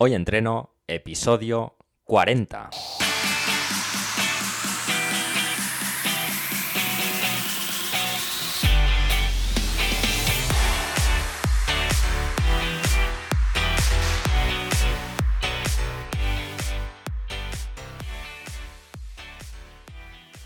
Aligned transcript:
Hoy 0.00 0.14
entreno, 0.14 0.76
episodio 0.86 1.74
40. 2.04 2.70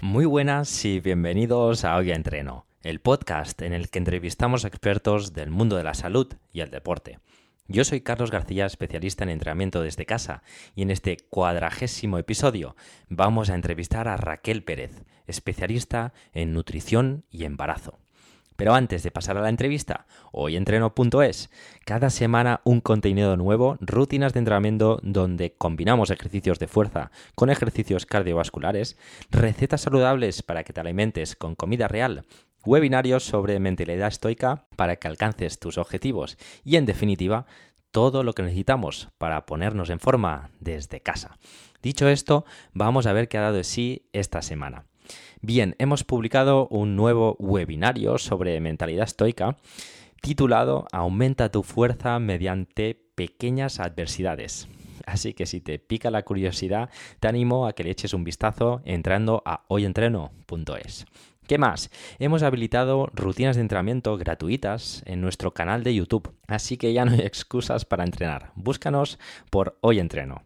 Muy 0.00 0.24
buenas 0.24 0.82
y 0.86 1.00
bienvenidos 1.00 1.84
a 1.84 1.96
Hoy 1.96 2.10
Entreno, 2.10 2.64
el 2.82 3.00
podcast 3.00 3.60
en 3.60 3.74
el 3.74 3.90
que 3.90 3.98
entrevistamos 3.98 4.64
expertos 4.64 5.34
del 5.34 5.50
mundo 5.50 5.76
de 5.76 5.84
la 5.84 5.92
salud 5.92 6.32
y 6.54 6.60
el 6.60 6.70
deporte. 6.70 7.18
Yo 7.68 7.84
soy 7.84 8.00
Carlos 8.00 8.30
García, 8.30 8.66
especialista 8.66 9.22
en 9.22 9.30
entrenamiento 9.30 9.82
desde 9.82 10.04
casa, 10.04 10.42
y 10.74 10.82
en 10.82 10.90
este 10.90 11.16
cuadragésimo 11.30 12.18
episodio 12.18 12.74
vamos 13.08 13.50
a 13.50 13.54
entrevistar 13.54 14.08
a 14.08 14.16
Raquel 14.16 14.64
Pérez, 14.64 15.04
especialista 15.26 16.12
en 16.32 16.52
nutrición 16.52 17.24
y 17.30 17.44
embarazo. 17.44 18.00
Pero 18.56 18.74
antes 18.74 19.02
de 19.02 19.10
pasar 19.10 19.38
a 19.38 19.40
la 19.40 19.48
entrevista, 19.48 20.06
hoyentreno.es, 20.32 21.50
cada 21.84 22.10
semana 22.10 22.60
un 22.64 22.80
contenido 22.80 23.36
nuevo, 23.36 23.78
rutinas 23.80 24.32
de 24.32 24.40
entrenamiento 24.40 25.00
donde 25.02 25.54
combinamos 25.54 26.10
ejercicios 26.10 26.58
de 26.58 26.68
fuerza 26.68 27.10
con 27.34 27.48
ejercicios 27.48 28.06
cardiovasculares, 28.06 28.98
recetas 29.30 29.82
saludables 29.82 30.42
para 30.42 30.64
que 30.64 30.72
te 30.72 30.80
alimentes 30.80 31.36
con 31.36 31.54
comida 31.54 31.88
real, 31.88 32.24
webinarios 32.64 33.24
sobre 33.24 33.58
mentalidad 33.60 34.08
estoica 34.08 34.66
para 34.76 34.96
que 34.96 35.08
alcances 35.08 35.58
tus 35.58 35.78
objetivos 35.78 36.36
y 36.64 36.76
en 36.76 36.86
definitiva 36.86 37.46
todo 37.90 38.24
lo 38.24 38.32
que 38.32 38.42
necesitamos 38.42 39.08
para 39.18 39.46
ponernos 39.46 39.90
en 39.90 40.00
forma 40.00 40.50
desde 40.60 41.00
casa. 41.00 41.38
Dicho 41.82 42.08
esto, 42.08 42.44
vamos 42.72 43.06
a 43.06 43.12
ver 43.12 43.28
qué 43.28 43.38
ha 43.38 43.42
dado 43.42 43.56
de 43.56 43.64
sí 43.64 44.08
esta 44.12 44.42
semana. 44.42 44.86
Bien, 45.40 45.74
hemos 45.78 46.04
publicado 46.04 46.68
un 46.68 46.96
nuevo 46.96 47.36
webinario 47.38 48.18
sobre 48.18 48.60
mentalidad 48.60 49.04
estoica 49.04 49.56
titulado 50.20 50.86
Aumenta 50.92 51.50
tu 51.50 51.62
fuerza 51.62 52.18
mediante 52.18 52.94
pequeñas 53.14 53.80
adversidades. 53.80 54.68
Así 55.04 55.34
que 55.34 55.46
si 55.46 55.60
te 55.60 55.78
pica 55.80 56.10
la 56.10 56.22
curiosidad, 56.22 56.90
te 57.18 57.28
animo 57.28 57.66
a 57.66 57.72
que 57.72 57.82
le 57.82 57.90
eches 57.90 58.14
un 58.14 58.24
vistazo 58.24 58.80
entrando 58.84 59.42
a 59.44 59.64
hoyentreno.es. 59.68 61.06
¿Qué 61.52 61.58
más? 61.58 61.90
Hemos 62.18 62.42
habilitado 62.42 63.10
rutinas 63.12 63.56
de 63.56 63.60
entrenamiento 63.60 64.16
gratuitas 64.16 65.02
en 65.04 65.20
nuestro 65.20 65.52
canal 65.52 65.84
de 65.84 65.94
YouTube, 65.94 66.34
así 66.46 66.78
que 66.78 66.94
ya 66.94 67.04
no 67.04 67.12
hay 67.12 67.20
excusas 67.20 67.84
para 67.84 68.04
entrenar. 68.04 68.52
Búscanos 68.54 69.18
por 69.50 69.76
Hoy 69.82 69.98
Entreno. 69.98 70.44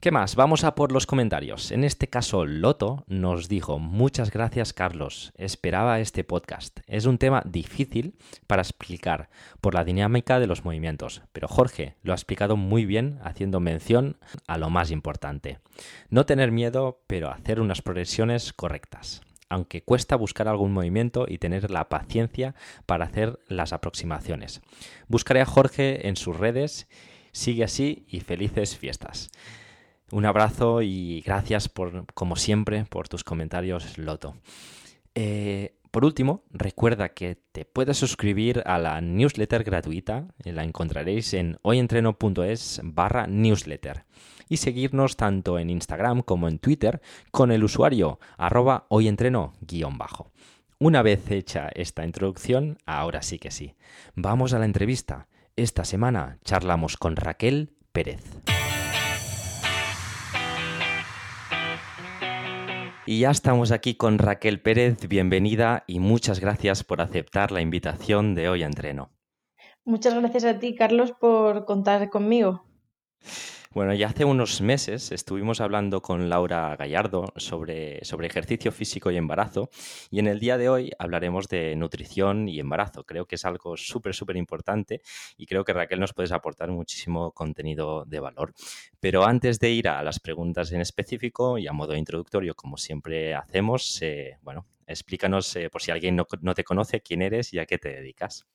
¿Qué 0.00 0.10
más? 0.10 0.34
Vamos 0.34 0.64
a 0.64 0.74
por 0.74 0.92
los 0.92 1.04
comentarios. 1.04 1.72
En 1.72 1.84
este 1.84 2.08
caso, 2.08 2.46
Loto 2.46 3.04
nos 3.06 3.50
dijo, 3.50 3.78
muchas 3.78 4.30
gracias 4.30 4.72
Carlos, 4.72 5.34
esperaba 5.36 6.00
este 6.00 6.24
podcast. 6.24 6.80
Es 6.86 7.04
un 7.04 7.18
tema 7.18 7.42
difícil 7.44 8.14
para 8.46 8.62
explicar 8.62 9.28
por 9.60 9.74
la 9.74 9.84
dinámica 9.84 10.40
de 10.40 10.46
los 10.46 10.64
movimientos, 10.64 11.20
pero 11.34 11.48
Jorge 11.48 11.96
lo 12.02 12.12
ha 12.12 12.16
explicado 12.16 12.56
muy 12.56 12.86
bien 12.86 13.18
haciendo 13.24 13.60
mención 13.60 14.16
a 14.46 14.56
lo 14.56 14.70
más 14.70 14.90
importante. 14.90 15.58
No 16.08 16.24
tener 16.24 16.50
miedo, 16.50 17.02
pero 17.06 17.28
hacer 17.28 17.60
unas 17.60 17.82
progresiones 17.82 18.54
correctas 18.54 19.20
aunque 19.48 19.82
cuesta 19.82 20.16
buscar 20.16 20.48
algún 20.48 20.72
movimiento 20.72 21.26
y 21.28 21.38
tener 21.38 21.70
la 21.70 21.88
paciencia 21.88 22.54
para 22.86 23.06
hacer 23.06 23.38
las 23.48 23.72
aproximaciones. 23.72 24.60
Buscaré 25.08 25.40
a 25.40 25.46
Jorge 25.46 26.08
en 26.08 26.16
sus 26.16 26.36
redes. 26.36 26.88
Sigue 27.32 27.64
así 27.64 28.04
y 28.08 28.20
felices 28.20 28.76
fiestas. 28.76 29.30
Un 30.10 30.24
abrazo 30.24 30.80
y 30.82 31.20
gracias 31.20 31.68
por, 31.68 32.06
como 32.14 32.36
siempre, 32.36 32.84
por 32.84 33.08
tus 33.08 33.24
comentarios, 33.24 33.98
Loto. 33.98 34.36
Eh, 35.14 35.74
por 35.90 36.04
último, 36.04 36.44
recuerda 36.50 37.10
que 37.10 37.36
te 37.52 37.64
puedes 37.64 37.96
suscribir 37.96 38.62
a 38.66 38.78
la 38.78 39.00
newsletter 39.00 39.64
gratuita, 39.64 40.28
la 40.44 40.64
encontraréis 40.64 41.34
en 41.34 41.58
hoyentreno.es 41.62 42.80
barra 42.84 43.26
newsletter, 43.26 44.04
y 44.48 44.58
seguirnos 44.58 45.16
tanto 45.16 45.58
en 45.58 45.70
Instagram 45.70 46.22
como 46.22 46.48
en 46.48 46.58
Twitter 46.58 47.00
con 47.30 47.52
el 47.52 47.64
usuario 47.64 48.18
arroba 48.36 48.86
hoyentreno-bajo. 48.88 50.32
Una 50.78 51.02
vez 51.02 51.30
hecha 51.30 51.70
esta 51.74 52.04
introducción, 52.04 52.78
ahora 52.86 53.22
sí 53.22 53.38
que 53.38 53.50
sí. 53.50 53.74
Vamos 54.14 54.52
a 54.52 54.58
la 54.58 54.64
entrevista. 54.64 55.26
Esta 55.56 55.84
semana 55.84 56.38
charlamos 56.44 56.96
con 56.96 57.16
Raquel 57.16 57.72
Pérez. 57.90 58.22
Y 63.06 63.20
ya 63.20 63.30
estamos 63.30 63.72
aquí 63.72 63.94
con 63.94 64.18
Raquel 64.18 64.60
Pérez, 64.60 65.08
bienvenida 65.08 65.82
y 65.86 65.98
muchas 65.98 66.40
gracias 66.40 66.84
por 66.84 67.00
aceptar 67.00 67.52
la 67.52 67.62
invitación 67.62 68.34
de 68.34 68.50
hoy 68.50 68.62
a 68.62 68.66
entreno. 68.66 69.10
Muchas 69.84 70.14
gracias 70.14 70.44
a 70.44 70.58
ti, 70.58 70.74
Carlos, 70.74 71.12
por 71.18 71.64
contar 71.64 72.10
conmigo. 72.10 72.66
Bueno, 73.74 73.92
ya 73.92 74.06
hace 74.06 74.24
unos 74.24 74.62
meses 74.62 75.12
estuvimos 75.12 75.60
hablando 75.60 76.00
con 76.00 76.30
Laura 76.30 76.74
Gallardo 76.76 77.34
sobre, 77.36 78.00
ejercicio 78.00 78.72
físico 78.72 79.10
y 79.10 79.18
embarazo 79.18 79.68
y 80.10 80.20
en 80.20 80.26
el 80.26 80.40
día 80.40 80.56
de 80.56 80.70
hoy 80.70 80.90
hablaremos 80.98 81.48
de 81.48 81.76
nutrición 81.76 82.48
y 82.48 82.60
embarazo. 82.60 83.04
Creo 83.04 83.26
que 83.26 83.34
es 83.34 83.44
algo 83.44 83.76
súper, 83.76 84.14
súper 84.14 84.36
importante 84.38 85.02
y 85.36 85.44
creo 85.44 85.64
que 85.64 85.74
Raquel 85.74 86.00
nos 86.00 86.14
puedes 86.14 86.32
aportar 86.32 86.70
muchísimo 86.70 87.32
contenido 87.32 88.06
de 88.06 88.20
valor. 88.20 88.54
Pero 89.00 89.24
antes 89.24 89.58
de 89.58 89.70
ir 89.70 89.88
a 89.88 90.02
las 90.02 90.18
preguntas 90.18 90.72
en 90.72 90.80
específico 90.80 91.58
y 91.58 91.66
a 91.66 91.72
modo 91.74 91.94
introductorio, 91.94 92.54
como 92.54 92.78
siempre 92.78 93.34
hacemos, 93.34 94.00
eh, 94.00 94.38
bueno, 94.40 94.64
explícanos 94.86 95.54
eh, 95.56 95.68
por 95.68 95.82
si 95.82 95.90
alguien 95.90 96.16
no 96.16 96.54
te 96.54 96.64
conoce 96.64 97.02
quién 97.02 97.20
eres 97.20 97.52
y 97.52 97.58
a 97.58 97.66
qué 97.66 97.76
te 97.76 97.90
dedicas. 97.90 98.46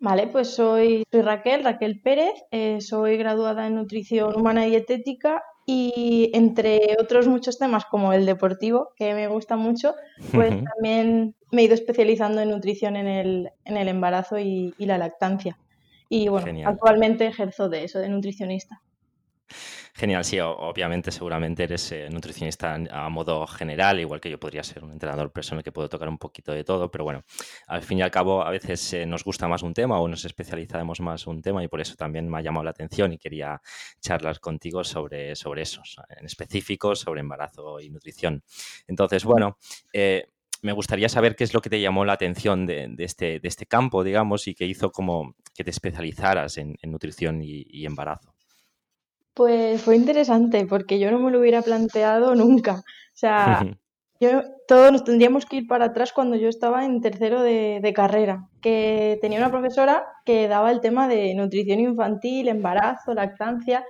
Vale, 0.00 0.28
pues 0.28 0.54
soy, 0.54 1.04
soy 1.10 1.22
Raquel, 1.22 1.64
Raquel 1.64 2.00
Pérez, 2.00 2.34
eh, 2.52 2.80
soy 2.80 3.16
graduada 3.16 3.66
en 3.66 3.74
nutrición 3.74 4.36
humana 4.36 4.66
y 4.66 4.70
dietética 4.70 5.42
y 5.66 6.30
entre 6.34 6.96
otros 7.00 7.26
muchos 7.26 7.58
temas 7.58 7.84
como 7.84 8.12
el 8.12 8.24
deportivo, 8.24 8.90
que 8.96 9.12
me 9.12 9.26
gusta 9.26 9.56
mucho, 9.56 9.94
pues 10.32 10.54
también 10.64 11.34
me 11.50 11.62
he 11.62 11.64
ido 11.64 11.74
especializando 11.74 12.40
en 12.40 12.50
nutrición 12.50 12.96
en 12.96 13.06
el, 13.06 13.50
en 13.64 13.76
el 13.76 13.88
embarazo 13.88 14.38
y, 14.38 14.72
la 14.78 14.98
lactancia. 14.98 15.58
Y 16.08 16.28
bueno, 16.28 16.66
actualmente 16.66 17.26
ejerzo 17.26 17.68
de 17.68 17.84
eso, 17.84 17.98
de 17.98 18.08
nutricionista. 18.08 18.80
Genial, 19.98 20.24
sí, 20.24 20.38
obviamente 20.38 21.10
seguramente 21.10 21.64
eres 21.64 21.90
eh, 21.90 22.08
nutricionista 22.08 22.78
a 22.88 23.08
modo 23.08 23.44
general, 23.48 23.98
igual 23.98 24.20
que 24.20 24.30
yo 24.30 24.38
podría 24.38 24.62
ser 24.62 24.84
un 24.84 24.92
entrenador 24.92 25.32
personal 25.32 25.64
que 25.64 25.72
puedo 25.72 25.88
tocar 25.88 26.08
un 26.08 26.18
poquito 26.18 26.52
de 26.52 26.62
todo, 26.62 26.88
pero 26.88 27.02
bueno, 27.02 27.24
al 27.66 27.82
fin 27.82 27.98
y 27.98 28.02
al 28.02 28.12
cabo 28.12 28.44
a 28.44 28.50
veces 28.50 28.92
eh, 28.92 29.06
nos 29.06 29.24
gusta 29.24 29.48
más 29.48 29.64
un 29.64 29.74
tema 29.74 29.98
o 29.98 30.06
nos 30.06 30.24
especializamos 30.24 31.00
más 31.00 31.26
un 31.26 31.42
tema 31.42 31.64
y 31.64 31.68
por 31.68 31.80
eso 31.80 31.96
también 31.96 32.28
me 32.28 32.38
ha 32.38 32.42
llamado 32.42 32.62
la 32.62 32.70
atención 32.70 33.12
y 33.12 33.18
quería 33.18 33.60
charlar 34.00 34.38
contigo 34.38 34.84
sobre, 34.84 35.34
sobre 35.34 35.62
eso, 35.62 35.82
en 36.16 36.26
específico 36.26 36.94
sobre 36.94 37.22
embarazo 37.22 37.80
y 37.80 37.90
nutrición. 37.90 38.44
Entonces, 38.86 39.24
bueno, 39.24 39.58
eh, 39.92 40.28
me 40.62 40.74
gustaría 40.74 41.08
saber 41.08 41.34
qué 41.34 41.42
es 41.42 41.52
lo 41.52 41.60
que 41.60 41.70
te 41.70 41.80
llamó 41.80 42.04
la 42.04 42.12
atención 42.12 42.66
de, 42.66 42.94
este, 42.98 43.40
de 43.40 43.48
este, 43.48 43.66
campo, 43.66 44.04
digamos, 44.04 44.46
y 44.46 44.54
que 44.54 44.64
hizo 44.64 44.92
como 44.92 45.34
que 45.56 45.64
te 45.64 45.70
especializaras 45.70 46.56
en, 46.58 46.76
nutrición 46.84 47.42
y 47.42 47.84
embarazo. 47.84 48.37
Pues 49.38 49.80
fue 49.82 49.94
interesante 49.94 50.66
porque 50.66 50.98
yo 50.98 51.12
no 51.12 51.20
me 51.20 51.30
lo 51.30 51.38
hubiera 51.38 51.62
planteado 51.62 52.34
nunca. 52.34 52.72
O 52.74 53.14
sea, 53.14 53.64
yo, 54.20 54.42
todos 54.66 54.90
nos 54.90 55.04
tendríamos 55.04 55.46
que 55.46 55.58
ir 55.58 55.68
para 55.68 55.84
atrás 55.84 56.12
cuando 56.12 56.34
yo 56.34 56.48
estaba 56.48 56.84
en 56.84 57.00
tercero 57.00 57.42
de, 57.42 57.92
carrera, 57.94 58.48
que 58.60 59.16
tenía 59.20 59.38
una 59.38 59.52
profesora 59.52 60.04
que 60.24 60.48
daba 60.48 60.72
el 60.72 60.80
tema 60.80 61.06
de 61.06 61.36
nutrición 61.36 61.78
infantil, 61.78 62.48
embarazo, 62.48 63.14
lactancia. 63.14 63.84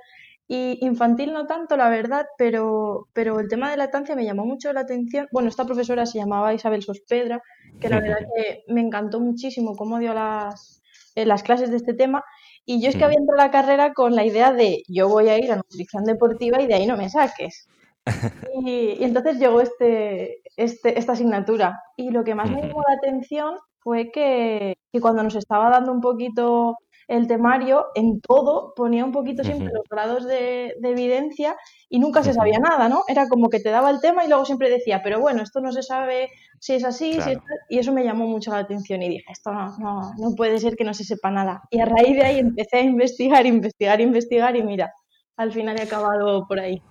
Y 0.47 0.85
infantil 0.85 1.33
no 1.33 1.47
tanto, 1.47 1.79
la 1.79 1.89
verdad, 1.89 2.27
pero, 2.37 3.09
pero 3.15 3.41
el 3.41 3.49
tema 3.49 3.71
de 3.71 3.79
lactancia 3.79 4.15
me 4.15 4.27
llamó 4.27 4.45
mucho 4.45 4.71
la 4.75 4.81
atención. 4.81 5.29
Bueno, 5.33 5.49
esta 5.49 5.65
profesora 5.65 6.05
se 6.05 6.19
llamaba 6.19 6.53
Isabel 6.53 6.83
Sospedra, 6.83 7.41
que 7.81 7.89
la 7.89 8.01
verdad 8.01 8.19
que 8.37 8.65
me 8.69 8.83
encantó 8.83 9.19
muchísimo 9.19 9.77
cómo 9.77 9.99
dio 9.99 10.13
las, 10.13 10.83
eh, 11.15 11.25
las 11.25 11.43
clases 11.43 11.71
de 11.71 11.79
este 11.79 11.95
tema 11.95 12.23
y 12.71 12.83
yo 12.83 12.91
es 12.91 12.97
que 12.97 13.05
había 13.05 13.17
entrado 13.17 13.41
a 13.41 13.47
la 13.47 13.51
carrera 13.51 13.95
con 13.95 14.15
la 14.15 14.27
idea 14.27 14.53
de 14.53 14.83
yo 14.89 15.09
voy 15.09 15.31
a 15.31 15.39
ir 15.39 15.51
a 15.51 15.57
nutrición 15.57 16.05
deportiva 16.05 16.61
y 16.61 16.67
de 16.67 16.75
ahí 16.75 16.87
no 16.87 16.99
me 16.99 17.09
saques. 17.09 17.67
y, 18.63 19.03
entonces 19.03 19.39
llegó 19.39 19.63
este, 19.63 20.43
este, 20.55 20.99
esta 20.99 21.13
asignatura. 21.13 21.81
Y 21.97 22.11
lo 22.11 22.25
que 22.25 22.35
más 22.35 22.51
me 22.51 22.61
llamó 22.61 22.83
la 22.87 22.97
atención 22.97 23.55
fue 23.79 24.11
que, 24.11 24.77
que 24.93 25.01
cuando 25.01 25.23
nos 25.23 25.35
estaba 25.35 25.71
dando 25.71 25.93
un 25.93 26.03
poquito 26.03 26.77
el 27.09 27.27
temario, 27.27 27.87
en 27.95 28.21
todo 28.21 28.75
ponía 28.77 29.05
un 29.05 29.13
poquito 29.13 29.43
siempre 29.43 29.73
los 29.73 29.89
grados 29.89 30.27
de, 30.27 30.75
evidencia 30.83 31.57
y 31.89 31.99
nunca 31.99 32.23
se 32.23 32.35
sabía 32.35 32.59
nada, 32.59 32.89
¿no? 32.91 33.03
Era 33.09 33.29
como 33.29 33.49
que 33.49 33.61
te 33.61 33.71
daba 33.71 33.91
el 33.91 34.01
tema 34.01 34.25
y 34.25 34.29
luego 34.29 34.45
siempre 34.45 34.69
decía, 34.69 35.01
pero 35.03 35.19
bueno, 35.19 35.43
esto 35.43 35.61
no 35.61 35.73
se 35.73 35.83
sabe 35.83 36.31
si 36.61 36.75
es 36.75 36.85
así, 36.85 37.15
si 37.15 37.31
es 37.31 37.39
y 37.71 37.79
eso 37.79 37.93
me 37.93 38.05
llamó 38.05 38.27
mucho 38.27 38.51
la 38.51 38.59
atención 38.59 39.03
y 39.03 39.09
dije, 39.09 39.25
esto 39.33 39.53
no, 39.53 39.77
no, 39.79 40.13
no 40.19 40.35
puede 40.37 40.59
ser 40.59 40.77
que 40.77 40.85
no 40.85 40.93
se 40.93 41.05
sepa 41.05 41.31
nada. 41.31 41.63
Y 41.71 41.81
a 41.81 41.87
raíz 41.87 42.15
de 42.15 42.25
ahí 42.25 42.39
empecé 42.41 42.77
a 42.77 42.83
investigar, 42.83 43.47
investigar, 43.47 44.01
investigar 44.03 44.55
y 44.57 44.63
mira, 44.63 44.93
al 45.37 45.51
final 45.53 45.79
he 45.79 45.83
acabado 45.83 46.47
por 46.47 46.61
ahí. 46.61 46.83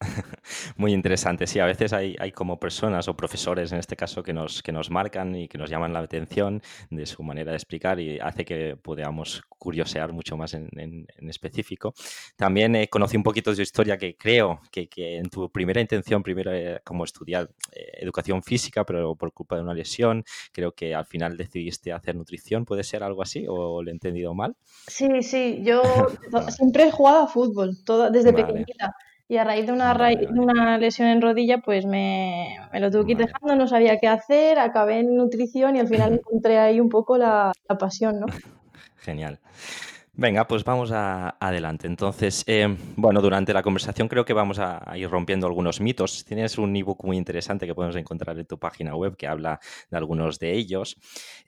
Muy 0.76 0.92
interesante. 0.92 1.46
Sí, 1.46 1.58
a 1.58 1.66
veces 1.66 1.92
hay, 1.92 2.16
hay, 2.18 2.32
como 2.32 2.58
personas 2.58 3.08
o 3.08 3.16
profesores 3.16 3.72
en 3.72 3.78
este 3.78 3.96
caso 3.96 4.22
que 4.22 4.32
nos, 4.32 4.62
que 4.62 4.72
nos 4.72 4.90
marcan 4.90 5.34
y 5.34 5.48
que 5.48 5.58
nos 5.58 5.70
llaman 5.70 5.92
la 5.92 6.00
atención 6.00 6.62
de 6.90 7.06
su 7.06 7.22
manera 7.22 7.52
de 7.52 7.56
explicar 7.56 7.98
y 8.00 8.18
hace 8.18 8.44
que 8.44 8.76
podamos 8.76 9.42
curiosear 9.58 10.12
mucho 10.12 10.36
más 10.36 10.54
en, 10.54 10.68
en, 10.76 11.06
específico. 11.28 11.94
También 12.36 12.76
eh, 12.76 12.88
conocí 12.88 13.16
un 13.16 13.22
poquito 13.22 13.54
de 13.54 13.62
historia 13.62 13.98
que 13.98 14.16
creo 14.16 14.60
que, 14.70 14.88
que 14.88 15.18
en 15.18 15.28
tu 15.28 15.50
primera 15.50 15.80
intención, 15.80 16.22
primero 16.22 16.52
eh, 16.52 16.80
como 16.84 17.04
estudiar 17.04 17.50
eh, 17.72 17.98
educación 18.00 18.42
física, 18.42 18.84
pero 18.84 19.16
por 19.16 19.32
culpa 19.32 19.56
de 19.56 19.62
una 19.62 19.74
lesión, 19.74 20.24
creo 20.52 20.72
que 20.72 20.94
al 20.94 21.06
final 21.06 21.36
decidiste 21.36 21.92
hacer 21.92 22.14
nutrición. 22.14 22.64
¿Puede 22.64 22.84
ser 22.84 23.02
algo 23.02 23.22
así 23.22 23.46
o 23.48 23.82
lo 23.82 23.90
he 23.90 23.92
entendido 23.92 24.34
mal? 24.34 24.56
Sí, 24.86 25.22
sí. 25.22 25.60
Yo 25.62 25.82
siempre 26.56 26.84
he 26.84 26.90
jugado 26.90 27.24
a 27.24 27.28
fútbol, 27.28 27.82
todo, 27.84 28.10
desde 28.10 28.32
pequeñita 28.32 28.94
y 29.28 29.36
a 29.38 29.44
raíz 29.44 29.66
de 29.66 29.72
una, 29.72 29.92
una 30.30 30.78
lesión 30.78 31.08
en 31.08 31.20
rodilla, 31.20 31.58
pues 31.58 31.84
me, 31.84 32.58
lo 32.72 32.90
tuve 32.90 33.06
que 33.06 33.12
ir 33.12 33.18
dejando, 33.18 33.56
no 33.56 33.66
sabía 33.66 33.98
qué 33.98 34.06
hacer, 34.06 34.58
acabé 34.58 35.00
en 35.00 35.16
nutrición 35.16 35.76
y 35.76 35.80
al 35.80 35.88
final 35.88 36.12
encontré 36.24 36.58
ahí 36.58 36.80
un 36.80 36.88
poco 36.88 37.18
la, 37.18 37.52
pasión, 37.78 38.20
¿no? 38.20 38.26
Genial. 38.96 39.38
Venga, 40.18 40.46
pues 40.46 40.64
vamos 40.64 40.92
a, 40.92 41.36
adelante. 41.38 41.86
Entonces, 41.86 42.42
eh, 42.46 42.74
bueno, 42.96 43.20
durante 43.20 43.52
la 43.52 43.62
conversación 43.62 44.08
creo 44.08 44.24
que 44.24 44.32
vamos 44.32 44.58
a, 44.58 44.96
ir 44.96 45.10
rompiendo 45.10 45.46
algunos 45.46 45.78
mitos. 45.82 46.24
Tienes 46.24 46.56
un 46.56 46.74
ebook 46.74 47.04
muy 47.04 47.18
interesante 47.18 47.66
que 47.66 47.74
podemos 47.74 47.96
encontrar 47.96 48.38
en 48.38 48.46
tu 48.46 48.58
página 48.58 48.96
web 48.96 49.14
que 49.14 49.26
habla 49.26 49.60
de 49.90 49.96
algunos 49.98 50.38
de 50.38 50.54
ellos. 50.54 50.96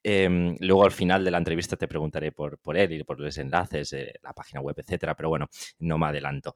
Em, 0.03 0.55
luego 0.61 0.85
al 0.85 0.93
final 0.93 1.25
de 1.25 1.31
la 1.31 1.39
entrevista 1.39 1.77
te 1.77 1.89
preguntaré 1.89 2.31
por, 2.31 2.59
por 2.59 2.77
él 2.77 2.93
y 2.93 3.05
por 3.05 3.19
los 3.19 3.39
enlaces, 3.39 3.89
de 3.89 4.21
la 4.23 4.35
página 4.35 4.61
web, 4.61 4.75
etcétera, 4.79 5.15
pero 5.15 5.31
bueno, 5.31 5.47
no 5.79 5.97
me 5.97 6.07
adelanto. 6.07 6.55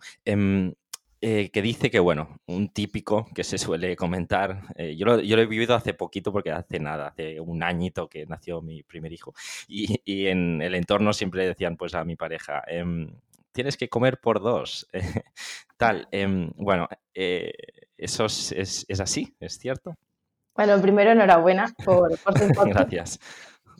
Eh, 1.24 1.50
que 1.52 1.62
dice 1.62 1.88
que, 1.88 2.00
bueno, 2.00 2.40
un 2.46 2.70
típico 2.70 3.28
que 3.32 3.44
se 3.44 3.56
suele 3.56 3.94
comentar, 3.94 4.62
eh, 4.74 4.96
yo, 4.96 5.06
lo, 5.06 5.20
yo, 5.20 5.36
lo, 5.36 5.42
he 5.42 5.46
vivido 5.46 5.76
hace 5.76 5.94
poquito 5.94 6.32
porque 6.32 6.50
hace 6.50 6.80
nada, 6.80 7.06
hace 7.06 7.38
un 7.38 7.62
añito 7.62 8.08
que 8.08 8.26
nació 8.26 8.60
mi 8.60 8.82
primer 8.82 9.12
hijo, 9.12 9.32
y, 9.69 10.00
y 10.04 10.26
en 10.26 10.60
el 10.60 10.74
entorno 10.74 11.12
siempre 11.12 11.46
decían 11.46 11.76
pues 11.76 11.94
a 11.94 12.02
mi 12.02 12.16
pareja, 12.16 12.64
em, 12.66 13.14
tienes 13.52 13.76
que 13.76 13.88
comer 13.88 14.19
por 14.19 14.40
dos, 14.40 14.88
tal, 15.76 16.08
em, 16.10 16.50
bueno, 16.56 16.88
eh, 17.14 17.52
eso 17.96 18.24
es, 18.24 18.50
es, 18.88 19.00
así, 19.00 19.32
¿es 19.38 19.60
cierto? 19.60 19.94
Bueno, 20.56 20.82
primero 20.82 21.12
enhorabuena 21.12 21.72
por, 21.84 22.19
por 22.19 22.34
Gracias. 22.69 23.20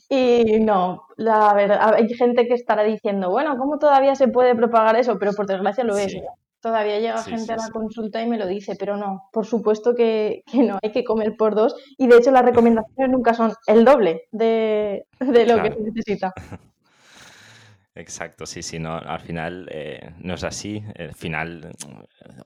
Y 0.09 0.61
no, 0.61 1.09
la 1.17 1.53
verdad, 1.55 1.95
hay 1.95 2.09
gente 2.15 2.47
que 2.47 2.55
estará 2.55 2.85
diciendo, 2.85 3.31
bueno, 3.31 3.57
¿cómo 3.57 3.81
todavía 3.81 4.15
se 4.15 4.29
puede 4.29 4.55
propagar 4.55 4.95
eso? 4.95 5.19
Pero 5.19 5.33
por 5.33 5.47
desgracia 5.47 5.83
lo 5.83 5.97
es. 5.97 6.15
Todavía 6.63 7.01
llega 7.01 7.21
gente 7.25 7.53
a 7.53 7.57
la 7.57 7.71
consulta 7.71 8.23
y 8.23 8.29
me 8.29 8.39
lo 8.39 8.47
dice, 8.47 8.77
pero 8.79 8.97
no, 8.97 9.29
por 9.33 9.45
supuesto 9.47 9.97
que, 9.97 10.45
no, 10.55 10.79
hay 10.81 10.93
que 10.93 11.03
comer 11.03 11.37
por 11.37 11.57
dos. 11.57 11.75
Y 11.99 12.07
de 12.07 12.19
hecho 12.19 12.31
las 12.31 12.45
recomendaciones 12.45 13.11
nunca 13.11 13.35
son 13.35 13.53
el 13.67 13.85
doble 13.85 14.29
de, 14.31 15.05
lo 15.19 15.61
que 15.61 15.73
se 15.73 15.81
necesita. 15.81 16.33
Exacto, 17.97 18.47
sí, 18.47 18.63
sí, 18.63 18.79
no, 18.79 18.97
al 18.97 19.21
final 19.21 19.69
eh, 19.73 20.15
no 20.21 20.35
es 20.35 20.45
así. 20.45 20.85
Al 20.97 21.15
final, 21.15 21.73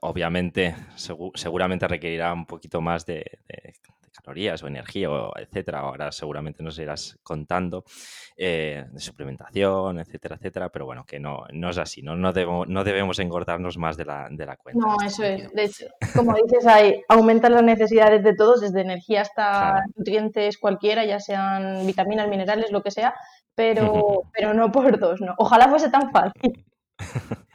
obviamente, 0.01 0.75
seguramente 1.35 1.87
requerirá 1.87 2.33
un 2.33 2.47
poquito 2.47 2.81
más 2.81 3.05
de, 3.05 3.23
calorías 4.17 4.63
o 4.63 4.67
energía, 4.67 5.09
o 5.09 5.37
etcétera. 5.37 5.79
Ahora 5.79 6.11
seguramente 6.11 6.63
nos 6.63 6.77
irás 6.79 7.17
contando 7.23 7.83
eh, 8.35 8.85
de 8.91 8.99
suplementación, 8.99 9.99
etcétera, 9.99 10.35
etcétera. 10.35 10.69
Pero 10.69 10.85
bueno, 10.85 11.05
que 11.05 11.19
no, 11.19 11.45
no 11.53 11.69
es 11.69 11.77
así. 11.77 12.01
No, 12.01 12.15
no, 12.15 12.31
no 12.65 12.83
debemos 12.83 13.19
engordarnos 13.19 13.77
más 13.77 13.97
de 13.97 14.05
la, 14.05 14.27
de 14.29 14.45
la 14.45 14.57
cuenta. 14.57 14.85
No, 14.85 14.95
eso 15.05 15.23
es. 15.23 15.51
De 15.53 15.63
hecho, 15.63 15.85
como 16.15 16.33
dices, 16.35 16.65
hay, 16.65 17.01
aumentan 17.07 17.53
las 17.53 17.63
necesidades 17.63 18.23
de 18.23 18.35
todos, 18.35 18.61
desde 18.61 18.81
energía 18.81 19.21
hasta 19.21 19.83
nutrientes 19.95 20.57
cualquiera, 20.57 21.05
ya 21.05 21.19
sean 21.19 21.85
vitaminas, 21.85 22.27
minerales, 22.27 22.71
lo 22.71 22.81
que 22.81 22.91
sea, 22.91 23.13
pero, 23.55 24.23
pero 24.33 24.53
no 24.53 24.71
por 24.71 24.99
dos, 24.99 25.21
¿no? 25.21 25.33
Ojalá 25.37 25.67
fuese 25.67 25.89
tan 25.89 26.11
fácil. 26.11 26.65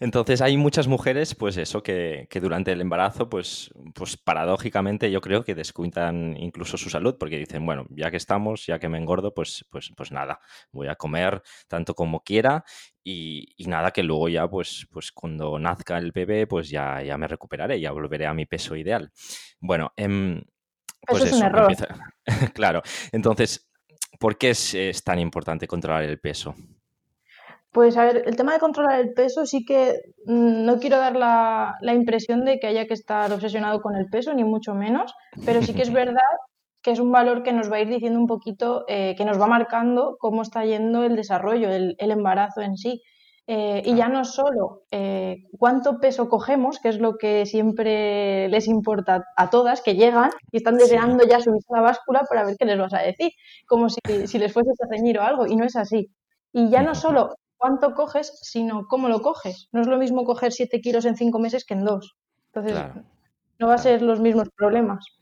Entonces 0.00 0.42
hay 0.42 0.56
muchas 0.56 0.88
mujeres, 0.88 1.34
pues 1.34 1.56
eso, 1.56 1.82
que, 1.82 2.28
durante 2.40 2.72
el 2.72 2.80
embarazo, 2.80 3.28
pues, 3.28 3.70
pues 3.94 4.16
paradójicamente 4.16 5.10
yo 5.10 5.20
creo 5.20 5.44
que 5.44 5.54
descuentan 5.54 6.36
incluso 6.38 6.76
su 6.76 6.90
salud, 6.90 7.16
porque 7.18 7.38
dicen, 7.38 7.64
bueno, 7.64 7.86
ya 7.90 8.10
que 8.10 8.16
estamos, 8.16 8.66
ya 8.66 8.78
que 8.78 8.88
me 8.88 8.98
engordo, 8.98 9.34
pues, 9.34 9.64
pues, 9.70 9.92
pues 9.96 10.12
nada, 10.12 10.40
voy 10.70 10.88
a 10.88 10.96
comer 10.96 11.42
tanto 11.68 11.94
como 11.94 12.22
quiera 12.22 12.64
y, 13.02 13.54
nada, 13.66 13.90
que 13.90 14.02
luego 14.02 14.28
ya, 14.28 14.48
pues, 14.48 14.86
pues 14.90 15.12
cuando 15.12 15.58
nazca 15.58 15.98
el 15.98 16.12
bebé, 16.12 16.46
pues 16.46 16.68
ya, 16.68 17.02
ya 17.02 17.16
me 17.16 17.28
recuperaré, 17.28 17.80
ya 17.80 17.92
volveré 17.92 18.26
a 18.26 18.34
mi 18.34 18.46
peso 18.46 18.76
ideal. 18.76 19.10
Bueno, 19.60 19.92
em, 19.96 20.42
pues 21.06 21.24
eso, 21.24 21.36
es 21.36 21.40
un 21.40 21.46
error. 21.46 21.72
claro, 22.54 22.82
entonces, 23.12 23.68
¿por 24.18 24.36
qué 24.36 24.50
es 24.50 25.02
tan 25.04 25.18
importante 25.18 25.66
controlar 25.66 26.02
el 26.02 26.20
peso? 26.20 26.54
Pues 27.76 27.98
a 27.98 28.06
ver, 28.06 28.22
el 28.24 28.36
tema 28.36 28.54
de 28.54 28.58
controlar 28.58 28.98
el 29.00 29.12
peso 29.12 29.44
sí 29.44 29.66
que 29.66 30.00
mm, 30.24 30.64
no 30.64 30.78
quiero 30.78 30.96
dar 30.96 31.14
la, 31.14 31.76
impresión 31.94 32.42
de 32.46 32.58
que 32.58 32.68
haya 32.68 32.86
que 32.86 32.94
estar 32.94 33.30
obsesionado 33.30 33.82
con 33.82 33.94
el 33.96 34.06
peso, 34.06 34.32
ni 34.32 34.44
mucho 34.44 34.74
menos, 34.74 35.12
pero 35.44 35.60
sí 35.60 35.74
que 35.74 35.82
es 35.82 35.92
verdad 35.92 36.22
que 36.82 36.92
es 36.92 37.00
un 37.00 37.12
valor 37.12 37.42
que 37.42 37.52
nos 37.52 37.70
va 37.70 37.76
a 37.76 37.80
ir 37.82 37.88
diciendo 37.88 38.18
un 38.18 38.26
poquito, 38.26 38.86
eh, 38.88 39.14
que 39.18 39.26
nos 39.26 39.38
va 39.38 39.46
marcando 39.46 40.16
cómo 40.18 40.40
está 40.40 40.64
yendo 40.64 41.04
el 41.04 41.16
desarrollo, 41.16 41.68
el, 41.68 41.96
embarazo 41.98 42.62
en 42.62 42.78
sí. 42.78 43.02
Eh, 43.46 43.82
y 43.84 43.94
ya 43.94 44.08
no 44.08 44.24
solo 44.24 44.84
eh, 44.90 45.36
cuánto 45.58 46.00
peso 46.00 46.30
cogemos, 46.30 46.78
que 46.78 46.88
es 46.88 46.98
lo 46.98 47.18
que 47.18 47.44
siempre 47.44 48.48
les 48.48 48.68
importa 48.68 49.22
a 49.36 49.50
todas, 49.50 49.82
que 49.82 49.96
llegan 49.96 50.30
y 50.50 50.56
están 50.56 50.78
deseando 50.78 51.26
ya 51.28 51.40
subirse 51.40 51.68
a 51.74 51.76
la 51.76 51.82
báscula 51.82 52.22
para 52.26 52.42
ver 52.46 52.56
qué 52.58 52.64
les 52.64 52.78
vas 52.78 52.94
a 52.94 53.02
decir, 53.02 53.32
como 53.66 53.90
si, 53.90 54.00
si 54.26 54.38
les 54.38 54.50
fuese 54.50 54.70
a 54.70 54.96
ceñir 54.96 55.18
o 55.18 55.22
algo, 55.22 55.46
y 55.46 55.56
no 55.56 55.66
es 55.66 55.76
así. 55.76 56.08
Y 56.52 56.70
ya 56.70 56.82
no 56.82 56.94
solo 56.94 57.34
cuánto 57.56 57.94
coges, 57.94 58.38
sino 58.42 58.86
cómo 58.86 59.08
lo 59.08 59.20
coges. 59.22 59.68
No 59.72 59.80
es 59.80 59.86
lo 59.86 59.98
mismo 59.98 60.24
coger 60.24 60.52
7 60.52 60.80
kilos 60.80 61.04
en 61.04 61.16
5 61.16 61.38
meses 61.38 61.64
que 61.64 61.74
en 61.74 61.84
2. 61.84 62.16
Entonces, 62.52 62.78
no 63.58 63.68
va 63.68 63.74
a 63.74 63.78
ser 63.78 64.02
los 64.02 64.20
mismos 64.20 64.48
problemas. 64.56 65.15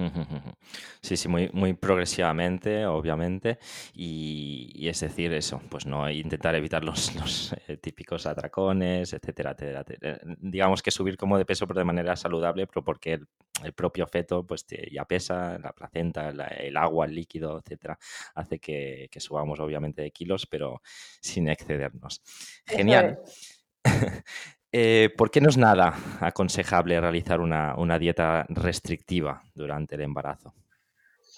Sí, 1.02 1.16
sí, 1.16 1.28
muy, 1.28 1.48
muy 1.52 1.72
progresivamente, 1.74 2.86
obviamente. 2.86 3.58
Y, 3.94 4.86
es 4.88 5.00
decir, 5.00 5.32
eso, 5.32 5.60
pues 5.68 5.86
no 5.86 6.10
intentar 6.10 6.54
evitar 6.54 6.84
los, 6.84 7.14
los 7.16 7.54
eh, 7.66 7.76
típicos 7.78 8.26
atracones, 8.26 9.12
etcétera, 9.12 9.52
etcétera, 9.52 10.20
Digamos 10.38 10.82
que 10.82 10.90
subir 10.90 11.16
como 11.16 11.38
de 11.38 11.44
peso, 11.46 11.66
pero 11.66 11.80
de 11.80 11.84
manera 11.84 12.16
saludable, 12.16 12.66
pero 12.66 12.84
porque 12.84 13.14
el, 13.62 13.72
propio 13.74 14.06
feto 14.06 14.46
pues 14.46 14.66
ya 14.90 15.04
pesa, 15.04 15.58
la 15.58 15.72
placenta, 15.72 16.30
el 16.30 16.76
agua, 16.76 17.06
el 17.06 17.14
líquido, 17.14 17.58
etcétera, 17.58 17.98
hace 18.34 18.58
que, 18.58 19.08
subamos 19.18 19.60
obviamente 19.60 20.02
de 20.02 20.10
kilos, 20.10 20.46
pero 20.46 20.82
sin 21.20 21.48
excedernos. 21.48 22.22
Genial. 22.66 23.20
Eh, 24.72 25.10
¿Por 25.16 25.30
qué 25.30 25.40
no 25.40 25.48
es 25.48 25.56
nada 25.56 25.94
aconsejable 26.20 27.00
realizar 27.00 27.40
una, 27.40 27.98
dieta 27.98 28.46
restrictiva 28.48 29.42
durante 29.54 29.96
el 29.96 30.02
embarazo? 30.02 30.54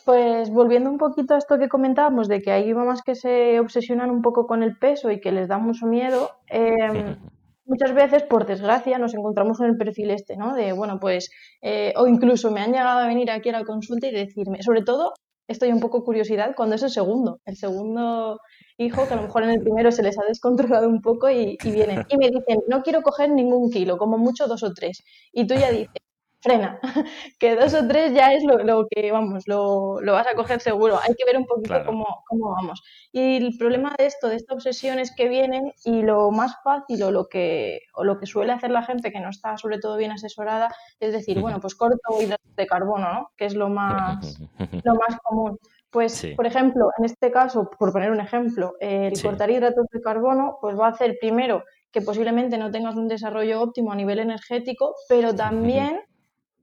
Pues 0.04 0.50
volviendo 0.50 0.90
un 0.90 0.98
poquito 0.98 1.34
a 1.34 1.38
esto 1.38 1.58
que 1.58 1.68
comentábamos, 1.68 2.28
de 2.28 2.42
que 2.42 2.50
hay 2.50 2.74
mamás 2.74 3.02
que 3.02 3.14
se 3.14 3.60
obsesionan 3.60 4.10
un 4.10 4.20
poco 4.20 4.46
con 4.46 4.62
el 4.62 4.76
peso 4.76 5.10
y 5.10 5.20
que 5.20 5.32
les 5.32 5.48
da 5.48 5.58
mucho 5.58 5.86
miedo, 5.86 6.30
em, 6.48 7.16
muchas 7.64 7.94
veces, 7.94 8.24
por 8.24 8.44
desgracia, 8.44 8.98
nos 8.98 9.14
encontramos 9.14 9.60
en 9.60 9.66
el 9.66 9.76
perfil 9.76 10.10
este, 10.10 10.36
¿no? 10.36 10.54
De, 10.54 10.72
bueno, 10.72 10.98
pues, 11.00 11.30
eh, 11.62 11.94
o 11.96 12.06
incluso 12.06 12.50
me 12.50 12.60
han 12.60 12.72
llegado 12.72 12.98
a 12.98 13.06
venir 13.06 13.30
aquí 13.30 13.48
a 13.48 13.52
la 13.52 13.64
consulta 13.64 14.08
y 14.08 14.12
decirme, 14.12 14.62
sobre 14.62 14.82
todo, 14.82 15.14
estoy 15.49 15.72
un 15.72 15.80
poco 15.80 16.04
curiosidad 16.04 16.54
cuando 16.56 16.76
es 16.76 16.82
el 16.82 16.90
segundo. 16.90 17.40
El 17.44 17.56
segundo 17.56 18.40
hijo, 18.78 19.06
que 19.06 19.14
a 19.14 19.16
lo 19.16 19.22
mejor 19.22 19.44
en 19.44 19.50
el 19.50 19.61
primero 19.61 19.92
se 19.92 20.02
les 20.02 20.18
ha 20.18 20.25
descontrolado 20.26 20.88
un 20.88 21.00
poco 21.00 21.30
y, 21.30 21.58
y 21.62 21.70
vienen 21.70 22.04
y 22.08 22.16
me 22.16 22.30
dicen, 22.30 22.61
no 22.68 22.82
quiero 22.82 23.02
coger 23.02 23.30
ningún 23.30 23.70
kilo, 23.70 23.99
como 23.99 24.18
mucho 24.18 24.46
dos 24.46 24.62
o 24.62 24.72
tres. 24.72 25.02
Y 25.32 25.46
tú 25.46 25.54
ya 25.54 25.70
dices, 25.70 26.02
frena, 26.42 26.80
que 27.38 27.56
dos 27.56 27.72
o 27.75 27.87
tres 27.87 28.12
ya 28.12 28.32
es 28.32 28.42
lo, 28.44 28.87
que, 28.88 29.12
vamos, 29.12 29.44
lo, 29.46 30.00
vas 30.04 30.26
a 30.26 30.34
coger 30.34 30.61
seguro. 30.61 30.99
Hay 31.02 31.14
que 31.14 31.25
ver 31.25 31.38
un 31.38 31.46
poquito 31.46 31.75
cómo, 31.87 32.25
vamos. 32.30 32.82
Y 33.12 33.37
el 33.37 33.56
problema 33.56 33.94
de 33.96 34.06
esto, 34.06 34.28
de 34.28 34.37
esta 34.37 34.54
obsesión 34.54 34.99
es 34.99 35.14
que 35.14 35.28
vienen 35.28 35.72
y 35.84 36.02
lo 36.02 36.30
más 36.30 36.56
fácil 36.62 37.02
o 37.04 37.11
lo 37.11 37.28
que, 37.28 37.82
o 37.94 38.04
lo 38.04 38.18
que 38.18 38.26
suele 38.26 38.52
hacer 38.52 38.70
la 38.70 38.82
gente 38.82 39.12
que 39.12 39.20
no 39.20 39.30
está 39.30 39.56
sobre 39.56 39.78
todo 39.78 39.96
bien 39.96 40.11
asesorada 40.11 40.68
es 40.99 41.12
decir, 41.12 41.40
bueno, 41.40 41.61
pues 41.61 41.75
corto 41.75 42.20
hidratos 42.20 42.56
de 42.56 42.66
carbono, 42.66 43.12
¿no? 43.12 43.30
Que 43.37 43.46
es 43.46 43.54
lo 43.54 43.68
más, 43.68 44.40
lo 44.84 44.94
más 44.94 45.16
común. 45.22 45.58
Pues, 45.90 46.26
por 46.37 46.46
ejemplo, 46.46 46.88
en 46.99 47.04
este 47.04 47.30
caso, 47.30 47.68
por 47.78 47.92
poner 47.92 48.11
un 48.11 48.20
ejemplo, 48.20 48.75
el 48.80 49.12
cortar 49.20 49.50
hidratos 49.50 49.84
de 49.92 50.00
carbono, 50.00 50.56
pues 50.58 50.78
va 50.78 50.87
a 50.87 50.90
hacer 50.90 51.18
primero 51.20 51.64
que 51.92 52.00
posiblemente 52.00 52.56
no 52.56 52.70
tengas 52.70 52.96
un 52.96 53.08
desarrollo 53.08 53.61
óptimo 53.61 53.92
a 53.92 53.96
nivel 53.96 54.18
energético, 54.18 54.94
pero 55.06 55.34
también 55.34 56.00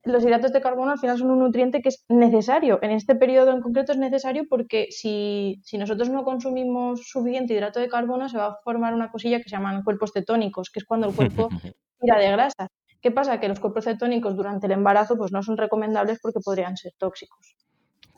los 0.09 0.23
hidratos 0.23 0.51
de 0.51 0.61
carbono 0.61 0.91
al 0.91 0.99
final 0.99 1.17
son 1.17 1.31
un 1.31 1.39
nutriente 1.39 1.81
que 1.81 1.89
es 1.89 2.05
necesario. 2.09 2.79
En 2.81 2.91
este 2.91 3.15
periodo 3.15 3.51
en 3.51 3.61
concreto 3.61 3.91
es 3.91 3.97
necesario 3.97 4.43
porque 4.49 4.87
si, 4.91 5.61
si, 5.63 5.77
nosotros 5.77 6.09
no 6.09 6.23
consumimos 6.23 7.07
suficiente 7.07 7.53
hidrato 7.53 7.79
de 7.79 7.89
carbono 7.89 8.29
se 8.29 8.37
va 8.37 8.47
a 8.47 8.57
formar 8.63 8.93
una 8.93 9.11
cosilla 9.11 9.37
que 9.37 9.49
se 9.49 9.55
llaman 9.55 9.83
cuerpos 9.83 10.11
cetónicos, 10.13 10.69
que 10.69 10.79
es 10.79 10.85
cuando 10.85 11.07
el 11.07 11.15
cuerpo 11.15 11.49
tira 11.99 12.19
de 12.19 12.31
grasas. 12.31 12.67
¿Qué 13.01 13.11
pasa? 13.11 13.39
Que 13.39 13.47
los 13.47 13.59
cuerpos 13.59 13.85
cetónicos 13.85 14.35
durante 14.35 14.67
el 14.67 14.73
embarazo 14.73 15.17
pues 15.17 15.31
no 15.31 15.41
son 15.41 15.57
recomendables 15.57 16.19
porque 16.21 16.39
podrían 16.43 16.75
ser 16.75 16.93
tóxicos. 16.97 17.55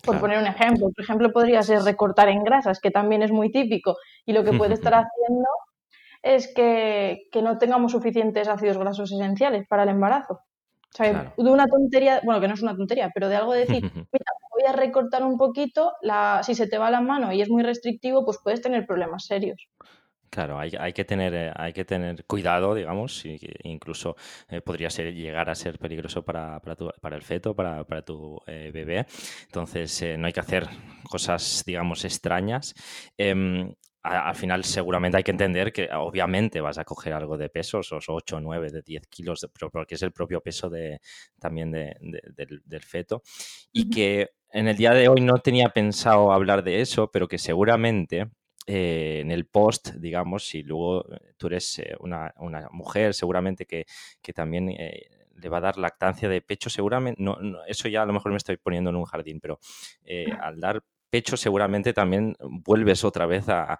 Por 0.04 0.20
poner 0.20 0.40
un 0.40 0.48
ejemplo, 0.48 0.90
por 0.96 1.04
ejemplo, 1.04 1.32
podría 1.32 1.62
ser 1.62 1.84
recortar 1.84 2.30
en 2.30 2.44
grasas, 2.44 2.80
que 2.80 2.90
también 2.90 3.22
es 3.22 3.32
muy 3.32 3.52
típico, 3.52 3.98
y 4.26 4.34
lo 4.34 4.44
que 4.44 4.54
puede 4.54 4.74
estar 4.74 4.94
haciendo 4.96 5.48
es 6.24 6.54
que, 6.54 7.30
no 7.42 7.58
tengamos 7.58 7.92
suficientes 7.92 8.48
ácidos 8.48 8.78
grasos 8.78 9.12
esenciales 9.12 9.68
para 9.68 9.84
el 9.84 9.90
embarazo. 9.90 10.40
O 10.94 10.98
sea, 10.98 11.34
de 11.38 11.50
una 11.50 11.68
tontería, 11.68 12.20
bueno, 12.24 12.42
que 12.42 12.48
no 12.48 12.54
es 12.54 12.62
una 12.62 12.76
tontería, 12.76 13.12
pero 13.14 13.30
de 13.30 13.36
algo 13.38 13.54
decir, 13.54 13.82
mira, 14.12 14.26
voy 14.52 14.64
a 14.68 14.74
recortar 14.74 15.24
un 15.24 15.38
poquito, 15.38 15.94
la, 16.02 16.42
si 16.44 16.54
se 16.54 16.68
te 16.68 16.78
va 16.78 16.92
la 16.92 17.02
mano 17.02 17.32
y 17.32 17.42
es 17.42 17.50
muy 17.50 17.64
restrictivo, 17.64 18.26
pues 18.26 18.40
puedes 18.44 18.62
tener 18.62 18.86
problemas 18.86 19.26
serios. 19.26 19.70
Claro, 20.30 20.58
hay, 20.58 20.72
hay, 20.80 20.94
que 20.94 21.04
tener, 21.04 21.34
eh, 21.34 21.52
hay 21.54 21.74
que 21.74 21.84
tener 21.84 22.24
cuidado, 22.24 22.74
digamos, 22.74 23.26
y 23.26 23.38
incluso 23.64 24.16
eh, 24.48 24.62
podría 24.62 24.90
ser, 24.90 25.14
llegar 25.14 25.50
a 25.50 25.56
ser 25.56 25.78
peligroso 25.78 26.24
para, 26.24 26.58
para, 26.62 26.76
tu, 26.78 26.90
para 27.02 27.18
el 27.18 27.22
feto, 27.22 27.54
para, 27.54 27.84
para 27.84 28.02
tu 28.02 28.40
eh, 28.48 28.72
bebé. 28.74 29.06
Entonces, 29.44 30.02
no 30.18 30.28
hay 30.28 30.34
que 30.34 30.40
hacer 30.40 30.70
cosas, 31.10 31.64
digamos, 31.66 32.06
extrañas. 32.06 32.74
Al 34.04 34.36
final 34.36 34.64
seguramente 34.64 35.18
hay 35.18 35.24
que 35.24 35.32
entender 35.32 35.72
que 35.72 35.88
obviamente 35.94 36.60
vas 36.60 36.78
a 36.78 36.84
coger 36.84 37.14
algo 37.14 37.38
de 37.38 37.50
peso, 37.50 37.82
esos 37.82 38.10
8, 38.10 38.40
9, 38.40 38.72
de 38.72 38.82
10 38.82 39.08
kilos, 39.08 39.48
porque 39.72 39.96
es 39.96 40.02
el 40.02 40.12
propio 40.12 40.42
peso 40.42 40.70
de, 40.70 41.00
también 41.40 41.72
de, 41.72 41.96
del, 42.36 42.62
del, 42.66 42.82
feto. 42.84 43.22
Y 43.72 43.90
que 43.90 44.32
en 44.52 44.68
el 44.68 44.76
día 44.76 44.92
de 44.92 45.08
hoy 45.08 45.22
no 45.22 45.38
tenía 45.38 45.70
pensado 45.70 46.32
hablar 46.32 46.64
de 46.64 46.82
eso, 46.82 47.12
pero 47.12 47.28
que 47.28 47.38
seguramente 47.38 48.30
eh, 48.68 49.20
en 49.22 49.32
el 49.32 49.48
post, 49.48 49.96
digamos, 49.96 50.46
si 50.46 50.62
luego 50.62 51.06
eh, 51.12 51.34
tú 51.38 51.48
eres 51.48 51.80
eh, 51.80 51.96
una, 52.00 52.34
mujer, 52.72 53.14
seguramente 53.14 53.66
que, 53.66 53.86
también 54.34 54.68
le 54.68 55.50
va 55.50 55.58
a 55.58 55.62
dar 55.62 55.78
lactancia 55.78 56.30
de 56.30 56.42
pecho, 56.42 56.70
seguramente, 56.70 57.22
no, 57.22 57.38
eso 57.66 57.88
ya 57.88 58.04
a 58.04 58.06
lo 58.06 58.14
mejor 58.14 58.32
me 58.32 58.38
estoy 58.38 58.58
poniendo 58.58 58.92
en 58.92 58.96
un 58.98 59.06
jardín, 59.06 59.40
pero 59.40 59.60
al 60.40 60.60
dar 60.60 60.84
pecho 61.12 61.38
seguramente 61.38 61.94
también 61.94 62.36
vuelves 62.40 63.04
otra 63.04 63.28
vez 63.28 63.46
a, 63.50 63.78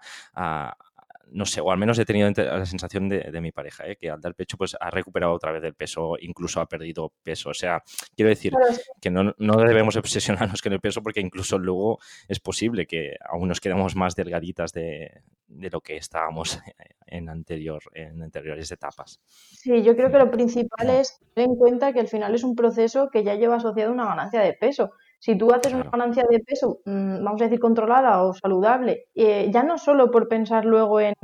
no 1.32 1.46
sé, 1.46 1.60
o 1.60 1.70
al 1.70 1.78
menos 1.78 1.98
he 1.98 2.04
tenido 2.04 2.30
la 2.30 2.66
sensación 2.66 3.08
de, 3.08 3.40
mi 3.40 3.52
pareja, 3.52 3.88
¿eh? 3.88 3.96
que 3.96 4.10
al 4.10 4.20
dar 4.20 4.34
pecho 4.34 4.56
pues 4.56 4.76
ha 4.78 4.90
recuperado 4.90 5.32
otra 5.32 5.50
vez 5.50 5.64
el 5.64 5.74
peso, 5.74 6.16
incluso 6.20 6.60
ha 6.60 6.66
perdido 6.66 7.12
peso. 7.22 7.50
O 7.50 7.54
sea, 7.54 7.82
quiero 8.14 8.28
decir 8.28 8.52
que 9.00 9.10
no, 9.10 9.32
debemos 9.56 9.96
obsesionarnos 9.96 10.60
con 10.60 10.72
el 10.74 10.80
peso 10.80 11.02
porque 11.02 11.20
incluso 11.20 11.58
luego 11.58 11.98
es 12.28 12.38
posible 12.38 12.86
que 12.86 13.16
aún 13.24 13.48
nos 13.48 13.60
quedemos 13.60 13.96
más 13.96 14.14
delgaditas 14.14 14.72
de, 14.72 15.22
lo 15.48 15.80
que 15.80 15.96
estábamos 15.96 16.60
en, 17.06 17.28
anterior, 17.30 17.82
en 17.94 18.22
anteriores 18.22 18.70
etapas. 18.70 19.20
Sí, 19.26 19.82
yo 19.82 19.96
creo 19.96 20.10
que 20.10 20.18
lo 20.18 20.30
principal 20.30 20.90
es 20.90 21.18
tener 21.34 21.48
en 21.48 21.56
cuenta 21.56 21.92
que 21.92 22.00
al 22.00 22.08
final 22.08 22.34
es 22.34 22.44
un 22.44 22.54
proceso 22.54 23.08
que 23.10 23.24
ya 23.24 23.36
lleva 23.36 23.56
asociado 23.56 23.90
una 23.90 24.06
ganancia 24.06 24.40
de 24.40 24.52
peso. 24.52 24.92
Si 25.22 25.38
tú 25.38 25.52
haces 25.54 25.72
una 25.72 25.88
ganancia 25.88 26.24
de 26.28 26.40
peso, 26.40 26.80
mm, 26.84 27.22
vamos 27.22 27.40
a 27.40 27.44
decir, 27.44 27.60
controlada 27.60 28.24
o 28.24 28.34
saludable, 28.34 29.04
eh, 29.14 29.52
ya 29.52 29.62
no 29.62 29.78
solo 29.78 30.10
por 30.10 30.26
pensar 30.26 30.64
luego 30.64 30.98
en 30.98 31.14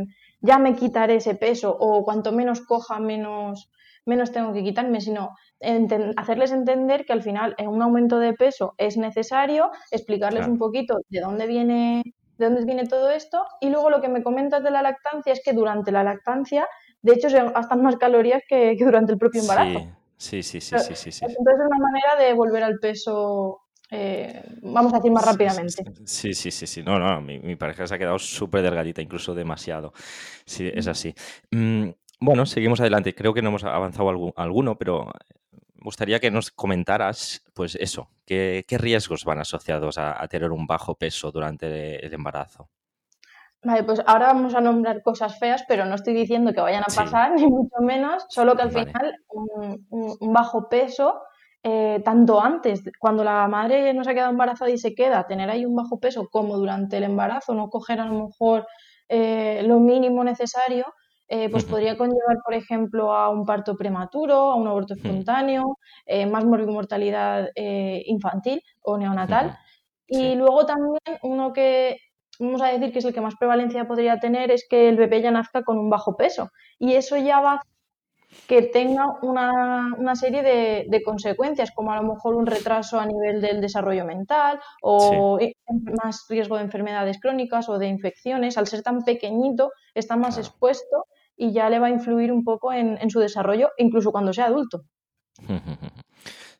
ya 0.40 0.60
me 0.60 0.76
quitaré 0.76 1.16
ese 1.16 1.34
peso 1.34 1.76
o 1.76 2.04
cuanto 2.04 2.30
menos 2.30 2.60
coja, 2.60 3.00
menos, 3.00 3.72
menos 4.06 4.30
tengo 4.30 4.52
que 4.52 4.62
quitarme, 4.62 5.00
sino 5.00 5.30
hacerles 6.16 6.52
entender 6.52 7.06
que 7.06 7.12
al 7.12 7.24
final 7.24 7.56
en 7.58 7.66
un 7.66 7.82
aumento 7.82 8.20
de 8.20 8.34
peso 8.34 8.74
es 8.78 8.96
necesario, 8.96 9.72
explicarles 9.90 10.46
un 10.46 10.58
poquito 10.58 11.00
de 11.08 11.20
dónde 11.20 11.48
viene 11.48 12.04
de 12.38 12.44
dónde 12.44 12.64
viene 12.64 12.86
todo 12.86 13.10
esto 13.10 13.44
y 13.60 13.68
luego 13.68 13.90
lo 13.90 14.00
que 14.00 14.08
me 14.08 14.22
comentas 14.22 14.62
de 14.62 14.70
la 14.70 14.80
lactancia 14.80 15.32
es 15.32 15.42
que 15.44 15.52
durante 15.52 15.90
la 15.90 16.04
lactancia 16.04 16.68
de 17.02 17.14
hecho 17.14 17.30
se 17.30 17.42
gastan 17.42 17.82
más 17.82 17.96
calorías 17.96 18.44
que, 18.48 18.76
durante 18.78 19.10
el 19.10 19.18
propio 19.18 19.40
embarazo. 19.40 19.80
Sí, 20.16 20.44
sí, 20.44 20.60
sí, 20.60 20.78
sí, 20.78 20.94
sí, 20.94 21.10
sí, 21.10 21.24
Entonces 21.24 21.54
es 21.60 21.66
una 21.66 21.78
manera 21.80 22.14
de 22.16 22.32
volver 22.34 22.62
al 22.62 22.78
peso 22.78 23.62
eh, 23.90 24.42
vamos 24.62 24.92
a 24.92 24.96
decir 24.96 25.10
más 25.10 25.24
rápidamente. 25.24 25.84
Sí, 26.04 26.34
sí, 26.34 26.50
sí, 26.50 26.66
sí. 26.66 26.82
No, 26.82 26.98
no, 26.98 27.20
mi, 27.20 27.56
pareja 27.56 27.86
se 27.86 27.94
ha 27.94 27.98
quedado 27.98 28.18
súper 28.18 28.62
delgadita, 28.62 29.00
incluso 29.00 29.34
demasiado. 29.34 29.92
Sí, 30.44 30.70
es 30.72 30.86
así. 30.88 31.14
Mm, 31.50 31.90
bueno, 32.20 32.44
seguimos 32.46 32.80
adelante. 32.80 33.14
Creo 33.14 33.32
que 33.32 33.42
no 33.42 33.48
hemos 33.48 33.64
avanzado 33.64 34.32
alguno, 34.36 34.76
pero 34.76 35.06
me 35.06 35.84
gustaría 35.84 36.20
que 36.20 36.30
nos 36.30 36.50
comentaras, 36.50 37.44
pues 37.54 37.76
eso, 37.76 38.10
qué, 38.26 38.64
riesgos 38.68 39.24
van 39.24 39.38
asociados 39.38 39.96
a, 39.96 40.26
tener 40.28 40.50
un 40.50 40.66
bajo 40.66 40.96
peso 40.96 41.30
durante 41.30 42.04
el 42.04 42.12
embarazo. 42.12 42.68
Vale, 43.62 43.82
pues 43.82 44.00
ahora 44.06 44.26
vamos 44.26 44.54
a 44.54 44.60
nombrar 44.60 45.02
cosas 45.02 45.38
feas, 45.38 45.64
pero 45.66 45.84
no 45.84 45.96
estoy 45.96 46.14
diciendo 46.14 46.52
que 46.52 46.60
vayan 46.60 46.82
a 46.82 46.94
pasar, 46.94 47.32
ni 47.36 47.46
mucho 47.46 47.76
menos, 47.80 48.26
solo 48.28 48.54
que 48.54 48.62
al 48.62 48.70
final 48.70 49.14
un 49.28 50.32
bajo 50.32 50.68
peso 50.68 51.22
eh, 51.70 52.00
tanto 52.02 52.40
antes, 52.40 52.82
cuando 52.98 53.22
la 53.22 53.46
madre 53.46 53.92
no 53.92 54.02
se 54.02 54.10
ha 54.10 54.14
quedado 54.14 54.30
embarazada 54.30 54.70
y 54.70 54.78
se 54.78 54.94
queda, 54.94 55.26
tener 55.26 55.50
ahí 55.50 55.66
un 55.66 55.76
bajo 55.76 56.00
peso 56.00 56.28
como 56.30 56.56
durante 56.56 56.96
el 56.96 57.04
embarazo, 57.04 57.52
no 57.54 57.68
coger 57.68 58.00
a 58.00 58.06
lo 58.06 58.26
mejor 58.26 58.66
eh, 59.08 59.62
lo 59.64 59.78
mínimo 59.78 60.24
necesario, 60.24 60.86
eh, 61.28 61.50
pues 61.50 61.64
podría 61.64 61.98
conllevar, 61.98 62.38
por 62.42 62.54
ejemplo, 62.54 63.12
a 63.12 63.28
un 63.28 63.44
parto 63.44 63.76
prematuro, 63.76 64.34
a 64.34 64.54
un 64.54 64.66
aborto 64.66 64.94
espontáneo, 64.94 65.78
más 66.30 66.44
mortalidad 66.46 67.48
infantil 67.54 68.62
o 68.80 68.96
neonatal. 68.96 69.58
Y 70.06 70.36
luego 70.36 70.64
también 70.64 70.98
uno 71.22 71.52
que 71.52 71.98
vamos 72.38 72.62
a 72.62 72.68
decir 72.68 72.92
que 72.92 73.00
es 73.00 73.04
el 73.04 73.12
que 73.12 73.20
más 73.20 73.34
prevalencia 73.36 73.86
podría 73.86 74.18
tener 74.20 74.50
es 74.50 74.66
que 74.70 74.88
el 74.88 74.96
bebé 74.96 75.20
ya 75.20 75.30
nazca 75.30 75.62
con 75.64 75.76
un 75.78 75.90
bajo 75.90 76.16
peso. 76.16 76.50
Y 76.78 76.94
eso 76.94 77.18
ya 77.18 77.40
va 77.40 77.60
que 78.46 78.62
tenga 78.62 79.18
una, 79.22 79.94
una 79.96 80.16
serie 80.16 80.42
de, 80.42 80.86
de, 80.88 81.02
consecuencias, 81.02 81.70
como 81.70 81.92
a 81.92 82.00
lo 82.00 82.14
mejor 82.14 82.34
un 82.34 82.46
retraso 82.46 82.98
a 82.98 83.06
nivel 83.06 83.40
del 83.40 83.60
desarrollo 83.60 84.04
mental 84.04 84.60
o 84.82 85.38
más 86.02 86.26
riesgo 86.28 86.56
de 86.56 86.62
enfermedades 86.62 87.20
crónicas 87.20 87.68
o 87.68 87.78
de 87.78 87.88
infecciones. 87.88 88.58
Al 88.58 88.66
ser 88.66 88.82
tan 88.82 89.02
pequeñito, 89.02 89.72
está 89.94 90.16
más 90.16 90.38
expuesto 90.38 91.06
y 91.36 91.52
ya 91.52 91.70
le 91.70 91.78
va 91.78 91.86
a 91.86 91.90
influir 91.90 92.32
un 92.32 92.44
poco 92.44 92.72
en, 92.72 92.98
en 93.00 93.10
su 93.10 93.20
desarrollo, 93.20 93.70
incluso 93.76 94.12
cuando 94.12 94.32
sea 94.32 94.46
adulto. 94.46 94.82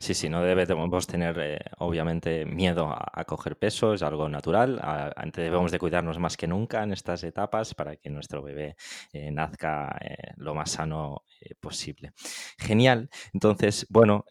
Sí, 0.00 0.14
sí, 0.14 0.28
no 0.28 0.42
debemos 0.44 1.08
tener 1.08 1.36
eh, 1.40 1.58
obviamente 1.78 2.46
miedo 2.46 2.88
a, 2.88 3.24
coger 3.24 3.58
peso, 3.58 3.94
es 3.94 4.02
algo 4.02 4.28
natural. 4.28 4.80
antes 5.16 5.42
debemos 5.42 5.72
de 5.72 5.80
cuidarnos 5.80 6.20
más 6.20 6.36
que 6.36 6.46
nunca 6.46 6.84
en 6.84 6.92
estas 6.92 7.24
etapas 7.24 7.74
para 7.74 7.96
que 7.96 8.08
nuestro 8.08 8.40
bebé 8.40 8.76
eh, 9.12 9.32
nazca 9.32 9.98
eh, 10.00 10.34
lo 10.36 10.54
más 10.54 10.70
sano 10.70 11.24
posible. 11.60 12.12
Genial. 12.58 13.10
Entonces, 13.32 13.86
bueno, 13.90 14.24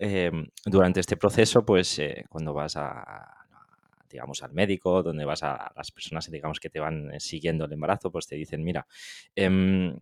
durante 0.65 0.99
este 1.01 1.17
proceso, 1.17 1.65
pues 1.65 1.99
cuando 2.29 2.53
vas 2.53 2.75
a 2.77 3.33
digamos, 4.09 4.41
al 4.43 4.53
médico, 4.53 5.03
donde 5.03 5.25
vas 5.25 5.43
a 5.43 5.71
las 5.75 5.91
personas, 5.91 6.31
digamos, 6.31 6.59
que 6.61 6.69
te 6.69 6.79
van 6.79 7.11
siguiendo 7.19 7.65
el 7.65 7.73
embarazo, 7.73 8.09
pues 8.09 8.25
te 8.25 8.35
dicen, 8.35 8.63
mira, 8.63 8.87
em, 9.35 9.99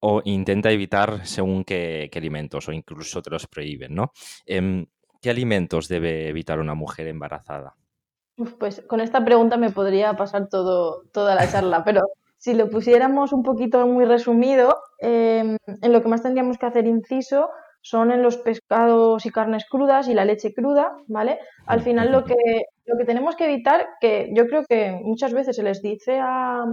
o 0.00 0.22
intenta 0.24 0.70
evitar 0.70 1.26
según 1.26 1.64
qué, 1.64 2.10
alimentos 2.14 2.68
o 2.68 2.72
incluso 2.72 3.22
te 3.22 3.30
los 3.30 3.46
prohíben, 3.46 3.94
¿no? 3.94 4.12
Em, 4.46 4.86
¿Qué 5.20 5.30
alimentos 5.30 5.88
debe 5.88 6.28
evitar 6.28 6.60
una 6.60 6.74
mujer 6.74 7.08
embarazada? 7.08 7.74
pues 8.60 8.82
con 8.86 9.00
esta 9.00 9.24
pregunta 9.24 9.56
me 9.56 9.70
podría 9.70 10.14
pasar 10.14 10.48
todo, 10.48 11.02
toda 11.12 11.34
la 11.34 11.50
charla, 11.50 11.82
pero 11.84 12.02
si 12.36 12.54
lo 12.54 12.70
pusiéramos 12.70 13.32
un 13.32 13.42
poquito 13.42 13.84
muy 13.86 14.04
resumido, 14.04 14.80
em, 15.00 15.56
en 15.66 15.92
lo 15.92 16.02
que 16.02 16.08
más 16.08 16.22
tendríamos 16.22 16.56
que 16.56 16.66
hacer 16.66 16.86
inciso 16.86 17.50
son 17.80 18.12
en 18.12 18.22
los 18.22 18.36
pescados 18.36 19.26
y 19.26 19.30
carnes 19.30 19.64
crudas 19.68 20.08
y 20.08 20.14
la 20.14 20.24
leche 20.24 20.54
cruda, 20.54 20.96
¿vale? 21.08 21.38
Al 21.66 21.80
final 21.80 22.12
lo 22.12 22.24
que, 22.24 22.36
lo 22.84 22.96
que 22.96 23.04
tenemos 23.04 23.34
que 23.34 23.46
evitar, 23.46 23.88
que 24.00 24.30
yo 24.34 24.46
creo 24.46 24.64
que 24.68 25.00
muchas 25.02 25.32
veces 25.32 25.56
se 25.56 25.62
les 25.64 25.82
dice 25.82 26.20
a, 26.20 26.64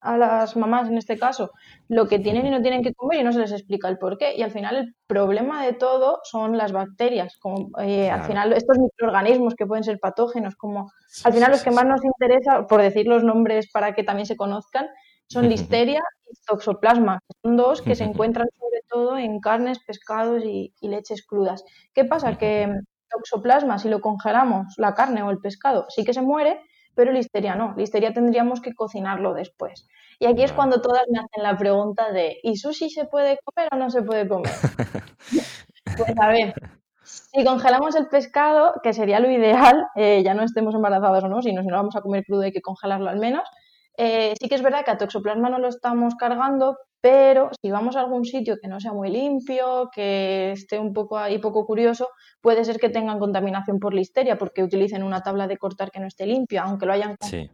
a 0.00 0.16
las 0.16 0.56
mamás 0.56 0.88
en 0.88 0.96
este 0.96 1.18
caso 1.18 1.50
lo 1.88 2.08
que 2.08 2.18
tienen 2.18 2.46
y 2.46 2.50
no 2.50 2.62
tienen 2.62 2.82
que 2.82 2.94
comer 2.94 3.20
y 3.20 3.24
no 3.24 3.32
se 3.32 3.40
les 3.40 3.52
explica 3.52 3.88
el 3.88 3.98
por 3.98 4.16
qué. 4.16 4.34
Y 4.36 4.42
al 4.42 4.50
final 4.50 4.76
el 4.76 4.94
problema 5.06 5.64
de 5.64 5.72
todo 5.72 6.20
son 6.24 6.56
las 6.56 6.72
bacterias. 6.72 7.36
Como, 7.38 7.70
eh, 7.78 8.10
Al 8.10 8.22
final 8.24 8.52
estos 8.52 8.78
microorganismos 8.78 9.54
que 9.54 9.66
pueden 9.66 9.84
ser 9.84 9.98
patógenos, 9.98 10.56
como 10.56 10.90
al 11.24 11.32
final 11.32 11.50
los 11.50 11.62
que 11.62 11.70
más 11.70 11.84
nos 11.84 12.04
interesa, 12.04 12.66
por 12.66 12.80
decir 12.80 13.06
los 13.06 13.24
nombres 13.24 13.70
para 13.70 13.94
que 13.94 14.04
también 14.04 14.26
se 14.26 14.36
conozcan, 14.36 14.86
son 15.28 15.48
listeria 15.48 16.02
y 16.26 16.34
toxoplasma. 16.46 17.20
Son 17.42 17.56
dos 17.56 17.82
que 17.82 17.94
se 17.94 18.04
encuentran 18.10 18.48
sobre 18.58 18.80
todo 18.88 19.18
en 19.18 19.40
carnes, 19.40 19.80
pescados 19.80 20.44
y, 20.44 20.74
y 20.80 20.88
leches 20.88 21.26
crudas. 21.26 21.64
¿Qué 21.92 22.04
pasa? 22.04 22.38
Que 22.38 22.68
toxoplasma, 23.10 23.78
si 23.78 23.88
lo 23.88 24.00
congelamos, 24.00 24.74
la 24.76 24.94
carne 24.94 25.22
o 25.22 25.30
el 25.30 25.38
pescado, 25.38 25.86
sí 25.88 26.04
que 26.04 26.14
se 26.14 26.22
muere, 26.22 26.60
pero 26.94 27.12
listeria 27.12 27.54
no, 27.54 27.74
listeria 27.76 28.12
tendríamos 28.12 28.60
que 28.60 28.74
cocinarlo 28.74 29.34
después. 29.34 29.88
Y 30.18 30.26
aquí 30.26 30.42
es 30.42 30.52
cuando 30.52 30.82
todas 30.82 31.02
me 31.10 31.18
hacen 31.18 31.42
la 31.42 31.56
pregunta 31.56 32.12
de, 32.12 32.38
¿y 32.42 32.56
sushi 32.56 32.90
se 32.90 33.06
puede 33.06 33.38
comer 33.44 33.68
o 33.72 33.76
no 33.76 33.90
se 33.90 34.02
puede 34.02 34.28
comer? 34.28 34.52
pues 35.96 36.18
a 36.18 36.28
ver, 36.28 36.54
si 37.02 37.44
congelamos 37.44 37.96
el 37.96 38.08
pescado, 38.08 38.74
que 38.82 38.92
sería 38.92 39.20
lo 39.20 39.30
ideal, 39.30 39.86
eh, 39.96 40.22
ya 40.22 40.34
no 40.34 40.42
estemos 40.42 40.74
embarazadas 40.74 41.24
o 41.24 41.28
no, 41.28 41.40
si 41.40 41.52
no, 41.52 41.62
no 41.62 41.76
vamos 41.76 41.96
a 41.96 42.02
comer 42.02 42.24
crudo 42.24 42.42
hay 42.42 42.52
que 42.52 42.60
congelarlo 42.60 43.08
al 43.08 43.18
menos, 43.18 43.48
eh, 43.96 44.34
sí 44.40 44.48
que 44.48 44.54
es 44.54 44.62
verdad 44.62 44.84
que 44.84 44.90
a 44.90 44.98
toxoplasma 44.98 45.50
no 45.50 45.58
lo 45.58 45.68
estamos 45.68 46.14
cargando 46.14 46.76
pero 47.00 47.50
si 47.60 47.70
vamos 47.70 47.96
a 47.96 48.00
algún 48.00 48.24
sitio 48.24 48.56
que 48.60 48.68
no 48.68 48.78
sea 48.78 48.92
muy 48.92 49.10
limpio, 49.10 49.90
que 49.94 50.52
esté 50.52 50.78
un 50.78 50.92
poco 50.92 51.18
ahí 51.18 51.38
poco 51.38 51.64
curioso, 51.64 52.08
puede 52.40 52.64
ser 52.64 52.78
que 52.78 52.90
tengan 52.90 53.18
contaminación 53.18 53.78
por 53.78 53.94
listeria 53.94 54.36
porque 54.36 54.62
utilicen 54.62 55.02
una 55.02 55.22
tabla 55.22 55.46
de 55.46 55.56
cortar 55.56 55.90
que 55.90 56.00
no 56.00 56.06
esté 56.06 56.26
limpia, 56.26 56.62
aunque 56.62 56.86
lo 56.86 56.92
hayan 56.92 57.16
Sí. 57.20 57.50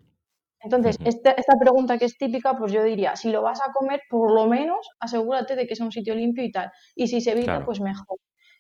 entonces, 0.61 0.97
esta, 1.05 1.31
esta, 1.33 1.57
pregunta 1.59 1.99
que 1.99 2.07
es 2.07 2.19
típica, 2.19 2.57
pues 2.59 2.73
yo 2.73 2.83
diría, 2.83 3.15
si 3.15 3.31
lo 3.31 3.43
vas 3.43 3.61
a 3.61 3.73
comer, 3.73 4.01
por 4.11 4.33
lo 4.33 4.47
menos 4.47 4.89
asegúrate 4.99 5.55
de 5.55 5.67
que 5.67 5.77
sea 5.77 5.87
un 5.87 5.93
sitio 5.93 6.15
limpio 6.15 6.43
y 6.45 6.51
tal. 6.51 6.73
Y 6.95 7.07
si 7.07 7.21
se 7.21 7.33
evita, 7.33 7.53
claro. 7.53 7.67
pues 7.67 7.81
mejor. 7.81 8.19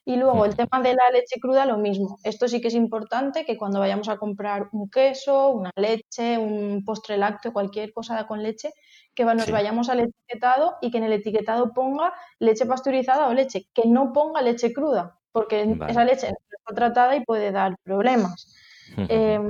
Y 0.09 0.15
luego 0.15 0.45
el 0.45 0.55
tema 0.55 0.81
de 0.81 0.95
la 0.95 1.11
leche 1.13 1.41
cruda, 1.41 1.67
lo 1.67 1.79
mismo. 1.79 2.19
Esto 2.23 2.47
sí 2.47 2.61
que 2.61 2.69
es 2.69 2.75
importante 2.75 3.45
que 3.45 3.57
cuando 3.57 3.81
vayamos 3.81 4.09
a 4.09 4.19
comprar 4.19 4.69
un 4.71 4.89
queso, 4.89 5.49
una 5.51 5.73
leche, 5.75 6.39
un 6.39 6.85
postre 6.85 7.19
lácteo, 7.19 7.53
cualquier 7.53 7.93
cosa 7.93 8.25
con 8.29 8.41
leche, 8.41 8.71
que 9.17 9.25
nos 9.25 9.47
sí. 9.47 9.51
vayamos 9.51 9.89
al 9.89 10.01
etiquetado 10.01 10.77
y 10.81 10.93
que 10.93 10.99
en 10.99 11.05
el 11.05 11.13
etiquetado 11.15 11.73
ponga 11.73 12.13
leche 12.39 12.67
pasteurizada 12.67 13.27
o 13.27 13.35
leche, 13.35 13.67
que 13.75 13.89
no 13.89 14.13
ponga 14.13 14.43
leche 14.43 14.73
cruda, 14.73 15.19
porque 15.33 15.65
vale. 15.67 15.91
esa 15.91 16.05
leche 16.05 16.29
no 16.29 16.37
está 16.51 16.75
tratada 16.75 17.17
y 17.17 17.25
puede 17.25 17.51
dar 17.51 17.75
problemas. 17.83 18.55
Eh, 18.97 19.41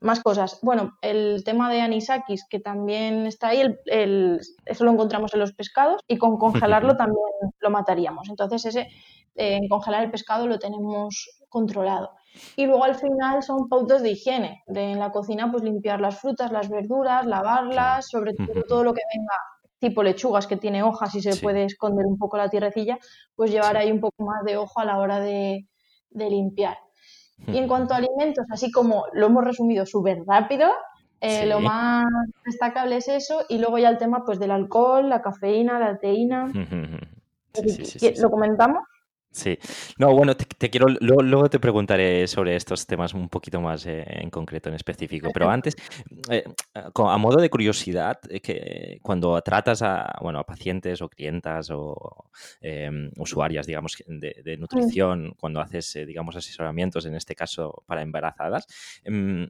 más 0.00 0.20
cosas. 0.20 0.58
Bueno, 0.60 0.98
el 1.00 1.42
tema 1.44 1.70
de 1.70 1.80
anisakis, 1.82 2.44
que 2.48 2.58
también 2.58 3.26
está 3.26 3.48
ahí, 3.48 3.60
el, 3.60 3.78
el, 3.86 4.40
eso 4.64 4.84
lo 4.84 4.90
encontramos 4.90 5.32
en 5.34 5.40
los 5.40 5.52
pescados 5.52 6.00
y 6.08 6.18
con 6.18 6.36
congelarlo 6.36 6.96
también 6.96 7.22
lo 7.60 7.70
mataríamos. 7.70 8.28
Entonces, 8.28 8.64
ese, 8.66 8.80
eh, 9.36 9.56
en 9.56 9.68
congelar 9.68 10.02
el 10.02 10.10
pescado 10.10 10.46
lo 10.46 10.58
tenemos 10.58 11.38
controlado. 11.48 12.10
Y 12.56 12.66
luego 12.66 12.84
al 12.84 12.94
final 12.94 13.42
son 13.42 13.68
pautas 13.68 14.02
de 14.02 14.10
higiene. 14.10 14.62
De, 14.66 14.92
en 14.92 14.98
la 14.98 15.10
cocina, 15.10 15.50
pues 15.50 15.62
limpiar 15.62 16.00
las 16.00 16.20
frutas, 16.20 16.52
las 16.52 16.68
verduras, 16.68 17.26
lavarlas, 17.26 18.08
sobre 18.08 18.34
todo 18.34 18.62
todo 18.68 18.84
lo 18.84 18.94
que 18.94 19.02
venga 19.14 19.34
tipo 19.78 20.02
lechugas 20.02 20.46
que 20.46 20.56
tiene 20.56 20.82
hojas 20.82 21.14
y 21.14 21.20
se 21.20 21.32
sí. 21.32 21.42
puede 21.42 21.64
esconder 21.64 22.06
un 22.06 22.16
poco 22.16 22.36
la 22.38 22.48
tierrecilla, 22.48 22.98
pues 23.34 23.50
llevar 23.50 23.76
ahí 23.76 23.92
un 23.92 24.00
poco 24.00 24.24
más 24.24 24.42
de 24.44 24.56
ojo 24.56 24.80
a 24.80 24.84
la 24.84 24.98
hora 24.98 25.20
de, 25.20 25.66
de 26.10 26.30
limpiar. 26.30 26.78
Y 27.46 27.58
en 27.58 27.68
cuanto 27.68 27.92
a 27.92 27.98
alimentos, 27.98 28.46
así 28.50 28.70
como 28.70 29.04
lo 29.12 29.26
hemos 29.26 29.44
resumido 29.44 29.84
súper 29.84 30.24
rápido, 30.26 30.70
eh, 31.20 31.42
sí. 31.42 31.48
lo 31.48 31.60
más 31.60 32.06
destacable 32.44 32.96
es 32.96 33.08
eso 33.08 33.44
y 33.48 33.58
luego 33.58 33.78
ya 33.78 33.90
el 33.90 33.98
tema 33.98 34.24
pues 34.24 34.38
del 34.38 34.50
alcohol, 34.50 35.08
la 35.08 35.20
cafeína, 35.20 35.78
la 35.78 35.98
teína. 35.98 36.50
Sí, 37.52 38.14
¿Lo 38.18 38.30
comentamos? 38.30 38.82
Sí, 39.36 39.58
no, 39.98 40.14
bueno, 40.14 40.34
te, 40.34 40.46
te 40.46 40.70
quiero, 40.70 40.86
luego, 41.00 41.20
luego, 41.22 41.50
te 41.50 41.58
preguntaré 41.58 42.26
sobre 42.26 42.56
estos 42.56 42.86
temas 42.86 43.12
un 43.12 43.28
poquito 43.28 43.60
más 43.60 43.84
eh, 43.84 44.02
en 44.06 44.30
concreto, 44.30 44.70
en 44.70 44.76
específico, 44.76 45.28
pero 45.30 45.50
antes, 45.50 45.76
eh, 46.30 46.42
a 46.72 47.18
modo 47.18 47.36
de 47.36 47.50
curiosidad, 47.50 48.18
eh, 48.30 48.40
que 48.40 48.98
cuando 49.02 49.38
tratas 49.42 49.82
a, 49.82 50.10
bueno, 50.22 50.38
a 50.38 50.44
pacientes 50.44 51.02
o 51.02 51.10
clientas 51.10 51.68
o 51.70 52.30
eh, 52.62 52.90
usuarias, 53.18 53.66
digamos, 53.66 54.02
de, 54.06 54.40
de 54.42 54.56
nutrición, 54.56 55.34
cuando 55.38 55.60
haces, 55.60 55.98
digamos, 56.06 56.34
asesoramientos, 56.34 57.04
en 57.04 57.14
este 57.14 57.34
caso 57.34 57.84
para 57.86 58.00
embarazadas, 58.00 58.66
eh, 59.04 59.48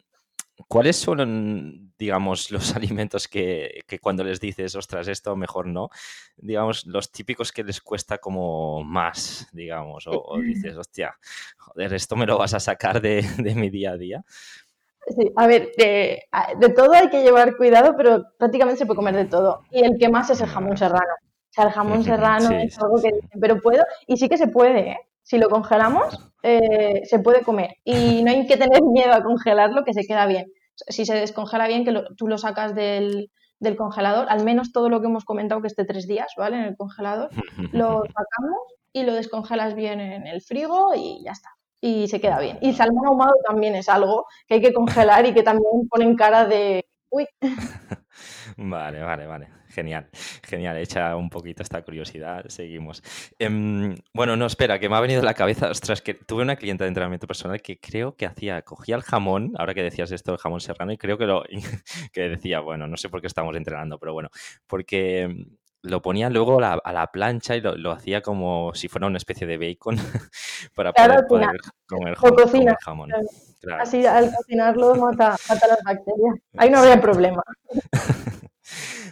¿Cuáles 0.69 0.97
son, 0.97 1.93
digamos, 1.99 2.51
los 2.51 2.75
alimentos 2.77 3.29
que, 3.29 3.83
que, 3.87 3.99
cuando 3.99 4.25
les 4.25 4.41
dices, 4.41 4.75
ostras, 4.75 5.09
esto 5.09 5.37
mejor 5.37 5.67
no, 5.67 5.91
digamos, 6.37 6.87
los 6.87 7.13
típicos 7.13 7.53
que 7.53 7.65
les 7.65 7.81
cuesta 7.81 8.19
como 8.19 8.83
más, 8.83 9.49
digamos, 9.53 10.07
o, 10.07 10.23
o 10.25 10.41
dices, 10.41 10.77
hostia, 10.79 11.17
joder, 11.59 11.95
esto 11.95 12.17
me 12.17 12.27
lo 12.27 12.39
vas 12.39 12.55
a 12.55 12.61
sacar 12.61 13.01
de, 13.01 13.23
de 13.39 13.55
mi 13.55 13.71
día 13.71 13.93
a 13.93 13.97
día? 13.97 14.25
Sí, 15.09 15.31
a 15.37 15.47
ver, 15.47 15.71
de, 15.77 16.25
de, 16.59 16.69
todo 16.71 16.93
hay 16.93 17.09
que 17.11 17.23
llevar 17.23 17.57
cuidado, 17.57 17.95
pero 17.97 18.25
prácticamente 18.39 18.79
se 18.79 18.87
puede 18.87 18.97
comer 18.97 19.15
de 19.15 19.27
todo. 19.27 19.63
Y 19.71 19.85
el 19.85 19.99
que 19.99 20.09
más 20.09 20.31
es 20.31 20.41
el 20.41 20.49
jamón 20.49 20.77
serrano. 20.77 21.15
O 21.23 21.53
sea, 21.53 21.67
el 21.67 21.71
jamón 21.71 22.03
serrano 22.03 22.49
sí, 22.49 22.55
es 22.57 22.79
algo 22.81 23.01
que 23.01 23.13
dicen, 23.13 23.41
pero 23.41 23.61
puedo, 23.61 23.85
y 24.09 24.17
sí 24.17 24.29
que 24.29 24.37
se 24.37 24.49
puede, 24.49 24.91
¿eh? 24.91 24.99
Si 25.26 25.38
lo 25.38 25.49
congelamos, 25.49 26.21
eh, 26.45 27.00
se 27.02 27.18
puede 27.18 27.42
comer. 27.42 27.78
Y 27.83 28.22
no 28.22 28.31
hay 28.31 28.46
que 28.46 28.57
tener 28.57 28.81
miedo 28.85 29.12
a 29.12 29.24
congelarlo, 29.24 29.83
que 29.83 29.92
se 29.92 30.07
queda 30.07 30.24
bien. 30.27 30.46
Si 30.77 31.05
se 31.05 31.14
descongela 31.14 31.66
bien, 31.66 31.85
que 31.85 31.90
lo, 31.90 32.14
tú 32.14 32.29
lo 32.29 32.38
sacas 32.38 32.77
del, 32.77 33.33
del, 33.59 33.77
congelador, 33.77 34.29
al 34.29 34.44
menos 34.44 34.70
todo 34.70 34.88
lo 34.88 35.01
que 35.01 35.09
hemos 35.09 35.24
comentado 35.24 35.61
que 35.61 35.66
esté 35.66 35.85
tres 35.85 36.07
días, 36.07 36.29
¿vale? 36.37 36.59
En 36.59 36.62
el 36.62 36.77
congelador, 36.77 37.31
lo 37.72 38.05
sacamos 38.05 38.61
y 38.92 39.03
lo 39.03 39.14
descongelas 39.14 39.74
bien 39.74 40.01
en 40.01 40.29
el 40.29 40.42
frigo 40.42 40.92
y 40.94 41.24
ya 41.24 41.33
está. 41.33 41.51
Y 41.81 42.07
se 42.07 42.20
queda 42.20 42.38
bien. 42.38 42.59
Y 42.61 42.72
salmón 42.74 43.07
ahumado 43.07 43.35
también 43.44 43.74
es 43.74 43.88
algo 43.88 44.27
que 44.46 44.55
hay 44.55 44.61
que 44.61 44.72
congelar 44.72 45.27
y 45.27 45.35
que 45.35 45.42
también 45.42 45.88
ponen 45.90 46.14
cara 46.14 46.44
de... 46.44 46.87
Uy. 47.11 47.27
Vale, 48.57 49.03
vale, 49.03 49.27
vale. 49.27 49.48
Genial, 49.77 50.09
genial. 50.43 50.79
Hecha 50.79 51.15
un 51.17 51.29
poquito 51.29 51.62
esta 51.62 51.83
curiosidad, 51.83 52.47
seguimos. 52.49 53.03
Eh, 53.39 53.95
bueno, 54.15 54.35
no, 54.35 54.47
espera, 54.47 54.79
que 54.79 54.89
me 54.89 54.97
ha 54.97 55.01
venido 55.01 55.21
a 55.21 55.25
la 55.25 55.35
cabeza. 55.35 55.69
Ostras, 55.71 56.01
que 56.01 56.15
tuve 56.15 56.43
una 56.43 56.57
clienta 56.57 56.85
de 56.85 56.89
entrenamiento 56.89 57.27
personal 57.27 57.61
que 57.61 57.79
creo 57.79 58.17
que 58.17 58.25
hacía, 58.25 58.62
cogía 58.62 58.97
el 58.97 59.03
jamón, 59.03 59.53
ahora 59.59 59.75
que 59.75 59.83
decías 59.83 60.11
esto, 60.12 60.33
el 60.33 60.39
jamón 60.39 60.61
serrano, 60.61 60.93
y 60.93 60.97
creo 60.97 61.19
que 61.19 61.27
lo 61.27 61.45
que 62.12 62.23
decía, 62.23 62.61
bueno, 62.61 62.87
no 62.87 62.97
sé 62.97 63.11
por 63.11 63.21
qué 63.21 63.27
estamos 63.27 63.55
entrenando, 63.55 63.99
pero 63.99 64.15
bueno, 64.15 64.31
porque 64.67 65.45
lo 65.83 66.01
ponía 66.01 66.31
luego 66.31 66.57
a 66.57 66.61
la, 66.62 66.73
a 66.83 66.93
la 66.95 67.07
plancha 67.09 67.55
y 67.55 67.61
lo, 67.61 67.77
lo, 67.77 67.93
hacía 67.93 68.23
como 68.23 68.73
si 68.75 68.89
fuera 68.89 69.07
una 69.07 69.19
especie 69.19 69.47
de 69.47 69.59
bacon 69.59 69.97
para 70.75 70.95
claro, 70.95 71.27
poder, 71.29 71.49
poder 71.49 71.61
comer, 71.87 72.15
jamón, 72.17 72.51
comer 72.51 72.77
jamón. 72.81 73.11
Claro. 73.61 73.83
Así 73.83 74.07
al 74.07 74.35
cocinarlo 74.35 74.95
mata, 74.95 75.37
mata 75.49 75.67
las 75.67 75.83
bacterias. 75.85 76.35
Ahí 76.57 76.71
no 76.71 76.79
habría 76.79 76.99
problema. 76.99 77.43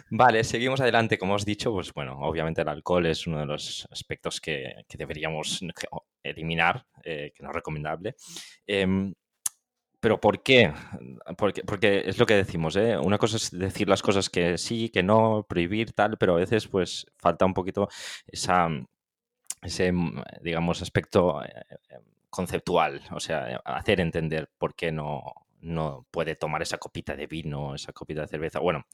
Vale, 0.09 0.43
seguimos 0.43 0.81
adelante. 0.81 1.17
Como 1.17 1.35
os 1.35 1.45
dicho, 1.45 1.71
pues 1.71 1.93
bueno, 1.93 2.17
obviamente 2.19 2.61
el 2.61 2.69
alcohol 2.69 3.05
es 3.05 3.27
uno 3.27 3.39
de 3.39 3.45
los 3.45 3.87
aspectos 3.91 4.41
que, 4.41 4.85
deberíamos 4.97 5.61
eliminar, 6.23 6.85
eh, 7.03 7.31
que 7.35 7.43
no 7.43 7.49
es 7.49 7.55
recomendable. 7.55 8.15
Eh, 8.67 9.13
pero 10.05 10.19
¿por 10.21 10.43
qué? 10.43 10.71
Porque, 11.35 12.03
es 12.05 12.19
lo 12.19 12.27
que 12.27 12.35
decimos, 12.35 12.75
¿eh? 12.75 12.95
Una 12.95 13.17
cosa 13.17 13.37
es 13.37 13.49
decir 13.49 13.89
las 13.89 14.03
cosas 14.03 14.29
que 14.29 14.55
sí, 14.59 14.89
que 14.89 15.01
no, 15.01 15.47
prohibir, 15.49 15.93
tal, 15.93 16.19
pero 16.19 16.35
a 16.35 16.39
veces 16.41 16.67
pues 16.67 17.07
falta 17.17 17.43
un 17.43 17.55
poquito 17.55 17.89
ese, 18.27 19.91
digamos, 20.43 20.83
aspecto 20.83 21.43
eh, 21.43 21.49
conceptual, 22.29 23.01
o 23.09 23.19
sea, 23.19 23.59
hacer 23.65 23.99
entender 23.99 24.47
por 24.59 24.75
qué 24.75 24.91
no, 24.91 25.44
no 25.65 26.05
puede 26.11 26.35
tomar 26.35 26.61
esa 26.61 26.77
copita 26.77 27.15
de 27.15 27.27
vino, 27.27 27.75
esa 27.75 27.91
copita 27.91 28.21
de 28.21 28.27
cerveza. 28.27 28.59
Bueno, 28.59 28.85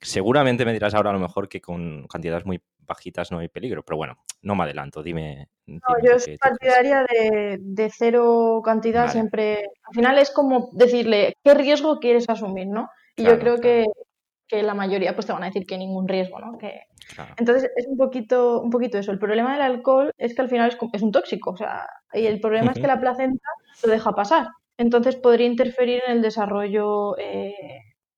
seguramente 0.00 0.64
me 0.64 0.72
dirás 0.72 0.94
ahora 0.94 1.10
a 1.10 1.12
lo 1.12 1.20
mejor 1.20 1.48
que 1.48 1.60
con 1.60 2.06
cantidades 2.08 2.44
muy 2.44 2.60
bajitas 2.78 3.30
no 3.30 3.38
hay 3.38 3.48
peligro, 3.48 3.84
pero 3.84 3.96
bueno, 3.96 4.18
no 4.42 4.54
me 4.54 4.64
adelanto, 4.64 5.02
dime. 5.02 5.48
dime 5.64 5.80
no, 5.88 5.96
yo 6.04 6.18
soy 6.18 6.36
partidaria 6.36 7.04
de, 7.08 7.58
de, 7.60 7.90
cero 7.90 8.60
cantidad 8.64 9.02
vale. 9.02 9.12
siempre. 9.12 9.70
Al 9.84 9.94
final 9.94 10.18
es 10.18 10.30
como 10.30 10.70
decirle 10.72 11.34
qué 11.44 11.54
riesgo 11.54 11.98
quieres 12.00 12.28
asumir, 12.28 12.66
¿no? 12.66 12.88
Y 13.16 13.22
claro, 13.22 13.36
yo 13.36 13.40
creo 13.40 13.56
claro. 13.56 13.84
que, 13.84 14.56
que, 14.56 14.62
la 14.62 14.74
mayoría 14.74 15.14
pues 15.14 15.26
te 15.26 15.32
van 15.32 15.44
a 15.44 15.46
decir 15.46 15.64
que 15.64 15.78
ningún 15.78 16.08
riesgo, 16.08 16.40
¿no? 16.40 16.58
Que... 16.58 16.82
Claro. 17.14 17.34
Entonces 17.38 17.70
es 17.76 17.86
un 17.86 17.96
poquito, 17.96 18.60
un 18.60 18.70
poquito 18.70 18.98
eso. 18.98 19.12
El 19.12 19.18
problema 19.18 19.52
del 19.52 19.62
alcohol 19.62 20.12
es 20.18 20.34
que 20.34 20.42
al 20.42 20.48
final 20.48 20.70
es, 20.70 20.78
es 20.92 21.02
un 21.02 21.12
tóxico, 21.12 21.50
o 21.50 21.56
sea, 21.56 21.88
y 22.12 22.26
el 22.26 22.40
problema 22.40 22.66
uh 22.66 22.68
-huh. 22.68 22.76
es 22.76 22.80
que 22.80 22.86
la 22.88 23.00
placenta 23.00 23.48
lo 23.84 23.92
deja 23.92 24.12
pasar 24.12 24.48
entonces 24.78 25.16
podría 25.16 25.46
interferir 25.46 26.02
en 26.06 26.16
el 26.16 26.22
desarrollo 26.22 27.16
eh, 27.18 27.54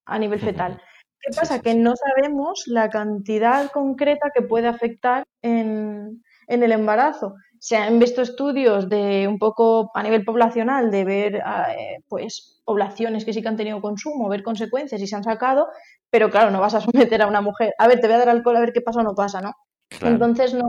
a 0.05 0.19
nivel 0.19 0.41
fetal. 0.41 0.81
¿Qué 1.21 1.31
pasa? 1.35 1.55
Sí, 1.55 1.55
sí, 1.55 1.57
sí. 1.57 1.63
Que 1.63 1.75
no 1.75 1.95
sabemos 1.97 2.65
la 2.67 2.91
cantidad 2.91 3.71
concreta 3.71 4.31
que 4.35 4.43
puede 4.43 4.69
afectar 4.69 5.25
en, 5.43 6.23
en, 6.47 6.63
el 6.63 6.73
embarazo. 6.73 7.35
Se 7.59 7.77
han 7.77 7.99
visto 7.99 8.23
estudios 8.23 8.89
de 8.89 9.27
un 9.27 9.39
poco 9.39 9.91
a 9.95 10.03
nivel 10.03 10.25
poblacional 10.25 10.91
de 10.91 11.05
ver 11.05 11.35
eh, 11.37 12.03
pues 12.09 12.63
poblaciones 12.65 13.25
que 13.25 13.33
sí 13.33 13.43
que 13.43 13.49
han 13.49 13.57
tenido 13.57 13.81
consumo, 13.81 14.29
ver 14.29 14.43
consecuencias 14.43 15.01
y 15.01 15.07
se 15.07 15.17
han 15.17 15.25
sacado, 15.25 15.69
pero 16.11 16.31
claro, 16.31 16.51
no 16.51 16.61
vas 16.61 16.75
a 16.75 16.81
someter 16.81 17.23
a 17.23 17.27
una 17.27 17.41
mujer, 17.41 17.75
a 17.79 17.89
ver, 17.89 18.01
te 18.01 18.07
voy 18.07 18.17
a 18.17 18.19
dar 18.19 18.29
alcohol 18.29 18.57
a 18.57 18.61
ver 18.61 18.73
qué 18.73 18.81
pasa 18.81 19.01
o 19.01 19.03
no 19.03 19.15
pasa, 19.15 19.41
¿no? 19.41 19.55
Claro. 19.89 20.15
Entonces 20.15 20.55
no, 20.55 20.69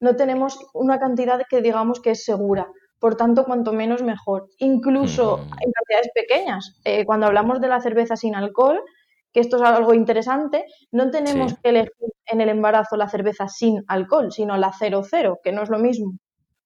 no 0.00 0.16
tenemos 0.16 0.58
una 0.74 0.98
cantidad 0.98 1.42
que 1.48 1.60
digamos 1.60 2.00
que 2.00 2.12
es 2.12 2.24
segura. 2.24 2.68
Por 3.04 3.16
tanto, 3.16 3.44
cuanto 3.44 3.74
menos 3.74 4.02
mejor. 4.02 4.48
Incluso 4.56 5.36
mm. 5.36 5.40
en 5.42 5.72
cantidades 5.72 6.10
pequeñas. 6.14 6.80
Eh, 6.84 7.04
cuando 7.04 7.26
hablamos 7.26 7.60
de 7.60 7.68
la 7.68 7.78
cerveza 7.78 8.16
sin 8.16 8.34
alcohol, 8.34 8.80
que 9.30 9.40
esto 9.40 9.56
es 9.56 9.62
algo 9.62 9.92
interesante, 9.92 10.64
no 10.90 11.10
tenemos 11.10 11.50
sí. 11.50 11.58
que 11.62 11.68
elegir 11.68 12.08
en 12.24 12.40
el 12.40 12.48
embarazo 12.48 12.96
la 12.96 13.10
cerveza 13.10 13.46
sin 13.46 13.84
alcohol, 13.88 14.32
sino 14.32 14.56
la 14.56 14.72
00, 14.72 15.40
que 15.44 15.52
no 15.52 15.64
es 15.64 15.68
lo 15.68 15.78
mismo. 15.78 16.12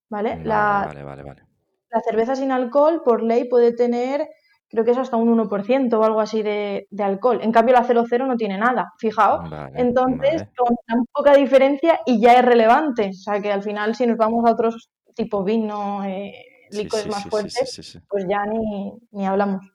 ¿Vale? 0.09 0.37
Vale, 0.37 0.45
la, 0.45 0.85
vale, 0.87 1.03
vale, 1.03 1.23
vale. 1.25 1.43
La 1.91 2.01
cerveza 2.03 2.37
sin 2.37 2.53
alcohol, 2.53 3.03
por 3.05 3.25
ley, 3.25 3.49
puede 3.49 3.73
tener, 3.73 4.29
creo 4.69 4.85
que 4.85 4.93
es 4.93 4.99
hasta 4.99 5.17
un 5.17 5.37
1% 5.37 5.93
o 5.93 6.05
algo 6.05 6.21
así 6.21 6.45
de, 6.45 6.87
de 6.89 7.03
alcohol. 7.03 7.41
En 7.43 7.51
cambio, 7.51 7.75
la 7.75 7.83
00 7.83 8.27
no 8.29 8.37
tiene 8.37 8.59
nada, 8.59 8.93
fijaos. 9.01 9.51
Vale, 9.51 9.73
Entonces, 9.75 10.47
con 10.57 10.77
tan 10.87 11.05
poca 11.13 11.35
diferencia 11.35 11.99
y 12.07 12.21
ya 12.21 12.35
es 12.35 12.45
relevante. 12.45 13.09
O 13.09 13.13
sea, 13.13 13.41
que 13.43 13.51
al 13.51 13.65
final, 13.65 13.97
si 13.97 14.07
nos 14.07 14.17
vamos 14.17 14.45
a 14.47 14.53
otros 14.53 14.89
tipo 15.19 15.43
vino, 15.43 16.05
eh, 16.05 16.33
licores 16.71 17.05
sí, 17.05 17.11
sí, 17.11 17.17
más 17.17 17.25
fuertes, 17.25 18.01
pues 18.09 18.25
ya 18.29 18.47
ni, 18.47 18.93
ni 19.11 19.27
hablamos. 19.27 19.67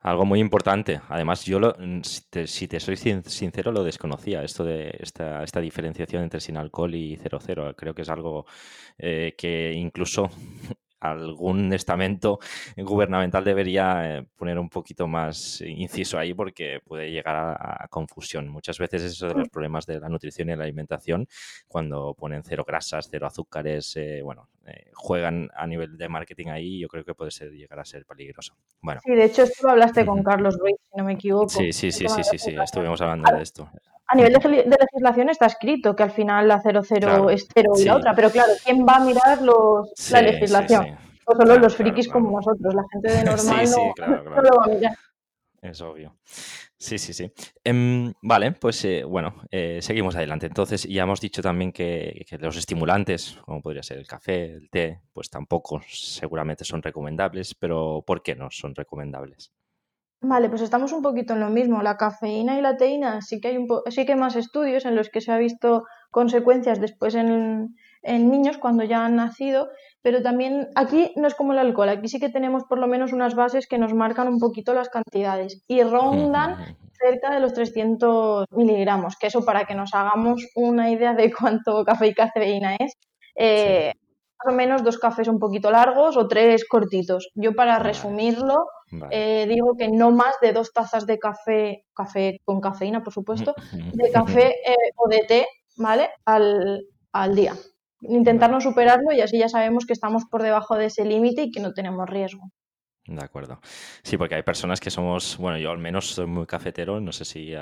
Algo 0.00 0.24
muy 0.24 0.40
importante. 0.40 1.00
Además, 1.08 1.44
yo, 1.44 1.60
lo, 1.60 1.74
mm, 1.78 2.00
si, 2.02 2.68
te, 2.68 2.80
soy 2.80 2.96
sincero, 2.96 3.70
lo 3.70 3.84
desconocía, 3.84 4.42
esto 4.42 4.64
de 4.64 4.96
esta, 4.98 5.42
esta 5.42 5.60
diferenciación 5.60 6.22
entre 6.22 6.40
sin 6.40 6.56
alcohol 6.56 6.94
y 6.94 7.16
00. 7.16 7.74
Creo 7.76 7.94
que 7.94 8.02
es 8.02 8.08
algo 8.08 8.46
eh, 8.98 9.34
que 9.36 9.72
incluso 9.72 10.30
algún 11.10 11.72
estamento 11.72 12.38
gubernamental 12.76 13.44
debería 13.44 14.18
eh, 14.18 14.26
poner 14.36 14.58
un 14.58 14.68
poquito 14.68 15.06
más 15.06 15.60
inciso 15.60 16.18
ahí 16.18 16.34
porque 16.34 16.80
puede 16.84 17.10
llegar 17.10 17.36
a, 17.36 17.86
confusión. 17.88 18.48
Muchas 18.48 18.78
veces 18.78 19.02
eso 19.02 19.28
de 19.28 19.34
los 19.34 19.48
problemas 19.48 19.86
de 19.86 20.00
la 20.00 20.08
nutrición 20.08 20.48
y 20.48 20.56
la 20.56 20.64
alimentación, 20.64 21.28
cuando 21.68 22.14
ponen 22.14 22.42
cero 22.42 22.64
grasas, 22.66 23.08
cero 23.10 23.26
azúcares, 23.26 23.94
eh, 23.96 24.20
bueno, 24.22 24.48
eh, 24.66 24.90
juegan 24.94 25.50
a 25.54 25.66
nivel 25.66 25.96
de 25.96 26.08
marketing 26.08 26.48
ahí, 26.48 26.80
yo 26.80 26.88
creo 26.88 27.04
que 27.04 27.14
puede 27.14 27.30
ser, 27.30 27.50
llegar 27.52 27.78
a 27.78 27.84
ser 27.84 28.04
peligroso. 28.06 28.56
Bueno. 28.80 29.00
Sí, 29.04 29.12
de 29.12 29.24
hecho 29.24 29.42
esto 29.42 29.68
hablaste 29.68 30.04
con 30.06 30.22
Carlos 30.22 30.56
Ruiz, 30.58 30.76
si 30.90 30.98
no 30.98 31.04
me 31.04 31.12
equivoco. 31.12 31.48
Sí, 31.48 31.72
sí, 31.72 31.92
sí, 31.92 32.08
sí, 32.08 32.24
sí, 32.24 32.38
sí, 32.38 32.56
estuvimos 32.62 33.00
hablando 33.00 33.30
de 33.36 33.42
esto 33.42 33.70
a 34.06 34.16
nivel 34.16 34.32
de, 34.32 34.76
legislación 34.80 35.28
está 35.30 35.46
escrito 35.46 35.96
que 35.96 36.02
al 36.02 36.10
final 36.10 36.48
la 36.48 36.60
00 36.60 37.30
es 37.30 37.48
0 37.52 37.72
y 37.78 37.84
la 37.84 37.96
otra, 37.96 38.14
pero 38.14 38.30
claro, 38.30 38.52
¿quién 38.64 38.86
va 38.86 38.96
a 38.96 39.00
mirar 39.00 39.42
los, 39.42 39.92
la 40.10 40.22
legislación? 40.22 40.98
o 41.26 41.34
solo 41.34 41.58
los 41.58 41.76
frikis 41.76 42.08
como 42.08 42.30
nosotros, 42.30 42.74
la 42.74 42.84
gente 42.92 43.12
de 43.12 43.24
normal 43.24 43.66
no, 43.70 44.42
lo 44.42 44.56
va 44.58 44.64
a 44.64 44.68
mirar. 44.68 44.96
Es 45.62 45.80
obvio. 45.80 46.18
Sí, 46.76 46.98
sí, 46.98 47.14
sí. 47.14 47.32
Em, 47.64 48.12
vale, 48.20 48.52
pues 48.52 48.84
eh, 48.84 49.02
bueno, 49.04 49.34
eh, 49.50 49.78
seguimos 49.80 50.14
adelante. 50.14 50.44
Entonces, 50.44 50.84
ya 50.84 51.04
hemos 51.04 51.22
dicho 51.22 51.40
también 51.40 51.72
que, 51.72 52.26
que, 52.28 52.36
los 52.36 52.58
estimulantes, 52.58 53.38
como 53.46 53.62
podría 53.62 53.82
ser 53.82 53.96
el 53.96 54.06
café, 54.06 54.52
el 54.52 54.68
té, 54.68 55.00
pues 55.14 55.30
tampoco 55.30 55.80
seguramente 55.88 56.66
son 56.66 56.82
recomendables, 56.82 57.54
pero 57.54 58.04
¿por 58.06 58.22
qué 58.22 58.34
no 58.34 58.50
son 58.50 58.74
recomendables? 58.74 59.54
Vale, 60.26 60.48
pues 60.48 60.62
estamos 60.62 60.92
un 60.92 61.02
poquito 61.02 61.34
en 61.34 61.40
lo 61.40 61.50
mismo. 61.50 61.82
La 61.82 61.98
cafeína 61.98 62.58
y 62.58 62.62
la 62.62 62.78
teína 62.78 63.20
sí 63.20 63.40
que 63.40 63.48
hay 63.48 63.58
un 63.58 63.68
sí 63.90 64.06
que 64.06 64.12
hay 64.12 64.18
más 64.18 64.36
estudios 64.36 64.86
en 64.86 64.96
los 64.96 65.10
que 65.10 65.20
se 65.20 65.30
ha 65.30 65.36
visto 65.36 65.84
consecuencias 66.10 66.80
después 66.80 67.14
en, 67.14 67.76
en 68.02 68.30
niños 68.30 68.56
cuando 68.56 68.84
ya 68.84 69.04
han 69.04 69.16
nacido, 69.16 69.68
pero 70.00 70.22
también 70.22 70.68
aquí 70.76 71.12
no 71.16 71.26
es 71.26 71.34
como 71.34 71.52
el 71.52 71.58
alcohol, 71.58 71.90
aquí 71.90 72.08
sí 72.08 72.20
que 72.20 72.30
tenemos 72.30 72.64
por 72.64 72.78
lo 72.78 72.86
menos 72.86 73.12
unas 73.12 73.34
bases 73.34 73.66
que 73.66 73.76
nos 73.76 73.92
marcan 73.92 74.28
un 74.28 74.38
poquito 74.38 74.72
las 74.72 74.88
cantidades 74.88 75.62
y 75.68 75.82
rondan 75.82 76.56
cerca 76.98 77.30
de 77.34 77.40
los 77.40 77.52
300 77.52 78.46
miligramos, 78.52 79.16
que 79.20 79.26
eso 79.26 79.44
para 79.44 79.66
que 79.66 79.74
nos 79.74 79.92
hagamos 79.92 80.46
una 80.54 80.90
idea 80.90 81.12
de 81.12 81.30
cuánto 81.38 81.84
café 81.84 82.06
y 82.06 82.14
cafeína 82.14 82.76
es, 82.76 82.94
eh, 83.36 83.92
más 84.44 84.52
o 84.52 84.56
menos 84.56 84.84
dos 84.84 84.98
cafés 84.98 85.28
un 85.28 85.38
poquito 85.38 85.70
largos 85.70 86.16
o 86.16 86.28
tres 86.28 86.66
cortitos. 86.68 87.30
Yo 87.34 87.54
para 87.54 87.78
resumirlo 87.78 88.66
eh, 89.10 89.46
digo 89.48 89.74
que 89.76 89.88
no 89.88 90.10
más 90.10 90.36
de 90.40 90.52
dos 90.52 90.72
tazas 90.72 91.06
de 91.06 91.18
café, 91.18 91.84
café 91.94 92.40
con 92.44 92.60
cafeína 92.60 93.02
por 93.02 93.12
supuesto, 93.12 93.54
de 93.72 94.10
café 94.10 94.54
eh, 94.66 94.92
o 94.96 95.08
de 95.08 95.24
té, 95.26 95.46
¿vale? 95.76 96.10
Al, 96.24 96.82
al 97.12 97.34
día. 97.34 97.54
Intentar 98.02 98.50
no 98.50 98.60
superarlo 98.60 99.12
y 99.12 99.20
así 99.20 99.38
ya 99.38 99.48
sabemos 99.48 99.86
que 99.86 99.94
estamos 99.94 100.24
por 100.30 100.42
debajo 100.42 100.76
de 100.76 100.86
ese 100.86 101.04
límite 101.04 101.44
y 101.44 101.50
que 101.50 101.60
no 101.60 101.72
tenemos 101.72 102.08
riesgo. 102.08 102.50
De 103.06 103.22
acuerdo. 103.22 103.60
Sí, 104.02 104.16
porque 104.16 104.34
hay 104.34 104.42
personas 104.42 104.80
que 104.80 104.90
somos, 104.90 105.36
bueno, 105.36 105.58
yo 105.58 105.70
al 105.70 105.78
menos 105.78 106.06
soy 106.06 106.26
muy 106.26 106.46
cafetero, 106.46 107.00
no 107.00 107.12
sé 107.12 107.26
si, 107.26 107.52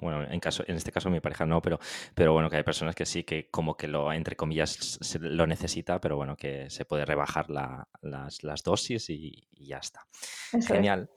bueno, 0.00 0.24
en 0.28 0.40
caso, 0.40 0.64
en 0.66 0.74
este 0.74 0.90
caso 0.90 1.08
mi 1.08 1.20
pareja 1.20 1.46
no, 1.46 1.62
pero, 1.62 1.78
pero 2.14 2.32
bueno, 2.32 2.50
que 2.50 2.56
hay 2.56 2.64
personas 2.64 2.96
que 2.96 3.06
sí, 3.06 3.22
que 3.22 3.48
como 3.48 3.76
que 3.76 3.86
lo, 3.86 4.12
entre 4.12 4.34
comillas, 4.34 4.98
lo 5.20 5.46
necesita, 5.46 6.00
pero 6.00 6.16
bueno, 6.16 6.36
que 6.36 6.68
se 6.68 6.84
puede 6.84 7.04
rebajar 7.04 7.48
las, 7.48 8.42
las, 8.42 8.62
dosis 8.64 9.08
y, 9.08 9.46
ya 9.52 9.78
está. 9.78 10.04
Genial. 10.66 11.08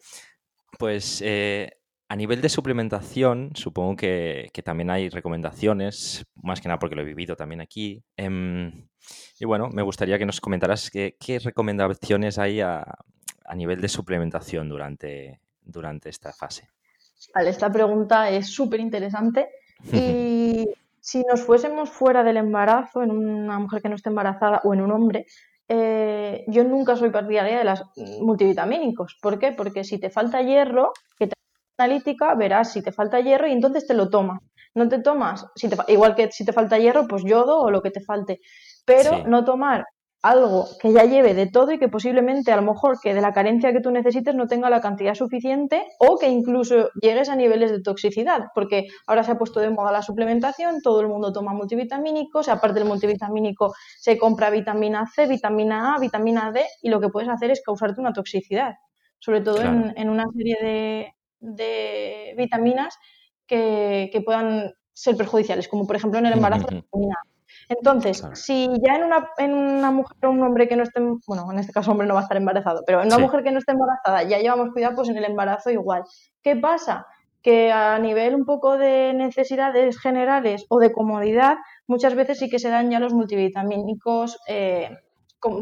Pues 0.77 1.23
eh, 1.25 1.79
a 2.07 2.15
nivel 2.15 2.41
de 2.41 2.49
suplementación, 2.49 3.49
supongo 3.55 3.95
que, 3.95 4.51
también 4.63 4.91
hay 4.91 5.09
recomendaciones, 5.09 6.27
más 6.35 6.61
que 6.61 6.67
nada 6.67 6.77
porque 6.77 6.95
lo 6.95 7.01
he 7.01 7.05
vivido 7.05 7.35
también 7.35 7.61
aquí. 7.61 8.03
Em, 8.15 8.87
y 9.39 9.45
bueno, 9.45 9.69
me 9.69 9.81
gustaría 9.81 10.19
que 10.19 10.25
nos 10.27 10.39
comentaras 10.39 10.91
qué, 10.91 11.17
qué 11.19 11.39
recomendaciones 11.39 12.37
hay 12.37 12.61
a, 12.61 12.85
a 13.45 13.55
nivel 13.55 13.81
de 13.81 13.87
suplementación 13.87 14.69
durante, 14.69 15.39
durante 15.61 16.09
esta 16.09 16.31
fase? 16.33 16.69
Vale, 17.33 17.49
esta 17.49 17.71
pregunta 17.71 18.29
es 18.29 18.47
súper 18.47 18.79
interesante 18.79 19.49
y 19.91 20.67
si 20.99 21.23
nos 21.23 21.41
fuésemos 21.41 21.89
fuera 21.89 22.23
del 22.23 22.37
embarazo, 22.37 23.03
en 23.03 23.11
una 23.11 23.59
mujer 23.59 23.81
que 23.81 23.89
no 23.89 23.95
esté 23.95 24.09
embarazada 24.09 24.61
o 24.63 24.73
en 24.73 24.81
un 24.81 24.91
hombre, 24.91 25.27
eh, 25.67 26.43
yo 26.47 26.63
nunca 26.63 26.95
soy 26.95 27.09
partidaria 27.09 27.57
de 27.57 27.63
las 27.63 27.83
multivitamínicos. 28.21 29.17
¿Por 29.21 29.39
qué? 29.39 29.51
Porque 29.51 29.83
si 29.83 29.99
te 29.99 30.09
falta 30.09 30.41
hierro, 30.41 30.93
que 31.17 31.27
te 31.27 31.35
analítica, 31.77 32.33
verás 32.35 32.71
si 32.71 32.81
te 32.81 32.91
falta 32.91 33.19
hierro 33.19 33.47
y 33.47 33.51
entonces 33.51 33.87
te 33.87 33.93
lo 33.93 34.09
tomas. 34.09 34.41
No 34.73 34.89
te 34.89 34.99
tomas, 34.99 35.47
si 35.55 35.69
te, 35.69 35.77
igual 35.87 36.15
que 36.15 36.31
si 36.31 36.43
te 36.43 36.53
falta 36.53 36.77
hierro, 36.77 37.07
pues 37.07 37.23
yodo 37.23 37.59
o 37.59 37.71
lo 37.71 37.81
que 37.81 37.91
te 37.91 38.01
falte. 38.01 38.41
Pero 38.83 39.25
no 39.25 39.45
tomar 39.45 39.85
algo 40.25 40.67
que 40.81 40.91
ya 40.91 41.03
lleve 41.03 41.35
de 41.35 41.45
todo 41.45 41.71
y 41.71 41.77
que 41.77 41.87
posiblemente 41.87 42.51
a 42.51 42.55
lo 42.55 42.63
mejor 42.63 42.99
que 42.99 43.13
de 43.13 43.21
la 43.21 43.31
carencia 43.31 43.71
que 43.71 43.79
tú 43.79 43.91
necesites 43.91 44.33
no 44.33 44.47
tenga 44.47 44.71
la 44.71 44.81
cantidad 44.81 45.13
suficiente 45.13 45.85
o 45.99 46.17
que 46.17 46.27
incluso 46.27 46.89
llegues 46.99 47.29
a 47.29 47.35
niveles 47.35 47.69
de 47.69 47.83
toxicidad, 47.83 48.47
porque 48.55 48.87
ahora 49.05 49.23
se 49.23 49.31
ha 49.31 49.37
puesto 49.37 49.59
de 49.59 49.69
moda 49.69 49.91
la 49.91 50.01
suplementación, 50.01 50.81
todo 50.81 51.01
el 51.01 51.09
mundo 51.09 51.31
toma 51.31 51.53
multivitamínicos, 51.53 52.49
aparte 52.49 52.79
del 52.79 52.87
multivitamínico 52.87 53.75
se 53.99 54.17
compra 54.17 54.49
vitamina 54.49 55.05
C, 55.05 55.27
vitamina 55.27 55.93
A, 55.93 55.99
vitamina 55.99 56.51
D 56.51 56.65
y 56.81 56.89
lo 56.89 56.99
que 56.99 57.09
puedes 57.09 57.29
hacer 57.29 57.51
es 57.51 57.61
causarte 57.61 58.01
una 58.01 58.11
toxicidad, 58.11 58.73
sobre 59.19 59.41
todo 59.41 59.61
en, 59.61 60.09
una 60.09 60.25
serie 60.35 61.13
de, 61.39 62.33
vitaminas 62.35 62.97
que, 63.45 64.09
que, 64.11 64.21
puedan 64.21 64.73
ser 64.91 65.15
perjudiciales, 65.15 65.67
como 65.67 65.85
por 65.85 65.97
ejemplo 65.97 66.17
en 66.17 66.25
el 66.25 66.33
embarazo 66.33 66.65
la 66.71 66.77
vitamina 66.77 67.15
A 67.15 67.34
entonces, 67.67 68.23
si 68.33 68.69
ya 68.85 68.95
en 68.95 69.03
una, 69.03 69.29
en 69.37 69.53
una 69.53 69.91
mujer 69.91 70.17
o 70.25 70.31
un 70.31 70.43
hombre 70.43 70.67
que 70.67 70.75
no 70.75 70.83
esté, 70.83 71.01
bueno, 71.27 71.51
en 71.51 71.59
este 71.59 71.71
caso 71.71 71.91
hombre 71.91 72.07
no 72.07 72.13
va 72.13 72.21
a 72.21 72.23
estar 72.23 72.37
embarazado, 72.37 72.83
pero 72.85 73.01
en 73.01 73.07
una 73.07 73.17
mujer 73.17 73.43
que 73.43 73.51
no 73.51 73.59
esté 73.59 73.71
embarazada 73.71 74.23
ya 74.23 74.39
llevamos 74.39 74.71
cuidado, 74.71 74.95
pues 74.95 75.09
en 75.09 75.17
el 75.17 75.25
embarazo 75.25 75.71
igual. 75.71 76.03
¿Qué 76.41 76.55
pasa? 76.55 77.07
Que 77.41 77.71
a 77.71 77.97
nivel 77.99 78.35
un 78.35 78.45
poco 78.45 78.77
de 78.77 79.13
necesidades 79.13 79.99
generales 79.99 80.65
o 80.69 80.79
de 80.79 80.91
comodidad, 80.91 81.57
muchas 81.87 82.15
veces 82.15 82.39
sí 82.39 82.49
que 82.49 82.59
se 82.59 82.69
dan 82.69 82.91
ya 82.91 82.99
los 82.99 83.13
multivitamínicos 83.13 84.37
eh, 84.47 84.89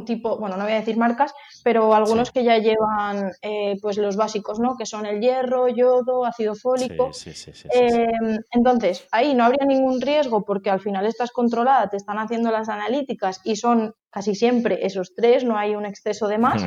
tipo, 0.05 0.37
bueno, 0.37 0.57
no 0.57 0.63
voy 0.63 0.73
a 0.73 0.79
decir 0.79 0.97
marcas, 0.97 1.33
pero 1.63 1.93
algunos 1.93 2.31
que 2.31 2.43
ya 2.43 2.57
llevan 2.57 3.31
eh, 3.41 3.75
pues 3.81 3.97
los 3.97 4.15
básicos, 4.15 4.59
¿no? 4.59 4.75
Que 4.77 4.85
son 4.85 5.05
el 5.05 5.19
hierro, 5.19 5.67
yodo, 5.67 6.25
ácido 6.25 6.55
fólico. 6.55 7.11
Em, 7.71 8.39
entonces, 8.51 9.07
ahí 9.11 9.33
no 9.33 9.45
habría 9.45 9.65
ningún 9.65 10.01
riesgo 10.01 10.43
porque 10.43 10.69
al 10.69 10.79
final 10.79 11.05
estás 11.05 11.31
controlada, 11.31 11.89
te 11.89 11.97
están 11.97 12.17
haciendo 12.17 12.51
las 12.51 12.69
analíticas 12.69 13.41
y 13.43 13.55
son 13.55 13.93
casi 14.09 14.35
siempre 14.35 14.85
esos 14.85 15.13
tres, 15.15 15.43
no 15.43 15.57
hay 15.57 15.75
un 15.75 15.85
exceso 15.85 16.27
de 16.27 16.37
más. 16.37 16.63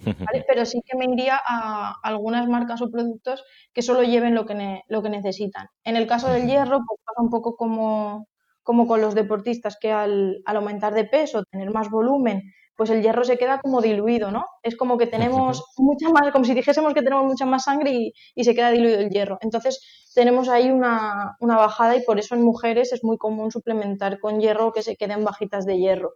Pero 0.48 0.64
sí 0.64 0.80
que 0.84 0.96
me 0.96 1.04
iría 1.04 1.38
a 1.46 1.94
algunas 2.02 2.48
marcas 2.48 2.80
o 2.80 2.90
productos 2.90 3.44
que 3.74 3.82
solo 3.82 4.02
lleven 4.02 4.34
lo 4.34 4.46
que, 4.46 4.82
lo 4.88 5.02
que 5.02 5.10
necesitan. 5.10 5.68
En 5.84 5.96
el 5.96 6.06
caso 6.06 6.28
del 6.28 6.46
hierro, 6.46 6.78
pues 6.86 7.00
pasa 7.04 7.22
un 7.22 7.30
poco 7.30 7.54
como, 7.54 8.26
como 8.70 8.86
con 8.86 9.00
los 9.00 9.16
deportistas 9.16 9.76
que 9.80 9.90
al, 9.90 10.44
aumentar 10.46 10.94
de 10.94 11.02
peso, 11.02 11.42
tener 11.50 11.72
más 11.72 11.90
volumen, 11.90 12.52
pues 12.76 12.88
el 12.90 13.02
hierro 13.02 13.24
se 13.24 13.36
queda 13.36 13.60
como 13.60 13.80
diluido, 13.80 14.30
¿no? 14.30 14.46
Es 14.62 14.76
como 14.76 14.96
que 14.96 15.08
tenemos 15.08 15.64
mucha 15.76 16.08
más, 16.10 16.30
como 16.30 16.44
si 16.44 16.54
dijésemos 16.54 16.94
que 16.94 17.02
tenemos 17.02 17.24
mucha 17.24 17.46
más 17.46 17.64
sangre 17.64 18.12
y, 18.36 18.44
se 18.44 18.54
queda 18.54 18.70
diluido 18.70 19.00
el 19.00 19.10
hierro. 19.10 19.38
Entonces 19.40 20.12
tenemos 20.14 20.48
ahí 20.48 20.70
una, 20.70 21.36
bajada 21.40 21.96
y 21.96 22.04
por 22.04 22.20
eso 22.20 22.36
en 22.36 22.42
mujeres 22.42 22.92
es 22.92 23.02
muy 23.02 23.18
común 23.18 23.50
suplementar 23.50 24.20
con 24.20 24.38
hierro 24.38 24.70
que 24.70 24.84
se 24.84 24.94
queden 24.94 25.24
bajitas 25.24 25.66
de 25.66 25.76
hierro. 25.76 26.12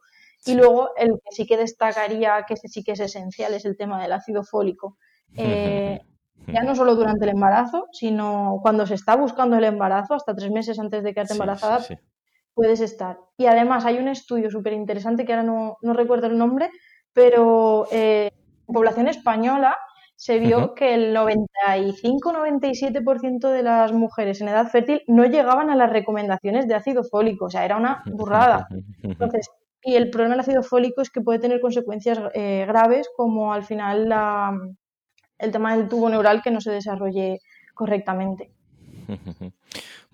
Y 0.47 0.55
luego 0.55 0.91
el 0.97 1.09
que 1.25 1.33
sí 1.33 1.47
que 1.47 1.57
destacaría, 1.57 2.45
que 2.47 2.55
sí 2.55 2.85
que 2.85 2.93
es 2.93 3.01
esencial, 3.01 3.53
es 3.55 3.65
el 3.65 3.77
tema 3.77 4.01
del 4.01 4.13
ácido 4.13 4.45
fólico. 4.45 4.97
Eh, 5.37 5.99
ya 6.47 6.63
no 6.63 6.75
solo 6.75 6.95
durante 6.95 7.25
el 7.25 7.31
embarazo, 7.31 7.89
sino 7.93 8.59
cuando 8.63 8.87
se 8.87 8.95
está 8.95 9.17
buscando 9.17 9.57
el 9.57 9.65
embarazo, 9.65 10.15
hasta 10.15 10.35
tres 10.35 10.51
meses 10.51 10.79
antes 10.79 11.03
de 11.03 11.15
quedarte 11.15 11.33
embarazada, 11.33 11.85
puedes 12.55 12.81
estar. 12.81 13.19
Y 13.37 13.47
además 13.47 13.85
hay 13.85 13.99
un 13.99 14.07
estudio 14.09 14.51
súper 14.51 14.73
interesante 14.73 15.25
que 15.25 15.33
ahora 15.33 15.45
no, 15.45 15.77
recuerdo 15.93 16.29
el 16.29 16.39
nombre, 16.39 16.71
pero 17.13 17.89
eh, 17.91 18.31
en 18.67 18.75
población 18.75 19.09
española 19.09 19.77
se 20.17 20.39
vio 20.39 20.75
que 20.75 20.95
el 20.95 21.15
95-97% 21.15 23.51
de 23.51 23.63
las 23.63 23.93
mujeres 23.93 24.41
en 24.41 24.49
edad 24.49 24.69
fértil 24.69 25.03
no 25.07 25.27
llegaban 25.27 25.69
a 25.71 25.77
las 25.77 25.91
recomendaciones 25.91 26.67
de 26.69 26.75
ácido 26.75 27.05
fólico, 27.05 27.47
o 27.47 27.51
sea, 27.51 27.65
era 27.65 27.77
una 27.77 28.03
burrada. 28.07 28.69
Entonces, 29.03 29.51
y 29.83 29.97
el 29.97 30.11
problema 30.11 30.35
del 30.35 30.41
ácido 30.41 30.63
fólico 30.63 31.03
es 31.03 31.11
que 31.11 31.21
puede 31.21 31.41
tener 31.41 31.61
consecuencias 31.61 32.21
eh, 32.33 32.65
graves 32.67 33.11
como 33.17 33.53
al 33.53 33.65
final 33.65 34.09
el 35.39 35.53
tema 35.53 35.77
del 35.77 35.89
tubo 35.89 36.09
neural 36.09 36.43
que 36.43 36.51
no 36.51 36.61
se 36.61 36.71
desarrolle 36.71 37.41
correctamente. 37.75 38.51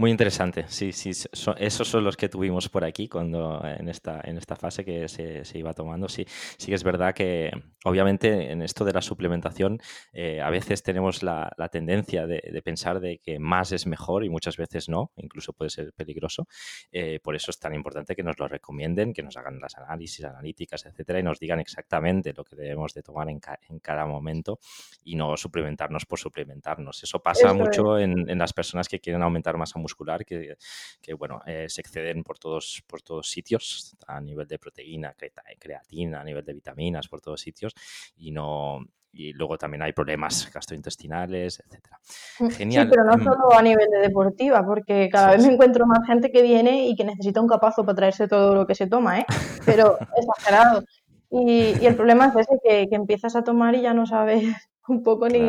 Muy 0.00 0.10
interesante, 0.10 0.64
sí, 0.68 0.92
sí, 0.92 1.10
esos 1.10 1.88
son 1.88 2.04
los 2.04 2.16
que 2.16 2.30
tuvimos 2.30 2.70
por 2.70 2.84
aquí 2.84 3.06
cuando 3.06 3.62
en 3.64 3.86
esta, 3.88 4.20
en 4.24 4.38
esta 4.38 4.56
fase 4.56 4.82
que 4.82 5.08
se, 5.08 5.58
iba 5.58 5.74
tomando. 5.74 6.08
Sí, 6.08 6.24
sí 6.56 6.68
que 6.68 6.74
es 6.74 6.82
verdad 6.82 7.12
que 7.12 7.50
obviamente 7.84 8.50
en 8.50 8.62
esto 8.62 8.86
de 8.86 8.94
la 8.94 9.02
suplementación 9.02 9.78
eh, 10.14 10.40
a 10.40 10.48
veces 10.48 10.82
tenemos 10.82 11.22
la, 11.22 11.52
tendencia 11.70 12.26
de, 12.26 12.62
pensar 12.64 13.00
de 13.00 13.18
que 13.18 13.38
más 13.38 13.72
es 13.72 13.86
mejor 13.86 14.24
y 14.24 14.30
muchas 14.30 14.56
veces 14.56 14.88
no, 14.88 15.12
incluso 15.16 15.52
puede 15.52 15.68
ser 15.68 15.92
peligroso. 15.92 16.48
Eh, 16.92 17.20
por 17.22 17.36
eso 17.36 17.50
es 17.50 17.58
tan 17.58 17.74
importante 17.74 18.16
que 18.16 18.22
nos 18.22 18.38
lo 18.38 18.48
recomienden, 18.48 19.12
que 19.12 19.22
nos 19.22 19.36
hagan 19.36 19.60
las 19.60 19.76
análisis, 19.76 20.24
analíticas, 20.24 20.86
etcétera, 20.86 21.20
y 21.20 21.22
nos 21.22 21.38
digan 21.38 21.60
exactamente 21.60 22.32
lo 22.32 22.44
que 22.44 22.56
debemos 22.56 22.94
de 22.94 23.02
tomar 23.02 23.28
en, 23.28 23.38
cada 23.82 24.06
momento 24.06 24.58
y 25.04 25.16
no 25.16 25.36
suplementarnos 25.36 26.06
por 26.06 26.18
suplementarnos. 26.18 27.02
Eso 27.02 27.22
pasa 27.22 27.52
mucho 27.52 27.98
en, 27.98 28.30
en, 28.30 28.38
las 28.38 28.54
personas 28.54 28.88
que 28.88 28.98
quieren 28.98 29.22
aumentar 29.22 29.49
masa 29.56 29.78
muscular 29.78 30.24
que, 30.24 30.56
que 31.00 31.14
bueno, 31.14 31.40
eh, 31.46 31.66
se 31.68 31.80
exceden 31.80 32.22
por 32.22 32.38
todos, 32.38 32.82
por 32.86 33.02
todos 33.02 33.28
sitios, 33.28 33.96
a 34.06 34.20
nivel 34.20 34.46
de 34.46 34.58
proteína, 34.58 35.14
creatina, 35.58 36.20
a 36.20 36.24
nivel 36.24 36.44
de 36.44 36.54
vitaminas, 36.54 37.08
por 37.08 37.20
todos 37.20 37.40
sitios, 37.40 37.74
y 38.16 38.30
no, 38.30 38.80
y 39.12 39.32
luego 39.32 39.58
también 39.58 39.82
hay 39.82 39.92
problemas 39.92 40.50
gastrointestinales, 40.52 41.60
etcétera. 41.60 41.98
Mm, 42.38 42.48
Genial. 42.48 42.86
Sí, 42.86 42.90
pero 42.90 43.04
no 43.04 43.16
mm. 43.16 43.24
solo 43.24 43.52
a 43.52 43.62
nivel 43.62 43.88
de 43.90 43.98
deportiva, 43.98 44.64
porque 44.64 45.08
cada 45.10 45.32
vez 45.32 45.46
me 45.46 45.52
encuentro 45.52 45.86
más 45.86 46.06
gente 46.06 46.30
que 46.30 46.42
viene 46.42 46.86
y 46.86 46.94
que 46.94 47.04
necesita 47.04 47.40
un 47.40 47.48
capazo 47.48 47.84
para 47.84 47.96
traerse 47.96 48.28
todo 48.28 48.54
lo 48.54 48.66
que 48.66 48.74
se 48.74 48.86
toma, 48.86 49.20
¿eh? 49.20 49.26
Pero 49.64 49.98
exagerado. 50.16 50.84
Y, 51.30 51.80
y 51.80 51.86
el 51.86 51.94
problema 51.94 52.26
es 52.26 52.36
ese, 52.36 52.58
que, 52.62 52.88
que, 52.88 52.96
empiezas 52.96 53.36
a 53.36 53.44
tomar 53.44 53.74
y 53.74 53.82
ya 53.82 53.94
no 53.94 54.04
sabes 54.06 54.44
un 54.88 55.02
poco 55.02 55.28
ni, 55.28 55.40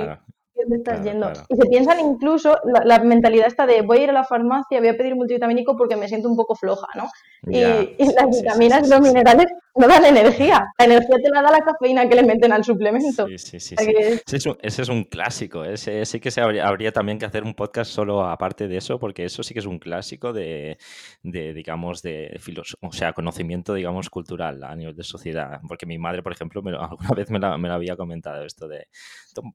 estás 0.70 1.04
yendo. 1.04 1.32
Y 1.50 1.56
se 1.56 1.66
piensan 1.68 2.00
incluso, 2.00 2.58
la, 2.84 3.00
mentalidad 3.00 3.48
está 3.48 3.66
de 3.66 3.82
voy 3.82 4.00
a 4.00 4.04
ir 4.04 4.10
a 4.10 4.14
la 4.14 4.24
farmacia, 4.24 4.80
voy 4.80 4.90
a 4.90 4.98
pedir 4.98 5.16
multivitamínico 5.16 5.76
porque 5.76 5.96
me 5.96 6.08
siento 6.08 6.30
un 6.30 6.36
poco 6.36 6.56
floja, 6.56 6.88
¿no? 6.96 7.06
y, 7.48 7.62
las 7.62 8.30
vitaminas 8.30 8.88
y 8.88 8.92
los 8.92 9.02
minerales 9.02 9.48
no 9.76 9.88
dan 9.88 10.06
energía. 10.06 10.66
La 10.78 10.86
energía 10.86 11.16
te 11.24 11.30
la 11.30 11.42
da 11.42 11.52
la 11.52 11.60
cafeína 11.60 12.08
que 12.08 12.16
le 12.16 12.24
meten 12.24 12.52
al 12.52 12.64
suplemento. 12.64 13.28
Sí, 13.28 13.38
sí, 13.38 13.60
sí. 13.60 13.76
Ese, 13.78 14.82
es 14.82 14.90
un, 14.90 15.04
clásico. 15.06 15.64
Ese, 15.64 16.06
sí 16.06 16.20
que 16.20 16.32
se 16.32 16.42
habría, 16.42 16.92
también 16.92 17.20
que 17.20 17.26
hacer 17.26 17.44
un 17.44 17.54
podcast 17.54 17.92
solo 17.92 18.26
aparte 18.26 18.68
de 18.68 18.78
eso, 18.78 19.00
porque 19.00 19.26
eso 19.26 19.44
sí 19.44 19.54
que 19.54 19.60
es 19.60 19.66
un 19.66 19.80
clásico 19.80 20.34
de, 20.34 20.78
digamos, 21.24 22.02
de 22.02 22.40
o 22.82 22.92
sea, 22.92 23.14
conocimiento, 23.14 23.74
digamos, 23.74 24.10
cultural 24.10 24.64
a 24.64 24.76
nivel 24.76 24.96
de 24.96 25.04
sociedad. 25.04 25.62
Porque 25.68 25.86
mi 25.86 25.98
madre, 25.98 26.22
por 26.22 26.34
ejemplo, 26.34 26.62
alguna 26.80 27.10
vez 27.16 27.30
me 27.30 27.40
lo, 27.40 27.74
había 27.74 27.96
comentado 27.96 28.46
esto 28.46 28.68
de, 28.68 28.88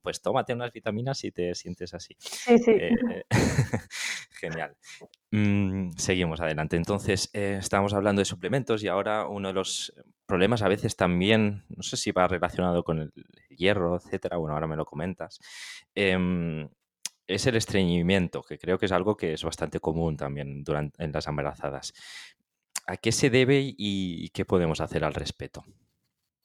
pues 0.01 0.21
tómate 0.21 0.53
unas 0.53 0.71
vitaminas 0.71 1.23
y 1.23 1.31
te 1.31 1.53
sientes 1.53 1.93
así. 1.93 2.15
Sí, 2.19 2.57
sí. 2.57 2.71
Eh, 2.71 3.23
genial. 4.31 4.75
Mm, 5.31 5.91
seguimos 5.97 6.41
adelante. 6.41 6.75
Entonces, 6.75 7.29
eh, 7.33 7.57
estamos 7.59 7.93
hablando 7.93 8.21
de 8.21 8.25
suplementos 8.25 8.83
y 8.83 8.87
ahora 8.87 9.27
uno 9.27 9.49
de 9.49 9.53
los 9.53 9.93
problemas 10.27 10.61
a 10.61 10.67
veces 10.67 10.95
también, 10.95 11.63
no 11.69 11.83
sé 11.83 11.97
si 11.97 12.11
va 12.11 12.27
relacionado 12.27 12.83
con 12.83 12.99
el 12.99 13.11
hierro, 13.49 13.95
etcétera, 13.95 14.37
bueno, 14.37 14.53
ahora 14.53 14.67
me 14.67 14.75
lo 14.75 14.85
comentas, 14.85 15.39
em, 15.95 16.69
es 17.25 17.47
el 17.47 17.55
estreñimiento, 17.55 18.43
que 18.43 18.57
creo 18.59 18.77
que 18.77 18.85
es 18.85 18.91
algo 18.91 19.17
que 19.17 19.33
es 19.33 19.43
bastante 19.43 19.79
común 19.79 20.17
también 20.17 20.63
durante, 20.63 21.03
en 21.03 21.11
las 21.11 21.27
embarazadas. 21.27 21.93
¿A 22.85 22.97
qué 22.97 23.11
se 23.11 23.29
debe 23.29 23.73
y 23.77 24.29
qué 24.29 24.45
podemos 24.45 24.79
hacer 24.81 25.03
al 25.03 25.13
respecto? 25.13 25.63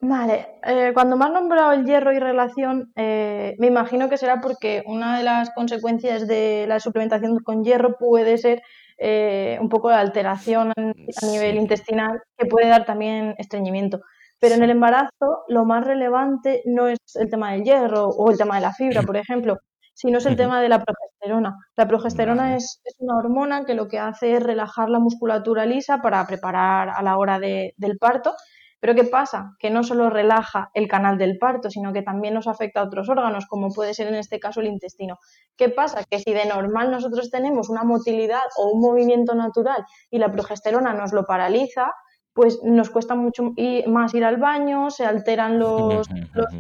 Vale, 0.05 0.59
eh, 0.65 0.91
cuando 0.95 1.17
me 1.17 1.27
has 1.27 1.31
nombrado 1.31 1.71
el 1.71 1.85
hierro 1.85 2.13
y 2.13 2.19
relación, 2.19 2.93
eh, 2.97 3.55
me 3.61 3.69
imagino 3.69 4.09
que 4.09 4.17
será 4.17 4.41
porque 4.41 4.83
una 4.85 5.17
de 5.17 5.23
las 5.23 5.51
consecuencias 5.51 6.27
de 6.27 6.67
la 6.67 6.81
suplementación 6.81 7.39
con 7.39 7.63
hierro 7.63 7.97
puede 7.99 8.37
ser 8.37 8.63
eh, 9.05 9.59
un 9.61 9.69
poco 9.69 9.91
la 9.91 9.99
alteración 9.99 10.73
a 10.77 11.27
nivel 11.27 11.57
intestinal 11.57 12.23
que 12.39 12.47
puede 12.47 12.69
dar 12.69 12.85
también 12.85 13.35
estreñimiento. 13.39 14.01
Pero 14.39 14.55
en 14.55 14.63
el 14.63 14.71
embarazo 14.71 15.45
lo 15.49 15.65
más 15.65 15.85
relevante 15.85 16.63
no 16.65 16.89
es 16.89 16.99
el 17.15 17.29
tema 17.29 17.53
del 17.53 17.65
hierro 17.65 18.09
o 18.09 18.31
el 18.31 18.39
tema 18.39 18.57
de 18.57 18.63
la 18.63 18.73
fibra, 18.73 19.03
por 19.03 19.17
ejemplo, 19.17 19.59
sino 19.95 20.19
es 20.19 20.27
el 20.27 20.37
tema 20.37 20.63
de 20.63 20.69
la 20.69 20.85
progesterona. 20.85 21.57
La 21.77 21.89
progesterona 21.89 22.57
es, 22.57 22.81
una 22.99 23.17
hormona 23.19 23.65
que 23.65 23.75
lo 23.75 23.89
que 23.89 23.99
hace 23.99 24.37
es 24.37 24.43
relajar 24.43 24.89
la 24.89 25.01
musculatura 25.01 25.67
lisa 25.67 26.01
para 26.01 26.25
preparar 26.27 26.91
a 26.97 27.03
la 27.03 27.17
hora 27.19 27.39
del 27.41 27.99
parto 27.99 28.35
pero 28.83 28.97
¿qué 28.97 29.05
pasa? 29.05 29.55
Que 29.61 29.71
no 29.71 29.85
solo 29.85 30.11
relaja 30.11 30.73
el 30.75 30.89
canal 30.89 31.17
del 31.17 31.39
parto, 31.39 31.71
sino 31.71 31.93
que 31.93 32.03
también 32.03 32.35
nos 32.35 32.49
afecta 32.49 32.81
a 32.81 32.83
otros 32.83 33.09
órganos, 33.09 33.47
como 33.47 33.69
puede 33.69 33.95
ser 33.95 34.09
en 34.09 34.17
este 34.17 34.41
caso 34.41 34.61
el 34.61 34.67
intestino. 34.67 35.21
¿Qué 35.57 35.69
pasa? 35.69 36.03
Que 36.03 36.19
si 36.19 36.33
de 36.33 36.47
normal 36.47 36.91
nosotros 36.91 37.31
tenemos 37.31 37.69
una 37.69 37.85
motilidad 37.85 38.43
o 38.57 38.73
un 38.73 38.81
movimiento 38.81 39.37
natural 39.37 39.85
y 40.11 40.19
la 40.19 40.33
progesterona 40.33 40.95
nos 40.95 41.13
lo 41.13 41.25
paraliza, 41.27 41.93
pues 42.33 42.59
nos 42.65 42.91
cuesta 42.91 43.15
mucho 43.15 43.53
más 43.87 44.15
ir 44.15 44.25
al 44.25 44.39
baño, 44.39 44.91
se 44.91 45.05
alteran 45.05 45.61
los, 45.61 46.09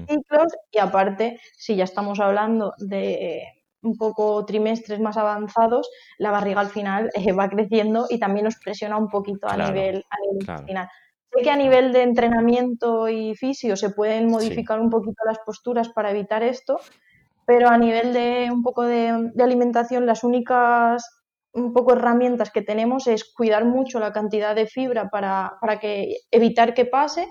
ciclos 0.08 0.52
y 0.70 0.78
aparte, 0.78 1.40
si 1.56 1.74
ya 1.74 1.82
estamos 1.82 2.20
hablando 2.20 2.72
de 2.78 3.42
un 3.82 3.96
poco 3.96 4.44
trimestres 4.44 5.00
más 5.00 5.16
avanzados, 5.16 5.90
la 6.18 6.30
barriga 6.30 6.60
al 6.60 6.68
final 6.68 7.10
eh, 7.14 7.32
va 7.32 7.48
creciendo 7.48 8.06
y 8.08 8.20
también 8.20 8.44
nos 8.44 8.54
presiona 8.62 8.96
un 8.96 9.08
poquito 9.08 9.48
a 9.48 9.56
nivel, 9.56 10.04
a 10.08 10.20
nivel 10.20 10.36
intestinal. 10.40 10.88
Sé 11.34 11.42
que 11.42 11.50
a 11.50 11.56
nivel 11.56 11.92
de 11.92 12.02
entrenamiento 12.02 13.08
y 13.08 13.34
fisio 13.34 13.76
se 13.76 13.90
pueden 13.90 14.28
modificar 14.28 14.80
un 14.80 14.90
poquito 14.90 15.24
las 15.24 15.38
posturas 15.38 15.88
para 15.88 16.10
evitar 16.10 16.42
esto, 16.42 16.78
pero 17.46 17.68
a 17.68 17.78
nivel 17.78 18.12
de 18.12 18.50
un 18.52 18.62
poco 18.62 18.82
de, 18.82 19.30
alimentación, 19.38 20.04
las 20.04 20.24
únicas 20.24 21.02
un 21.54 21.72
poco 21.72 21.92
herramientas 21.92 22.50
que 22.50 22.62
tenemos 22.62 23.06
es 23.06 23.24
cuidar 23.24 23.64
mucho 23.64 23.98
la 23.98 24.12
cantidad 24.12 24.54
de 24.54 24.66
fibra 24.66 25.10
para, 25.10 25.58
para 25.60 25.78
que 25.78 26.16
evitar 26.30 26.72
que 26.74 26.86
pase, 26.86 27.28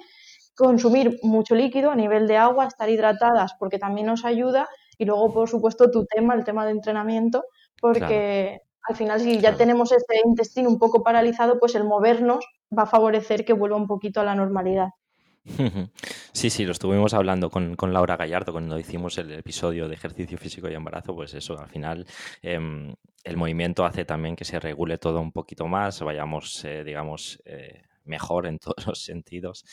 consumir 0.55 1.19
mucho 1.23 1.55
líquido 1.55 1.91
a 1.91 1.95
nivel 1.95 2.27
de 2.27 2.37
agua, 2.37 2.67
estar 2.67 2.89
hidratadas 2.89 3.53
porque 3.59 3.79
también 3.79 4.07
nos 4.07 4.25
ayuda 4.25 4.67
y 4.97 5.05
luego 5.05 5.33
por 5.33 5.49
supuesto 5.49 5.89
tu 5.89 6.05
tema, 6.05 6.35
el 6.35 6.43
tema 6.43 6.65
de 6.65 6.71
entrenamiento, 6.71 7.45
porque 7.79 8.61
al 8.87 8.95
final 8.95 9.19
si 9.19 9.39
ya 9.39 9.55
tenemos 9.55 9.91
este 9.91 10.15
intestino 10.25 10.69
un 10.69 10.79
poco 10.79 11.03
paralizado, 11.03 11.59
pues 11.59 11.75
el 11.75 11.83
movernos 11.83 12.45
va 12.77 12.83
a 12.83 12.87
favorecer 12.87 13.45
que 13.45 13.53
vuelva 13.53 13.77
un 13.77 13.87
poquito 13.87 14.21
a 14.21 14.23
la 14.23 14.35
normalidad. 14.35 14.89
Sí, 16.33 16.49
sí, 16.49 16.65
lo 16.65 16.71
estuvimos 16.71 17.13
hablando 17.13 17.49
con, 17.49 17.75
Laura 17.91 18.15
Gallardo 18.15 18.53
cuando 18.53 18.79
hicimos 18.79 19.17
el 19.17 19.31
episodio 19.33 19.89
de 19.89 19.95
ejercicio 19.95 20.37
físico 20.37 20.69
y 20.69 20.73
embarazo, 20.73 21.13
pues 21.13 21.33
eso, 21.33 21.59
al 21.59 21.67
final 21.67 22.07
em, 22.41 22.95
el 23.23 23.37
movimiento 23.37 23.85
hace 23.85 24.05
también 24.05 24.35
que 24.35 24.45
se 24.45 24.59
regule 24.59 24.97
todo 24.97 25.19
un 25.19 25.33
poquito 25.33 25.67
más, 25.67 26.01
vayamos, 26.01 26.63
eh, 26.63 26.83
digamos, 26.85 27.41
eh, 27.45 27.81
mejor 28.05 28.47
en 28.47 28.59
todos 28.59 28.85
los 28.87 29.03
sentidos, 29.03 29.65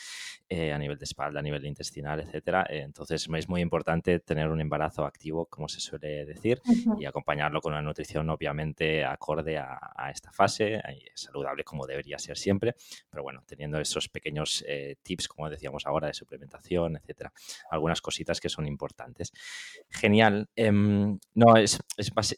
eh, 0.47 0.73
a 0.73 0.77
nivel 0.77 0.97
de 0.97 1.05
espalda, 1.05 1.39
a 1.39 1.43
nivel 1.43 1.65
intestinal, 1.65 2.19
etcétera. 2.19 2.65
Eh, 2.69 2.81
entonces 2.81 3.27
es 3.33 3.49
muy 3.49 3.61
importante 3.61 4.19
tener 4.19 4.49
un 4.49 4.61
embarazo 4.61 5.05
activo, 5.05 5.45
como 5.45 5.67
se 5.67 5.79
suele 5.79 6.25
decir, 6.25 6.61
y 6.99 7.05
acompañarlo 7.05 7.61
con 7.61 7.73
una 7.73 7.81
nutrición 7.81 8.29
obviamente 8.29 9.05
acorde 9.05 9.57
a, 9.57 9.77
esta 10.11 10.31
fase, 10.31 10.81
saludable 11.13 11.63
como 11.63 11.85
debería 11.85 12.17
ser 12.17 12.37
siempre, 12.37 12.75
pero 13.09 13.21
bueno, 13.21 13.43
teniendo 13.45 13.79
esos 13.79 14.09
pequeños 14.09 14.63
eh, 14.67 14.95
tips, 15.03 15.27
como 15.27 15.49
decíamos 15.49 15.85
ahora, 15.85 16.07
de 16.07 16.13
suplementación, 16.13 16.97
etcétera, 16.97 17.31
algunas 17.69 18.01
cositas 18.01 18.39
que 18.39 18.49
son 18.49 18.65
importantes. 18.65 19.31
Genial. 19.89 20.49
Em, 20.55 21.19
no, 21.35 21.55
es, 21.57 21.79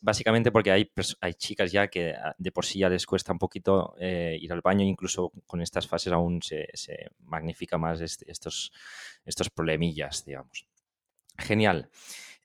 básicamente 0.01 0.51
porque 0.51 0.71
hay, 0.71 0.91
hay 1.21 1.34
chicas 1.36 1.71
ya 1.71 1.88
que 1.88 2.13
ah, 2.13 2.36
de 2.38 2.51
por 2.51 2.65
sí 2.65 2.80
ya 2.80 2.89
les 2.89 3.06
cuesta 3.06 3.32
un 3.32 3.39
poquito 3.39 3.95
ir 3.99 4.51
al 4.51 4.62
baño, 4.62 4.84
incluso 4.84 5.32
con 5.45 5.62
estas 5.82 5.89
fases 5.89 6.13
aún 6.13 6.41
se, 6.41 6.67
magnifica 7.20 7.78
más 7.78 8.02
estos, 8.02 8.72
estos 9.26 9.50
problemillas, 9.50 10.24
digamos. 10.26 10.67
Genial. 11.38 11.89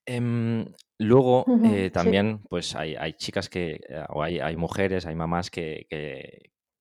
Em, 0.06 0.64
luego 0.98 1.44
eh, 1.64 1.90
también, 1.90 2.40
pues 2.48 2.74
hay, 2.74 3.12
chicas 3.14 3.48
que, 3.48 3.80
eh, 3.88 4.04
o 4.08 4.22
hay, 4.22 4.56
mujeres, 4.56 5.04
hay 5.06 5.14
mamás 5.14 5.50
que, 5.50 5.86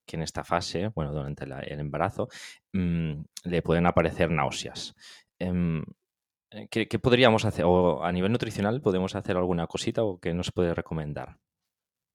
en 0.07 0.21
esta 0.21 0.43
fase, 0.43 0.89
bueno, 0.95 1.11
durante 1.11 1.43
el 1.43 1.79
embarazo, 1.79 2.29
mm, 2.71 3.13
le 3.45 3.61
pueden 3.61 3.85
aparecer 3.85 4.31
náuseas. 4.31 4.95
Em, 5.39 5.83
eh, 6.51 6.67
¿qué, 6.71 6.87
¿qué, 6.87 6.99
podríamos 6.99 7.43
hacer? 7.43 7.65
¿O 7.65 8.03
a 8.03 8.11
nivel 8.13 8.31
nutricional 8.31 8.81
podemos 8.81 9.15
hacer 9.15 9.35
alguna 9.35 9.67
cosita 9.67 10.03
o 10.03 10.19
qué 10.19 10.33
nos 10.33 10.51
puede 10.51 10.73
recomendar? 10.73 11.37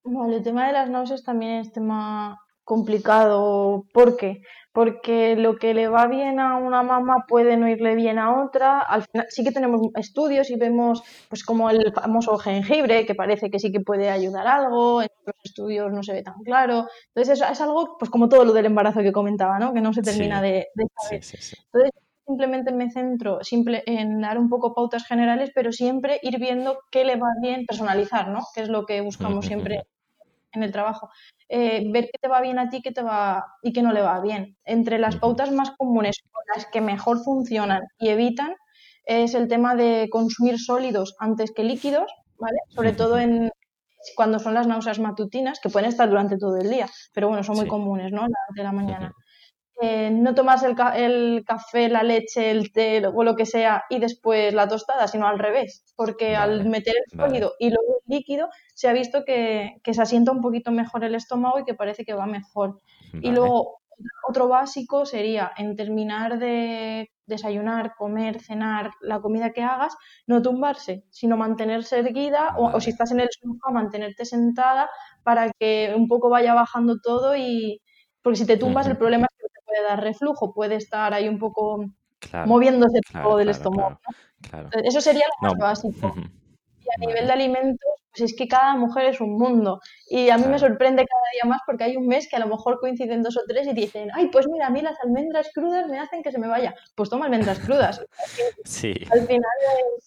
Vale, 0.02 0.36
el 0.36 0.42
tema 0.42 0.66
de 0.66 0.72
las 0.72 0.88
náuseas 0.88 1.22
también 1.22 1.58
es 1.58 1.72
tema 1.72 2.38
complicado. 2.70 3.84
¿Por 3.92 4.16
qué? 4.16 4.42
Porque 4.72 5.34
lo 5.34 5.56
que 5.56 5.74
le 5.74 5.88
va 5.88 6.06
bien 6.06 6.38
a 6.38 6.56
una 6.56 6.84
mamá 6.84 7.24
puede 7.26 7.56
no 7.56 7.68
irle 7.68 7.96
bien 7.96 8.20
a 8.20 8.44
otra. 8.44 8.78
Al 8.78 9.02
final 9.02 9.26
sí 9.28 9.42
que 9.42 9.50
tenemos 9.50 9.80
estudios 9.96 10.50
y 10.50 10.56
vemos, 10.56 11.02
pues 11.28 11.42
como 11.42 11.68
el 11.68 11.92
famoso 11.92 12.38
jengibre, 12.38 13.06
que 13.06 13.16
parece 13.16 13.50
que 13.50 13.58
sí 13.58 13.72
que 13.72 13.80
puede 13.80 14.08
ayudar 14.08 14.46
algo, 14.46 15.02
en 15.02 15.08
otros 15.20 15.34
estudios 15.42 15.90
no 15.90 16.04
se 16.04 16.12
ve 16.12 16.22
tan 16.22 16.40
claro. 16.44 16.86
Entonces 17.08 17.40
es, 17.40 17.50
es 17.50 17.60
algo, 17.60 17.96
pues 17.98 18.08
como 18.08 18.28
todo 18.28 18.44
lo 18.44 18.52
del 18.52 18.66
embarazo 18.66 19.00
que 19.00 19.10
comentaba, 19.10 19.58
¿no? 19.58 19.74
Que 19.74 19.80
no 19.80 19.92
se 19.92 20.02
termina 20.02 20.40
de, 20.40 20.68
saber. 21.02 21.24
Entonces 21.24 21.90
simplemente 22.24 22.70
me 22.70 22.88
centro 22.92 23.42
simple 23.42 23.82
en 23.86 24.20
dar 24.20 24.38
un 24.38 24.48
poco 24.48 24.72
pautas 24.74 25.04
generales, 25.04 25.50
pero 25.52 25.72
siempre 25.72 26.20
ir 26.22 26.38
viendo 26.38 26.78
qué 26.92 27.04
le 27.04 27.16
va 27.16 27.30
bien 27.42 27.66
personalizar, 27.66 28.28
¿no? 28.28 28.42
Que 28.54 28.60
es 28.62 28.68
lo 28.68 28.86
que 28.86 29.00
buscamos 29.00 29.46
siempre 29.46 29.82
en 30.52 30.62
el 30.62 30.72
trabajo. 30.72 31.10
Eh, 31.48 31.84
ver 31.90 32.04
qué 32.04 32.18
te 32.20 32.28
va 32.28 32.40
bien 32.40 32.58
a 32.58 32.68
ti 32.68 32.80
qué 32.82 32.92
te 32.92 33.02
va, 33.02 33.44
y 33.62 33.72
qué 33.72 33.82
no 33.82 33.92
le 33.92 34.02
va 34.02 34.20
bien. 34.20 34.56
Entre 34.64 34.98
las 34.98 35.16
pautas 35.16 35.50
más 35.52 35.72
comunes 35.72 36.16
o 36.32 36.38
las 36.54 36.66
que 36.66 36.80
mejor 36.80 37.22
funcionan 37.22 37.82
y 37.98 38.08
evitan 38.08 38.54
es 39.04 39.34
el 39.34 39.48
tema 39.48 39.74
de 39.74 40.08
consumir 40.10 40.58
sólidos 40.58 41.16
antes 41.18 41.52
que 41.52 41.64
líquidos, 41.64 42.12
¿vale? 42.38 42.58
Sobre 42.68 42.92
todo 42.92 43.18
en 43.18 43.50
cuando 44.14 44.38
son 44.38 44.54
las 44.54 44.66
náuseas 44.66 44.98
matutinas, 44.98 45.60
que 45.60 45.68
pueden 45.68 45.88
estar 45.88 46.08
durante 46.08 46.38
todo 46.38 46.56
el 46.56 46.70
día, 46.70 46.88
pero 47.12 47.28
bueno, 47.28 47.42
son 47.42 47.56
muy 47.56 47.66
comunes, 47.66 48.12
¿no? 48.12 48.26
De 48.54 48.62
la 48.62 48.72
mañana. 48.72 49.12
Eh, 49.82 50.10
no 50.10 50.34
tomas 50.34 50.62
el, 50.62 50.76
el, 50.94 51.44
café, 51.46 51.88
la 51.88 52.02
leche, 52.02 52.50
el 52.50 52.70
té 52.70 53.02
o 53.06 53.24
lo 53.24 53.34
que 53.34 53.46
sea 53.46 53.84
y 53.88 53.98
después 53.98 54.52
la 54.52 54.68
tostada, 54.68 55.08
sino 55.08 55.26
al 55.26 55.38
revés, 55.38 55.84
porque 55.96 56.36
al 56.36 56.68
meter 56.68 56.94
el 56.96 57.18
sólido 57.18 57.54
y 57.58 57.70
luego 57.70 58.00
el 58.06 58.14
líquido 58.16 58.50
se 58.74 58.88
ha 58.88 58.92
visto 58.92 59.24
que, 59.24 59.76
que, 59.82 59.94
se 59.94 60.02
asienta 60.02 60.32
un 60.32 60.42
poquito 60.42 60.70
mejor 60.70 61.04
el 61.04 61.14
estómago 61.14 61.60
y 61.60 61.64
que 61.64 61.74
parece 61.74 62.04
que 62.04 62.12
va 62.12 62.26
mejor. 62.26 62.78
Y 63.22 63.30
luego 63.30 63.80
otro 64.28 64.48
básico 64.48 65.06
sería 65.06 65.52
en 65.56 65.76
terminar 65.76 66.38
de 66.38 67.10
desayunar, 67.26 67.94
comer, 67.96 68.40
cenar, 68.40 68.90
la 69.00 69.20
comida 69.20 69.52
que 69.52 69.62
hagas, 69.62 69.96
no 70.26 70.42
tumbarse, 70.42 71.04
sino 71.10 71.36
mantenerse 71.36 72.00
erguida 72.00 72.54
o, 72.58 72.80
si 72.80 72.90
estás 72.90 73.12
en 73.12 73.20
el 73.20 73.28
sofá, 73.30 73.72
mantenerte 73.72 74.24
sentada 74.24 74.90
para 75.22 75.50
que 75.58 75.94
un 75.96 76.08
poco 76.08 76.28
vaya 76.28 76.54
bajando 76.54 76.98
todo 77.00 77.36
y 77.36 77.80
porque 78.22 78.38
si 78.38 78.46
te 78.46 78.56
tumbas 78.58 78.86
el 78.86 78.98
problema 78.98 79.26
es 79.30 79.39
puede 79.70 79.84
dar 79.84 80.02
reflujo, 80.02 80.52
puede 80.52 80.76
estar 80.76 81.14
ahí 81.14 81.28
un 81.28 81.38
poco 81.38 81.84
moviéndose 82.46 83.00
todo 83.12 83.36
del 83.36 83.50
estómago. 83.50 84.00
Eso 84.84 85.00
sería 85.00 85.26
lo 85.26 85.48
más 85.48 85.58
básico. 85.58 86.14
Y 86.16 87.04
a 87.04 87.06
nivel 87.06 87.26
de 87.26 87.32
alimentos, 87.32 87.90
pues 88.10 88.32
es 88.32 88.36
que 88.36 88.48
cada 88.48 88.74
mujer 88.74 89.06
es 89.06 89.20
un 89.20 89.38
mundo. 89.38 89.80
Y 90.08 90.30
a 90.30 90.38
mí 90.38 90.46
me 90.46 90.58
sorprende 90.58 91.06
cada 91.06 91.22
día 91.32 91.48
más 91.48 91.60
porque 91.66 91.84
hay 91.84 91.96
un 91.96 92.06
mes 92.06 92.28
que 92.28 92.36
a 92.36 92.40
lo 92.40 92.48
mejor 92.48 92.80
coinciden 92.80 93.22
dos 93.22 93.36
o 93.36 93.42
tres 93.46 93.68
y 93.68 93.74
dicen, 93.74 94.08
ay, 94.14 94.28
pues 94.28 94.48
mira, 94.48 94.66
a 94.66 94.70
mí 94.70 94.80
las 94.80 94.98
almendras 95.04 95.50
crudas 95.54 95.86
me 95.88 96.00
hacen 96.00 96.22
que 96.22 96.32
se 96.32 96.38
me 96.38 96.48
vaya. 96.48 96.74
Pues 96.94 97.10
toma 97.10 97.26
almendras 97.26 97.60
crudas. 97.60 98.04
sí. 98.64 98.94
Al 99.10 99.26
final 99.26 99.50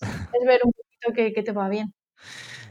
es, 0.01 0.45
ver 0.45 0.61
un 0.65 0.71
poquito 0.71 1.13
que, 1.13 1.33
que 1.33 1.43
te 1.43 1.51
va 1.51 1.69
bien. 1.69 1.93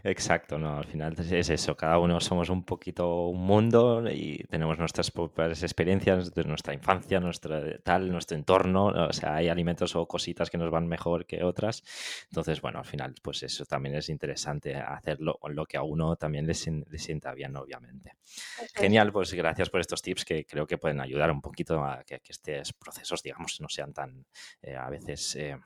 Exacto, 0.04 0.58
no, 0.58 0.78
al 0.78 0.84
final 0.84 1.14
es 1.18 1.48
eso, 1.48 1.76
cada 1.76 1.98
uno 1.98 2.20
somos 2.20 2.50
un 2.50 2.64
poquito 2.64 3.26
un 3.28 3.46
mundo 3.46 4.02
y 4.10 4.42
tenemos 4.50 4.76
nuestras 4.76 5.12
propias 5.12 5.62
experiencias 5.62 6.34
de 6.34 6.42
nuestra 6.42 6.74
infancia, 6.74 7.20
nuestra 7.20 7.78
tal, 7.84 8.10
nuestro 8.10 8.36
entorno, 8.36 8.86
o 8.86 9.12
sea, 9.12 9.36
hay 9.36 9.48
alimentos 9.48 9.94
o 9.94 10.06
cositas 10.08 10.50
que 10.50 10.58
nos 10.58 10.72
van 10.72 10.88
mejor 10.88 11.24
que 11.24 11.44
otras. 11.44 11.84
Entonces, 12.24 12.60
bueno, 12.60 12.80
al 12.80 12.84
final, 12.84 13.14
pues 13.22 13.44
eso 13.44 13.64
también 13.64 13.94
es 13.94 14.08
interesante 14.08 14.74
hacerlo 14.74 15.38
con 15.38 15.54
lo 15.54 15.66
que 15.66 15.76
a 15.76 15.82
uno 15.82 16.16
también 16.16 16.48
le, 16.48 16.54
sienta 16.54 17.32
bien, 17.32 17.56
obviamente. 17.56 18.16
Genial, 18.74 19.12
pues 19.12 19.32
gracias 19.34 19.70
por 19.70 19.80
estos 19.80 20.02
tips 20.02 20.24
que 20.24 20.44
creo 20.46 20.66
que 20.66 20.78
pueden 20.78 21.00
ayudar 21.00 21.30
un 21.30 21.40
poquito 21.40 21.82
a 21.84 22.02
que, 22.02 22.20
estos 22.26 22.72
procesos, 22.72 23.22
digamos, 23.22 23.60
no 23.60 23.68
sean 23.68 23.92
tan 23.92 24.26
eh, 24.62 24.74
a 24.74 24.90
veces, 24.90 25.36
eh, 25.36 25.56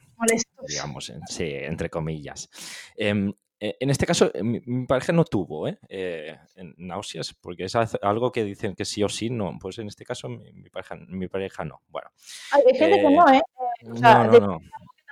digamos, 0.69 1.11
sí, 1.27 1.53
entre 1.55 1.89
comillas. 1.89 2.51
Eh, 2.97 3.33
en 3.59 3.91
este 3.91 4.07
caso, 4.07 4.31
eh, 4.35 4.43
mi, 4.43 4.87
pareja 4.87 5.13
no 5.13 5.25
tuvo 5.25 5.67
¿eh? 5.69 5.79
¿eh? 5.89 6.39
náuseas, 6.77 7.35
porque 7.35 7.65
es 7.65 7.75
algo 7.75 8.31
que 8.31 8.45
dicen 8.45 8.75
que 8.75 8.85
sí 8.85 9.03
o 9.03 9.09
sí, 9.09 9.31
no. 9.31 9.57
Pues 9.61 9.79
en 9.79 9.89
este 9.89 10.05
caso, 10.05 10.29
mi, 10.29 10.69
pareja, 10.71 10.97
mi 11.09 11.29
pareja 11.29 11.65
no. 11.65 11.81
Bueno. 11.89 12.11
Hay 12.53 12.77
gente 12.77 13.01
que 13.01 13.11
no, 13.11 13.29
¿eh? 13.33 13.41
O 13.91 13.97
sea, 13.97 14.25
no, 14.25 14.33
no, 14.33 14.47
no. 14.47 14.59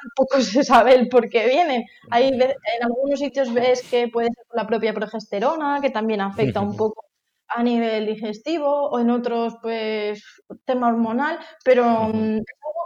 Tampoco 0.04 0.40
se 0.40 0.62
sabe 0.62 0.94
el 0.94 1.08
por 1.08 1.28
qué 1.30 1.46
vienen. 1.46 1.84
Hay, 2.10 2.28
en 2.28 2.82
algunos 2.82 3.18
sitios 3.18 3.52
ves 3.52 3.82
que 3.88 4.08
puede 4.08 4.28
ser 4.28 4.44
la 4.52 4.66
propia 4.66 4.92
progesterona, 4.92 5.80
que 5.80 5.90
también 5.90 6.20
afecta 6.20 6.60
un 6.60 6.76
poco 6.76 7.04
a 7.48 7.62
nivel 7.62 8.06
digestivo, 8.06 8.90
o 8.90 8.98
en 8.98 9.10
otros, 9.10 9.56
pues, 9.62 10.22
tema 10.64 10.88
hormonal, 10.88 11.38
pero 11.64 12.10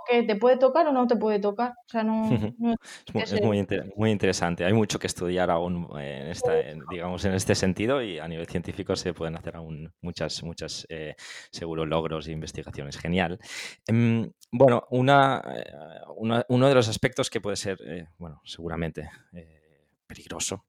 que 0.09 0.23
te 0.23 0.37
puede 0.37 0.57
tocar 0.57 0.87
o 0.87 0.93
no 0.93 1.07
te 1.07 1.17
puede 1.17 1.39
tocar. 1.39 1.73
O 1.87 1.89
sea, 1.89 2.03
no, 2.03 2.23
es, 3.15 3.43
muy, 3.43 3.67
muy, 3.97 4.11
interesante. 4.11 4.65
Hay 4.65 4.73
mucho 4.73 4.99
que 4.99 5.07
estudiar 5.07 5.51
aún 5.51 5.89
en 5.99 6.29
esta, 6.29 6.53
digamos, 6.91 7.25
en 7.25 7.35
este 7.35 7.55
sentido 7.55 8.03
y 8.03 8.19
a 8.19 8.27
nivel 8.27 8.47
científico 8.47 8.97
se 8.97 9.13
pueden 9.13 9.37
hacer 9.37 9.57
aún 9.57 9.93
muchas, 10.01 10.43
muchas, 10.43 10.87
eh, 10.89 11.15
seguro, 11.51 11.85
logros 11.85 12.27
e 12.29 12.33
investigaciones. 12.33 12.97
Genial. 12.99 13.39
Em, 13.87 14.31
bueno, 14.51 14.85
eh, 14.91 14.97
una, 16.17 16.45
uno 16.49 16.69
de 16.69 16.75
los 16.75 16.89
aspectos 16.89 17.31
que 17.31 17.41
puede 17.41 17.57
ser, 17.57 17.79
eh, 17.85 18.07
bueno, 18.19 18.41
seguramente 18.45 19.11
peligroso 20.07 20.65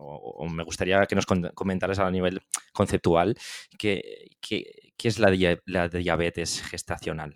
o, 0.00 0.48
me 0.48 0.64
gustaría 0.64 1.00
que 1.06 1.14
nos 1.14 1.26
comentaras 1.26 1.98
a 1.98 2.10
nivel 2.10 2.40
conceptual 2.72 3.36
qué, 3.78 4.30
es 5.02 5.18
la, 5.18 5.30
la, 5.66 5.88
diabetes 5.88 6.62
gestacional. 6.62 7.34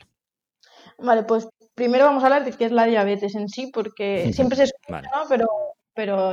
Vale, 0.98 1.24
pues 1.24 1.48
primero 1.74 2.04
vamos 2.04 2.22
a 2.22 2.26
hablar 2.26 2.44
de 2.44 2.52
qué 2.52 2.66
es 2.66 2.72
la 2.72 2.84
diabetes 2.84 3.34
en 3.34 3.48
sí, 3.48 3.70
porque 3.72 4.32
siempre 4.32 4.56
se 4.56 4.64
escucha, 4.64 5.02
¿no? 5.02 5.28
Pero, 5.28 5.46
pero 5.94 6.32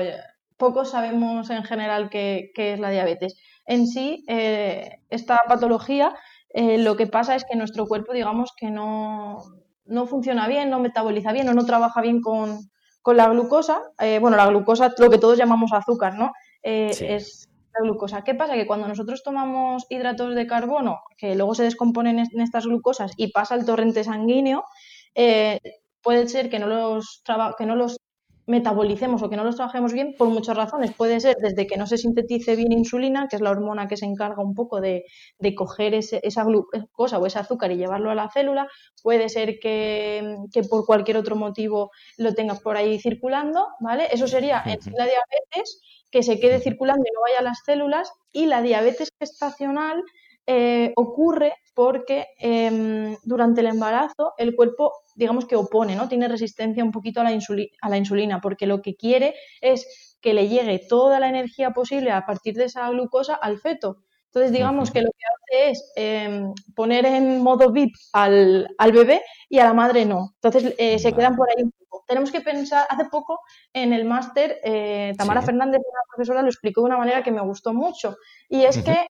poco 0.57 0.85
sabemos 0.85 1.49
en 1.49 1.63
general 1.63 2.09
qué, 2.09 2.51
es 2.55 2.79
la 2.79 2.89
diabetes. 2.89 3.35
En 3.65 3.87
sí, 3.87 4.23
eh, 4.27 4.99
esta 5.09 5.41
patología 5.47 6.15
eh, 6.49 6.77
lo 6.77 6.95
que 6.97 7.07
pasa 7.07 7.35
es 7.35 7.45
que 7.45 7.57
nuestro 7.57 7.87
cuerpo, 7.87 8.13
digamos, 8.13 8.51
que 8.55 8.69
no, 8.69 9.43
no 9.85 10.05
funciona 10.05 10.47
bien, 10.47 10.69
no 10.69 10.79
metaboliza 10.79 11.31
bien 11.31 11.49
o 11.49 11.53
no 11.53 11.65
trabaja 11.65 12.01
bien 12.01 12.21
con, 12.21 12.59
con 13.01 13.17
la 13.17 13.29
glucosa. 13.29 13.81
Eh, 13.99 14.19
bueno, 14.19 14.37
la 14.37 14.47
glucosa, 14.47 14.93
lo 14.97 15.09
que 15.09 15.17
todos 15.17 15.37
llamamos 15.37 15.73
azúcar, 15.73 16.15
¿no? 16.15 16.31
Es 16.61 17.49
la 17.73 17.81
glucosa. 17.83 18.23
¿Qué 18.23 18.35
pasa? 18.35 18.53
Que 18.53 18.67
cuando 18.67 18.87
nosotros 18.87 19.23
tomamos 19.23 19.85
hidratos 19.89 20.35
de 20.35 20.47
carbono, 20.47 21.01
que 21.17 21.35
luego 21.35 21.55
se 21.55 21.63
descomponen 21.63 22.19
en 22.19 22.41
estas 22.41 22.65
glucosas 22.65 23.11
y 23.17 23.31
pasa 23.31 23.55
al 23.55 23.65
torrente 23.65 24.03
sanguíneo, 24.03 24.65
eh, 25.15 25.59
puede 26.01 26.27
ser 26.27 26.49
que 26.49 26.59
no 26.59 26.67
los 26.67 27.23
que 27.57 27.65
no 27.65 27.75
los 27.75 27.97
metabolicemos 28.51 29.23
o 29.23 29.29
que 29.29 29.37
no 29.37 29.45
los 29.45 29.55
trabajemos 29.55 29.93
bien 29.93 30.13
por 30.17 30.27
muchas 30.27 30.57
razones. 30.57 30.93
Puede 30.93 31.19
ser 31.19 31.37
desde 31.37 31.65
que 31.65 31.77
no 31.77 31.87
se 31.87 31.97
sintetice 31.97 32.55
bien 32.55 32.73
insulina, 32.73 33.27
que 33.29 33.37
es 33.37 33.41
la 33.41 33.49
hormona 33.49 33.87
que 33.87 33.97
se 33.97 34.05
encarga 34.05 34.43
un 34.43 34.53
poco 34.53 34.81
de, 34.81 35.05
coger 35.55 35.93
esa 35.95 36.43
glucosa 36.43 37.17
o 37.17 37.25
ese 37.25 37.39
azúcar 37.39 37.71
y 37.71 37.77
llevarlo 37.77 38.11
a 38.11 38.15
la 38.15 38.29
célula. 38.29 38.67
Puede 39.01 39.29
ser 39.29 39.57
que, 39.59 40.37
por 40.69 40.85
cualquier 40.85 41.17
otro 41.17 41.35
motivo 41.35 41.91
lo 42.17 42.33
tengas 42.33 42.59
por 42.59 42.75
ahí 42.75 42.99
circulando, 42.99 43.67
¿vale? 43.79 44.07
Eso 44.11 44.27
sería 44.27 44.61
en 44.65 44.79
la 44.97 45.05
diabetes 45.05 45.81
que 46.11 46.21
se 46.21 46.39
quede 46.39 46.59
circulando 46.59 47.03
y 47.07 47.13
no 47.13 47.21
vaya 47.21 47.39
a 47.39 47.43
las 47.43 47.61
células. 47.65 48.11
Y 48.33 48.45
la 48.47 48.61
diabetes 48.61 49.11
gestacional 49.17 50.03
eh, 50.45 50.91
ocurre 50.97 51.53
porque 51.73 52.27
em, 52.39 53.15
durante 53.23 53.61
el 53.61 53.67
embarazo 53.67 54.33
el 54.37 54.55
cuerpo, 54.55 54.91
digamos 55.15 55.45
que 55.45 55.55
opone, 55.55 55.95
¿no? 55.95 56.07
Tiene 56.07 56.27
resistencia 56.27 56.83
un 56.83 56.91
poquito 56.91 57.21
a 57.21 57.23
la, 57.23 57.39
a 57.81 57.89
la 57.89 57.97
insulina, 57.97 58.41
porque 58.41 58.67
lo 58.67 58.81
que 58.81 58.95
quiere 58.95 59.35
es 59.61 60.17
que 60.21 60.33
le 60.33 60.47
llegue 60.47 60.79
toda 60.87 61.19
la 61.19 61.29
energía 61.29 61.71
posible 61.71 62.11
a 62.11 62.25
partir 62.25 62.55
de 62.55 62.65
esa 62.65 62.89
glucosa 62.89 63.35
al 63.35 63.59
feto. 63.59 63.97
Entonces, 64.33 64.53
digamos 64.53 64.91
que 64.91 65.01
lo 65.01 65.09
que 65.11 65.25
hace 65.25 65.71
es 65.71 65.91
em, 65.97 66.53
poner 66.73 67.05
en 67.05 67.43
modo 67.43 67.71
VIP 67.71 67.93
al, 68.13 68.65
al, 68.77 68.91
bebé 68.93 69.21
y 69.49 69.59
a 69.59 69.65
la 69.65 69.73
madre 69.73 70.05
no. 70.05 70.31
Entonces, 70.35 70.73
eh, 70.77 70.99
se 70.99 71.11
quedan 71.11 71.35
por 71.35 71.49
ahí 71.49 71.63
un 71.63 71.71
poco. 71.71 72.05
Tenemos 72.07 72.31
que 72.31 72.39
pensar, 72.39 72.87
hace 72.89 73.05
poco 73.05 73.41
en 73.73 73.91
el 73.91 74.05
máster, 74.05 74.59
eh, 74.63 75.13
Tamara 75.17 75.41
Fernández, 75.41 75.79
una 75.79 76.01
profesora, 76.09 76.41
lo 76.41 76.47
explicó 76.47 76.79
de 76.81 76.87
una 76.87 76.97
manera 76.97 77.23
que 77.23 77.31
me 77.31 77.41
gustó 77.41 77.73
mucho. 77.73 78.15
Y 78.47 78.63
es 78.63 78.81
que 78.81 79.05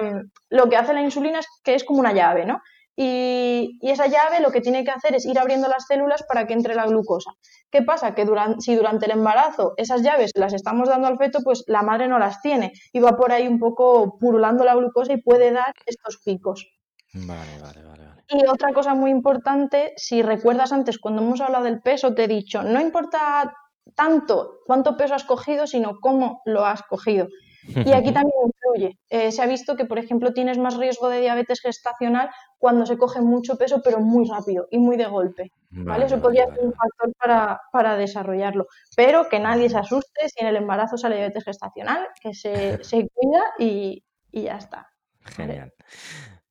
em, 0.00 0.30
lo 0.50 0.68
que 0.68 0.76
hace 0.76 0.92
la 0.92 1.02
insulina 1.02 1.40
es 1.40 1.48
que 1.64 1.74
es 1.74 1.82
como 1.82 1.98
una 1.98 2.12
llave, 2.12 2.44
¿no? 2.46 2.60
Y, 3.02 3.78
esa 3.80 4.08
llave 4.08 4.40
lo 4.42 4.50
que 4.50 4.60
tiene 4.60 4.84
que 4.84 4.90
hacer 4.90 5.14
es 5.14 5.24
ir 5.24 5.38
abriendo 5.38 5.68
las 5.68 5.86
células 5.86 6.22
para 6.28 6.46
que 6.46 6.52
entre 6.52 6.74
la 6.74 6.84
glucosa. 6.84 7.30
¿Qué 7.70 7.80
pasa? 7.80 8.14
Que 8.14 8.26
durante, 8.26 8.60
si 8.60 8.74
durante 8.74 9.06
el 9.06 9.12
embarazo 9.12 9.72
esas 9.78 10.02
llaves 10.02 10.32
las 10.34 10.52
estamos 10.52 10.86
dando 10.86 11.06
al 11.08 11.16
feto, 11.16 11.38
pues 11.42 11.64
la 11.66 11.80
madre 11.80 12.08
no 12.08 12.18
las 12.18 12.42
tiene 12.42 12.72
y 12.92 13.00
va 13.00 13.16
por 13.16 13.32
ahí 13.32 13.48
un 13.48 13.58
poco 13.58 14.18
purulando 14.18 14.64
la 14.64 14.74
glucosa 14.74 15.14
y 15.14 15.22
puede 15.22 15.50
dar 15.50 15.72
estos 15.86 16.18
picos. 16.22 16.68
Vale, 17.14 17.58
vale, 17.62 17.82
vale, 17.82 18.04
Y 18.28 18.46
otra 18.46 18.74
cosa 18.74 18.94
muy 18.94 19.10
importante, 19.10 19.94
si 19.96 20.20
recuerdas 20.20 20.70
antes 20.70 20.98
cuando 20.98 21.22
hemos 21.22 21.40
hablado 21.40 21.64
del 21.64 21.80
peso, 21.80 22.14
te 22.14 22.24
he 22.24 22.28
dicho, 22.28 22.62
no 22.62 22.82
importa 22.82 23.54
tanto 23.94 24.58
cuánto 24.66 24.98
peso 24.98 25.14
has 25.14 25.24
cogido, 25.24 25.66
sino 25.66 26.00
cómo 26.00 26.42
lo 26.44 26.66
has 26.66 26.82
cogido. 26.82 27.28
Y 27.66 27.92
aquí 27.92 28.12
también 28.12 28.34
influye. 28.44 28.98
Eh, 29.08 29.32
se 29.32 29.42
ha 29.42 29.46
visto 29.46 29.76
que, 29.76 29.84
por 29.84 29.98
ejemplo, 29.98 30.32
tienes 30.32 30.58
más 30.58 30.76
riesgo 30.76 31.08
de 31.08 31.20
diabetes 31.20 31.60
gestacional 31.60 32.30
cuando 32.60 32.84
se 32.84 32.98
coge 32.98 33.22
mucho 33.22 33.56
peso, 33.56 33.80
pero 33.82 34.00
muy 34.00 34.28
rápido 34.28 34.68
y 34.70 34.78
muy 34.78 34.98
de 34.98 35.06
golpe. 35.06 35.50
¿vale? 35.70 36.04
Eso 36.04 36.20
podría 36.20 36.44
ser 36.44 36.58
un 36.62 36.74
factor 36.74 37.58
para, 37.72 37.96
desarrollarlo. 37.96 38.66
Pero 38.94 39.30
que 39.30 39.40
nadie 39.40 39.70
se 39.70 39.78
asuste 39.78 40.28
si 40.28 40.44
en 40.44 40.48
el 40.48 40.56
embarazo 40.56 40.98
sale 40.98 41.16
diabetes 41.16 41.44
gestacional, 41.44 42.06
que 42.20 42.34
se, 42.34 42.78
cuida 43.14 43.42
y, 43.58 44.04
ya 44.30 44.58
está. 44.58 44.92
Genial. 45.24 45.72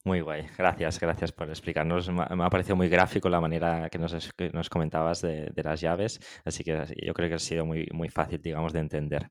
Muy 0.05 0.21
guay, 0.21 0.45
gracias, 0.57 0.97
gracias 0.97 1.33
por 1.33 1.49
explicarnos. 1.49 2.09
Me 2.09 2.23
ha 2.23 2.49
parecido 2.49 2.77
muy 2.77 2.87
gráfico 2.87 3.27
la 3.27 3.41
manera 3.41 3.89
que 3.89 3.99
nos, 3.99 4.15
nos 4.53 4.69
comentabas 4.69 5.21
de, 5.21 5.51
las 5.57 5.81
llaves, 5.81 6.21
así 6.45 6.63
que 6.63 6.85
yo 7.05 7.13
creo 7.13 7.27
que 7.27 7.35
ha 7.35 7.39
sido 7.39 7.65
muy, 7.65 7.85
muy 7.91 8.07
fácil, 8.07 8.41
digamos, 8.41 8.71
de 8.71 8.79
entender. 8.79 9.29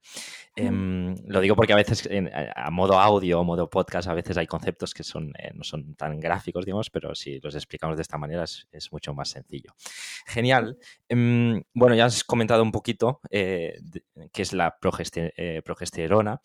Em, 0.55 1.15
lo 1.27 1.41
digo 1.41 1.57
porque 1.57 1.73
a 1.73 1.77
veces 1.77 2.07
a 2.55 2.71
modo 2.71 3.01
audio 3.01 3.41
o 3.41 3.45
modo 3.45 3.71
podcast 3.71 4.09
a 4.09 4.15
veces 4.15 4.37
hay 4.37 4.47
conceptos 4.47 4.93
que 4.93 5.05
son, 5.05 5.33
eh, 5.39 5.53
no 5.55 5.65
son 5.65 5.95
tan 5.95 6.21
gráficos, 6.21 6.67
digamos, 6.67 6.91
pero 6.91 7.15
si 7.15 7.41
los 7.41 7.55
explicamos 7.55 7.97
de 7.97 8.03
esta 8.03 8.19
manera 8.19 8.45
es, 8.45 8.93
mucho 8.93 9.15
más 9.15 9.31
sencillo. 9.31 9.75
Genial. 10.27 10.77
Em, 11.09 11.63
bueno, 11.73 11.95
ya 11.95 12.05
has 12.05 12.25
comentado 12.25 12.63
un 12.63 12.73
poquito 12.73 13.21
eh, 13.31 13.81
qué 14.33 14.43
es 14.43 14.53
la 14.53 14.77
eh, 15.17 15.63
progesterona. 15.65 16.43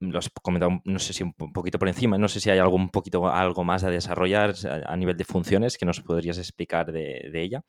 Lo 0.00 0.18
has 0.18 0.30
comentado, 0.42 0.80
no 0.84 0.98
sé 0.98 1.12
si 1.12 1.22
un 1.22 1.32
poquito 1.32 1.78
por 1.78 1.88
encima, 1.88 2.16
no 2.16 2.28
sé 2.28 2.40
si 2.40 2.50
hay 2.50 2.58
algún 2.58 2.88
poquito 2.88 3.28
algo 3.28 3.64
más 3.64 3.84
a 3.84 3.90
desarrollar 3.90 4.54
a, 4.86 4.96
nivel 4.96 5.16
de 5.16 5.24
funciones 5.24 5.76
que 5.76 5.84
nos 5.84 6.00
podrías 6.00 6.38
explicar 6.38 6.90
de, 6.90 7.30
ella. 7.34 7.62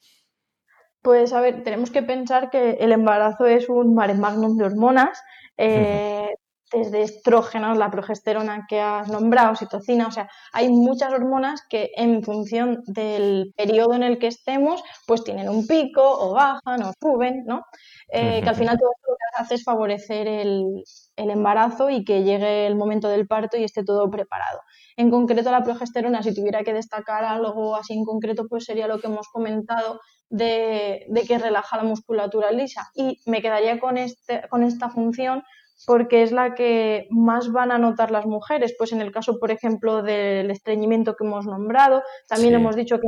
Pues 1.01 1.33
a 1.33 1.41
ver, 1.41 1.63
tenemos 1.63 1.91
que 1.91 2.03
pensar 2.03 2.49
que 2.49 2.71
el 2.79 2.93
embarazo 2.93 3.45
es 3.47 3.67
un 3.67 3.93
mare 3.93 4.13
magnum 4.13 4.55
de 4.55 4.63
hormonas, 4.63 5.21
eh, 5.57 6.29
desde 6.71 7.01
estrógenos, 7.03 7.77
la 7.77 7.91
progesterona 7.91 8.65
que 8.67 8.79
has 8.79 9.07
nombrado, 9.07 9.55
citocina, 9.55 10.07
o 10.07 10.11
sea, 10.11 10.29
hay 10.53 10.69
muchas 10.69 11.11
hormonas 11.11 11.61
que 11.69 11.91
en 11.95 12.23
función 12.23 12.83
del 12.85 13.53
periodo 13.55 13.93
en 13.93 14.03
el 14.03 14.19
que 14.19 14.27
estemos, 14.27 14.81
pues 15.05 15.23
tienen 15.23 15.49
un 15.49 15.67
pico 15.67 16.01
o 16.01 16.33
bajan 16.33 16.83
o 16.83 16.93
suben, 17.01 17.43
¿no? 17.45 17.65
Eh, 18.13 18.41
que 18.41 18.49
al 18.49 18.55
final 18.55 18.77
todo 18.77 18.91
lo 19.07 19.15
que 19.15 19.41
hace 19.41 19.55
es 19.55 19.63
favorecer 19.63 20.27
el, 20.27 20.83
embarazo 21.15 21.89
y 21.89 22.03
que 22.03 22.23
llegue 22.23 22.65
el 22.65 22.75
momento 22.75 23.07
del 23.07 23.27
parto 23.27 23.55
y 23.55 23.63
esté 23.63 23.83
todo 23.83 24.09
preparado. 24.09 24.59
En 24.97 25.11
concreto, 25.11 25.51
la 25.51 25.63
progesterona, 25.63 26.23
si 26.23 26.33
tuviera 26.33 26.63
que 26.63 26.73
destacar 26.73 27.23
algo 27.23 27.75
así 27.75 27.93
en 27.93 28.03
concreto, 28.03 28.47
pues 28.49 28.65
sería 28.65 28.87
lo 28.87 28.99
que 28.99 29.07
hemos 29.07 29.27
comentado 29.29 29.99
de, 30.29 31.05
que 31.27 31.37
relaja 31.37 31.77
la 31.77 31.83
musculatura 31.83 32.51
lisa. 32.51 32.89
Y 32.95 33.19
me 33.25 33.41
quedaría 33.41 33.79
con, 33.79 33.97
este, 33.97 34.41
con 34.49 34.63
esta 34.63 34.89
función 34.89 35.43
porque 35.85 36.23
es 36.23 36.31
la 36.31 36.53
que 36.53 37.07
más 37.09 37.51
van 37.51 37.71
a 37.71 37.77
notar 37.77 38.11
las 38.11 38.25
mujeres. 38.25 38.75
Pues 38.77 38.91
en 38.91 39.01
el 39.01 39.11
caso, 39.11 39.39
por 39.39 39.51
ejemplo, 39.51 40.01
del 40.01 40.51
estreñimiento 40.51 41.15
que 41.15 41.25
hemos 41.25 41.45
nombrado, 41.45 42.03
también 42.27 42.53
hemos 42.53 42.75
dicho 42.75 42.99
que 42.99 43.07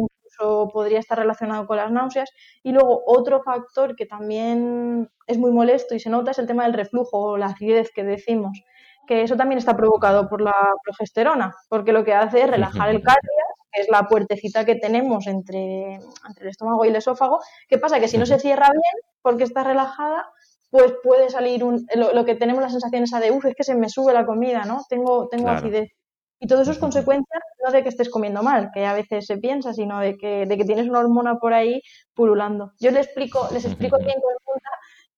podría 0.73 0.99
estar 0.99 1.17
relacionado 1.17 1.67
con 1.67 1.77
las 1.77 1.91
náuseas. 1.91 2.29
Y 2.63 2.71
luego 2.71 3.03
otro 3.05 3.43
factor 3.43 3.95
que 3.95 4.05
también 4.05 5.09
es 5.27 5.37
muy 5.37 5.51
molesto 5.51 5.95
y 5.95 5.99
se 5.99 6.09
nota 6.09 6.31
es 6.31 6.39
el 6.39 6.47
tema 6.47 6.63
del 6.63 6.73
reflujo 6.73 7.17
o 7.19 7.37
la 7.37 7.47
acidez 7.47 7.91
que 7.93 8.03
decimos, 8.03 8.61
que 9.07 9.21
eso 9.23 9.35
también 9.35 9.57
está 9.57 9.75
provocado 9.75 10.29
por 10.29 10.41
la 10.41 10.55
progesterona, 10.83 11.55
porque 11.69 11.93
lo 11.93 12.03
que 12.03 12.13
hace 12.13 12.41
es 12.41 12.49
relajar 12.49 12.89
el 12.89 13.01
cardio 13.01 13.31
que 13.73 13.81
es 13.81 13.89
la 13.89 14.07
puertecita 14.07 14.65
que 14.65 14.75
tenemos 14.75 15.25
entre, 15.27 15.95
entre 15.95 16.43
el 16.43 16.49
estómago 16.49 16.85
y 16.85 16.89
el 16.89 16.95
esófago. 16.95 17.39
¿Qué 17.67 17.79
pasa? 17.79 17.99
Que 17.99 18.07
si 18.07 18.17
no 18.17 18.25
se 18.25 18.39
cierra 18.39 18.69
bien, 18.71 19.03
porque 19.23 19.43
está 19.43 19.63
relajada, 19.63 20.29
pues 20.73 20.91
puede 21.03 21.29
salir 21.29 21.63
un, 21.63 21.85
lo, 21.93 22.25
que 22.25 22.33
tenemos 22.33 22.63
la 22.63 22.69
sensación 22.71 23.03
esa 23.03 23.19
de, 23.19 23.29
uff, 23.29 23.45
es 23.45 23.53
que 23.53 23.63
se 23.63 23.75
me 23.75 23.89
sube 23.89 24.11
la 24.11 24.25
comida, 24.25 24.65
¿no? 24.65 24.83
Tengo, 24.89 25.27
tengo 25.29 25.49
acidez. 25.49 25.91
Y 26.39 26.47
todo 26.47 26.63
eso 26.63 26.71
es 26.71 26.79
consecuencia 26.79 27.39
no 27.63 27.71
de 27.71 27.83
que 27.83 27.89
estés 27.89 28.09
comiendo 28.09 28.41
mal, 28.41 28.71
que 28.73 28.83
a 28.83 28.95
veces 28.95 29.27
se 29.27 29.37
piensa, 29.37 29.71
sino 29.71 29.99
de 29.99 30.17
que, 30.17 30.47
de 30.47 30.57
que 30.57 30.65
tienes 30.65 30.89
una 30.89 30.97
hormona 30.97 31.37
por 31.37 31.53
ahí 31.53 31.79
pululando. 32.15 32.71
Yo 32.79 32.89
les 32.89 33.05
explico, 33.05 33.47
les 33.53 33.65
explico 33.65 33.97
aquí 33.97 34.07
en 34.09 34.19
consulta 34.19 34.69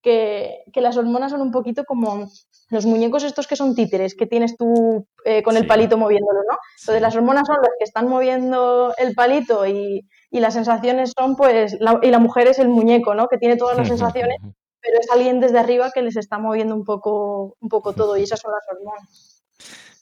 que, 0.01 0.57
que, 0.73 0.81
las 0.81 0.97
hormonas 0.97 1.31
son 1.31 1.39
un 1.39 1.51
poquito 1.51 1.85
como 1.85 2.29
los 2.69 2.85
muñecos 2.85 3.23
estos 3.23 3.47
que 3.47 3.55
son 3.55 3.75
títeres, 3.75 4.13
que 4.13 4.27
tienes 4.27 4.57
tú 4.57 5.07
eh, 5.23 5.41
con 5.41 5.55
el 5.55 5.67
palito 5.67 5.97
moviéndolo, 5.97 6.41
¿no? 6.49 6.57
Entonces 6.81 7.01
las 7.01 7.15
hormonas 7.15 7.47
son 7.47 7.55
los 7.61 7.69
que 7.79 7.85
están 7.85 8.09
moviendo 8.09 8.93
el 8.97 9.15
palito 9.15 9.65
y, 9.65 10.05
y 10.29 10.39
las 10.41 10.53
sensaciones 10.53 11.13
son, 11.17 11.37
pues, 11.37 11.77
y 12.01 12.09
la 12.11 12.19
mujer 12.19 12.49
es 12.49 12.59
el 12.59 12.67
muñeco, 12.67 13.15
¿no? 13.15 13.29
Que 13.29 13.37
tiene 13.37 13.55
todas 13.55 13.77
las 13.77 13.87
sensaciones, 13.87 14.37
pero 14.85 14.99
es 14.99 15.09
alguien 15.09 15.39
desde 15.39 15.57
arriba 15.57 15.91
que 15.91 16.03
les 16.03 16.15
está 16.15 16.37
moviendo 16.37 16.75
un 16.75 16.85
poco, 16.85 17.57
un 17.59 17.69
poco 17.69 17.93
todo 17.93 18.15
y 18.17 18.23
esas 18.23 18.39
son 18.39 18.51
las 18.51 18.61
hormonas. 18.69 19.34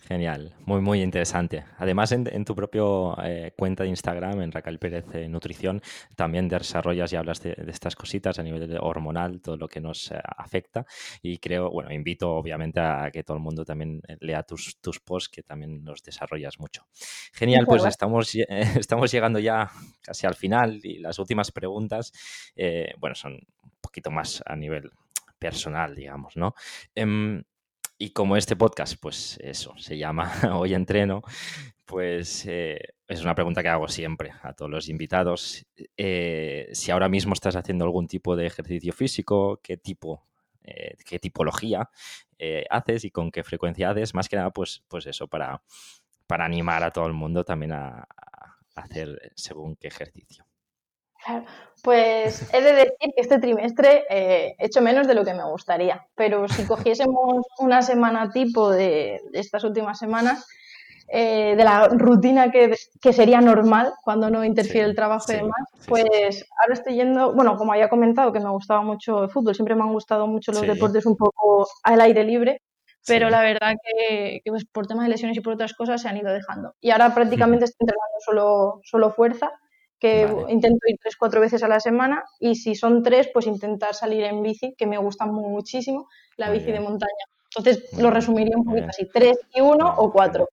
Genial, 0.08 0.54
muy, 0.66 0.82
muy 0.82 1.02
interesante. 1.02 1.64
Además, 1.78 2.12
en, 2.12 2.44
tu 2.44 2.54
propio 2.56 3.16
eh, 3.24 3.54
cuenta 3.56 3.84
de 3.84 3.90
Instagram, 3.90 4.42
en 4.42 4.52
Raquel 4.52 4.78
Pérez 4.78 5.06
eh, 5.14 5.30
Nutrición, 5.30 5.82
también 6.18 6.50
desarrollas 6.50 7.14
y 7.14 7.16
hablas 7.16 7.42
de, 7.42 7.56
estas 7.70 7.96
cositas 7.96 8.38
a 8.38 8.44
nivel 8.44 8.78
hormonal, 8.82 9.40
todo 9.40 9.56
lo 9.56 9.70
que 9.70 9.80
nos 9.80 10.12
eh, 10.12 10.20
afecta. 10.38 10.86
Y 11.22 11.38
creo, 11.38 11.72
bueno, 11.72 11.94
invito 11.94 12.32
obviamente 12.32 12.82
a 12.82 13.10
que 13.14 13.24
todo 13.24 13.38
el 13.38 13.44
mundo 13.44 13.64
también 13.64 14.02
lea 14.20 14.44
tus, 14.44 14.78
tus 14.82 15.00
posts, 15.00 15.30
que 15.30 15.42
también 15.42 15.86
los 15.86 16.04
desarrollas 16.04 16.60
mucho. 16.60 16.86
Genial, 17.32 17.66
pues 17.66 17.86
estamos, 17.86 18.36
estamos 18.50 19.10
llegando 19.10 19.40
ya 19.40 19.72
casi 20.02 20.28
al 20.28 20.36
final 20.36 20.82
y 20.84 21.00
las 21.00 21.18
últimas 21.18 21.50
preguntas, 21.54 22.12
bueno, 23.00 23.16
son 23.16 23.34
un 23.36 23.72
poquito 23.80 24.12
más 24.12 24.44
a 24.46 24.58
nivel 24.58 24.92
personal, 25.40 25.96
digamos, 25.96 26.36
¿no? 26.36 26.56
Y 27.98 28.12
como 28.12 28.36
este 28.36 28.56
podcast, 28.56 28.96
pues 29.00 29.38
eso, 29.42 29.74
se 29.78 29.98
llama 29.98 30.32
Hoy 30.56 30.74
Entreno, 30.74 31.22
pues 31.86 32.46
eh, 32.48 32.80
es 33.08 33.22
una 33.22 33.36
pregunta 33.36 33.62
que 33.62 33.70
hago 33.70 33.88
siempre 33.88 34.32
a 34.42 34.54
todos 34.54 34.72
los 34.72 34.90
invitados. 34.90 35.66
Eh, 35.96 36.70
si 36.74 36.92
ahora 36.92 37.08
mismo 37.08 37.34
estás 37.34 37.56
haciendo 37.56 37.86
algún 37.86 38.08
tipo 38.08 38.36
de 38.36 38.48
ejercicio 38.48 38.94
físico, 38.94 39.60
qué 39.62 39.78
tipo, 39.78 40.26
eh, 40.64 40.96
qué 41.06 41.20
tipología 41.20 41.90
haces 42.70 43.06
y 43.06 43.12
con 43.12 43.32
qué 43.32 43.42
frecuencia 43.42 43.92
haces, 43.92 44.14
más 44.14 44.28
que 44.28 44.36
nada, 44.36 44.52
pues, 44.52 44.84
pues 44.90 45.06
eso, 45.08 45.30
para, 45.30 45.64
para 46.28 46.44
animar 46.44 46.84
a 46.84 46.92
todo 46.92 47.08
el 47.08 47.14
mundo 47.14 47.46
también 47.46 47.72
a 47.72 48.06
hacer 48.76 49.32
según 49.36 49.78
qué 49.78 49.88
ejercicio. 49.88 50.46
Pues 51.84 52.54
he 52.54 52.62
de 52.62 52.72
decir 52.72 52.94
que 53.14 53.22
este 53.22 53.40
trimestre 53.40 54.06
eh, 54.10 54.56
he 54.58 54.66
hecho 54.66 54.82
menos 54.82 55.06
de 55.06 55.16
lo 55.16 55.26
que 55.26 55.34
me 55.34 55.44
gustaría, 55.44 56.08
pero 56.16 56.48
si 56.48 56.66
cogiésemos 56.68 57.46
una 57.60 57.82
semana 57.82 58.32
tipo 58.32 58.72
de, 58.72 59.20
estas 59.34 59.66
últimas 59.66 60.00
semanas, 60.00 60.48
eh, 61.10 61.56
de 61.58 61.64
la 61.66 61.90
rutina 61.90 62.50
que, 62.52 62.74
sería 63.12 63.42
normal 63.42 63.92
cuando 64.02 64.30
no 64.30 64.46
interfiere 64.46 64.88
el 64.88 64.96
trabajo 64.96 65.26
y 65.34 65.36
demás, 65.36 65.68
pues 65.86 66.46
ahora 66.62 66.74
estoy 66.74 66.96
yendo, 66.96 67.34
bueno, 67.34 67.58
como 67.58 67.74
había 67.74 67.90
comentado 67.90 68.32
que 68.32 68.40
me 68.40 68.50
gustaba 68.50 68.82
mucho 68.82 69.26
el 69.26 69.30
fútbol, 69.30 69.54
siempre 69.54 69.76
me 69.76 69.84
han 69.84 69.92
gustado 69.92 70.26
mucho 70.26 70.54
los 70.54 70.62
deportes 70.62 71.06
un 71.06 71.18
poco 71.18 71.68
al 71.84 72.00
aire 72.00 72.24
libre, 72.24 72.62
pero 73.06 73.30
la 73.30 73.42
verdad 73.42 73.74
que, 73.84 74.40
pues, 74.46 74.64
por 74.64 74.88
temas 74.88 75.04
de 75.04 75.10
lesiones 75.10 75.36
y 75.36 75.42
por 75.42 75.56
otras 75.56 75.74
cosas 75.74 76.02
se 76.02 76.08
han 76.08 76.16
ido 76.16 76.32
dejando. 76.32 76.74
Y 76.80 76.92
ahora 76.92 77.14
prácticamente 77.14 77.66
estoy 77.66 77.84
entrenando 77.84 78.18
solo, 78.26 78.82
solo 78.86 79.12
fuerza 79.12 79.52
que 80.04 80.28
intento 80.50 80.80
ir 80.86 80.98
tres, 81.02 81.16
cuatro 81.16 81.40
veces 81.40 81.64
a 81.64 81.70
la 81.70 81.80
semana 81.80 82.26
y 82.38 82.56
si 82.56 82.76
son 82.76 83.04
tres, 83.04 83.30
pues 83.34 83.48
intentar 83.48 83.94
salir 83.94 84.26
en 84.26 84.44
bici, 84.44 84.76
que 84.78 84.86
me 84.86 84.98
gusta 84.98 85.26
muchísimo 85.26 86.10
la 86.36 86.50
bici 86.50 86.74
de 86.74 86.82
montaña. 86.82 87.24
Entonces 87.56 87.98
lo 87.98 88.12
resumiría 88.12 88.58
un 88.58 88.66
poquito 88.66 88.88
así, 88.90 89.08
tres 89.14 89.40
y 89.56 89.62
uno 89.62 89.94
o 89.96 90.12
cuatro. 90.12 90.50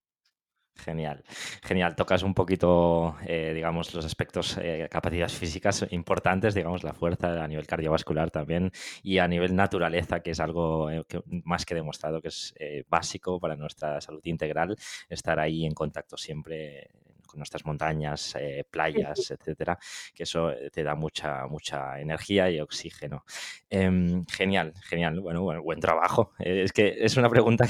Genial, 0.77 1.21
genial. 1.63 1.97
Tocas 1.97 2.23
un 2.23 2.33
poquito, 2.33 3.17
eh, 3.27 3.51
digamos, 3.53 3.93
los 3.93 4.05
aspectos, 4.05 4.57
eh, 4.57 4.87
capacidades 4.89 5.33
físicas 5.33 5.85
importantes, 5.91 6.55
digamos, 6.55 6.85
la 6.85 6.93
fuerza 6.93 7.43
a 7.43 7.47
nivel 7.49 7.67
cardiovascular 7.67 8.31
también 8.31 8.71
y 9.03 9.17
a 9.17 9.27
nivel 9.27 9.53
naturaleza, 9.53 10.21
que 10.21 10.31
es 10.31 10.39
algo 10.39 10.89
eh, 10.89 11.03
que, 11.09 11.21
más 11.43 11.65
que 11.65 11.75
demostrado 11.75 12.21
que 12.21 12.29
es 12.29 12.53
básico 12.87 13.37
para 13.37 13.57
nuestra 13.57 13.99
salud 13.99 14.21
integral, 14.23 14.77
estar 15.09 15.41
ahí 15.41 15.65
en 15.65 15.73
contacto 15.73 16.15
siempre 16.15 16.89
con 17.31 17.39
nuestras 17.39 17.65
montañas, 17.65 18.35
eh, 18.37 18.65
playas, 18.69 19.31
etcétera, 19.31 19.79
que 20.13 20.23
eso 20.23 20.51
eh, 20.51 20.69
te 20.69 20.83
da 20.83 20.95
mucha, 20.95 21.47
mucha 21.47 21.99
energía 21.99 22.49
y 22.51 22.59
oxígeno. 22.59 23.23
Em, 23.69 24.25
genial, 24.25 24.73
genial. 24.83 25.21
Bueno, 25.21 25.41
bueno, 25.41 25.63
buen 25.63 25.79
trabajo. 25.79 26.33
Eh, 26.39 26.63
es 26.63 26.73
que 26.73 26.93
es 26.99 27.15
una 27.17 27.29
pregunta 27.29 27.65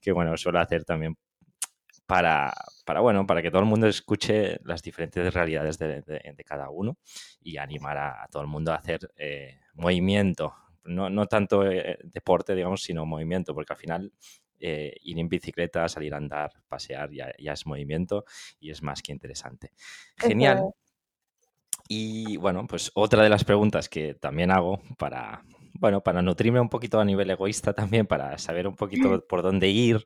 que, 0.00 0.12
bueno, 0.12 0.36
suelo 0.36 0.58
hacer 0.58 0.84
también 0.84 1.16
para, 2.06 2.52
para, 2.84 3.00
bueno, 3.00 3.24
para 3.26 3.40
que 3.40 3.50
todo 3.50 3.62
el 3.62 3.68
mundo 3.68 3.86
escuche 3.86 4.58
las 4.64 4.82
diferentes 4.82 5.32
realidades 5.32 5.78
de, 5.78 6.44
cada 6.44 6.68
uno 6.70 6.98
y 7.40 7.56
animar 7.58 7.96
a, 7.96 8.26
todo 8.30 8.42
el 8.42 8.48
mundo 8.48 8.72
a 8.72 8.76
hacer 8.76 9.12
movimiento. 9.74 10.54
No, 10.82 11.08
no 11.08 11.26
tanto 11.26 11.62
deporte, 11.62 12.56
digamos, 12.56 12.82
sino 12.82 13.06
movimiento, 13.06 13.54
porque 13.54 13.74
al 13.74 13.78
final 13.78 14.12
eh, 14.60 14.94
ir 15.02 15.18
en 15.18 15.28
bicicleta, 15.28 15.88
salir 15.88 16.14
a 16.14 16.18
andar, 16.18 16.52
pasear, 16.68 17.10
ya, 17.10 17.32
es 17.38 17.66
movimiento 17.66 18.24
y 18.60 18.70
es 18.70 18.82
más 18.82 19.02
que 19.02 19.12
interesante. 19.12 19.72
Genial. 20.16 20.70
Y 21.88 22.36
bueno, 22.36 22.66
pues 22.68 22.92
otra 22.94 23.22
de 23.24 23.28
las 23.28 23.44
preguntas 23.44 23.88
que 23.88 24.14
también 24.14 24.52
hago 24.52 24.80
para, 24.96 25.42
bueno, 25.80 26.02
para 26.02 26.22
nutrirme 26.22 26.60
un 26.60 26.68
poquito 26.68 27.00
a 27.00 27.04
nivel 27.04 27.30
egoísta 27.30 27.72
también, 27.72 28.06
para 28.06 28.38
saber 28.38 28.68
un 28.68 28.76
poquito 28.76 29.26
por 29.26 29.42
dónde 29.42 29.68
ir 29.68 30.04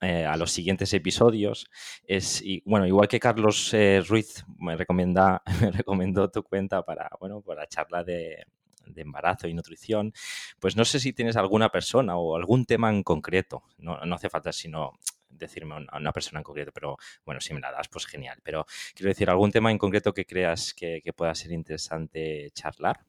eh, 0.00 0.26
a 0.26 0.36
los 0.36 0.50
siguientes 0.50 0.92
episodios, 0.92 1.70
es, 2.06 2.42
y, 2.42 2.62
bueno, 2.66 2.86
igual 2.86 3.08
que 3.08 3.20
Carlos 3.20 3.72
eh, 3.72 4.02
Ruiz 4.06 4.44
me, 4.58 4.76
recomienda, 4.76 5.42
me 5.62 5.70
recomendó 5.70 6.28
tu 6.30 6.42
cuenta 6.42 6.84
para, 6.84 7.08
bueno, 7.20 7.40
para 7.40 7.66
charla 7.66 8.04
de, 8.04 8.44
de 8.86 9.02
embarazo 9.02 9.48
y 9.48 9.54
nutrición, 9.54 10.12
pues 10.60 10.76
no 10.76 10.84
sé 10.84 11.00
si 11.00 11.12
tienes 11.12 11.36
alguna 11.36 11.70
persona 11.70 12.16
o 12.16 12.36
algún 12.36 12.64
tema 12.64 12.90
en 12.90 13.02
concreto, 13.02 13.62
no, 13.78 13.98
hace 14.14 14.30
falta 14.30 14.52
sino 14.52 14.92
decirme 15.28 15.86
a 15.88 15.98
una 15.98 16.12
persona 16.12 16.40
en 16.40 16.44
concreto, 16.44 16.72
pero 16.72 16.96
bueno, 17.24 17.40
si 17.40 17.52
me 17.52 17.60
la 17.60 17.70
das, 17.70 17.88
pues 17.88 18.06
genial. 18.06 18.38
Pero 18.42 18.64
quiero 18.94 19.08
decir, 19.08 19.28
¿algún 19.28 19.52
tema 19.52 19.70
en 19.70 19.76
concreto 19.76 20.14
que 20.14 20.24
creas 20.24 20.72
que, 20.72 21.02
que 21.04 21.12
pueda 21.12 21.34
ser 21.34 21.52
interesante 21.52 22.50
charlar? 22.54 23.00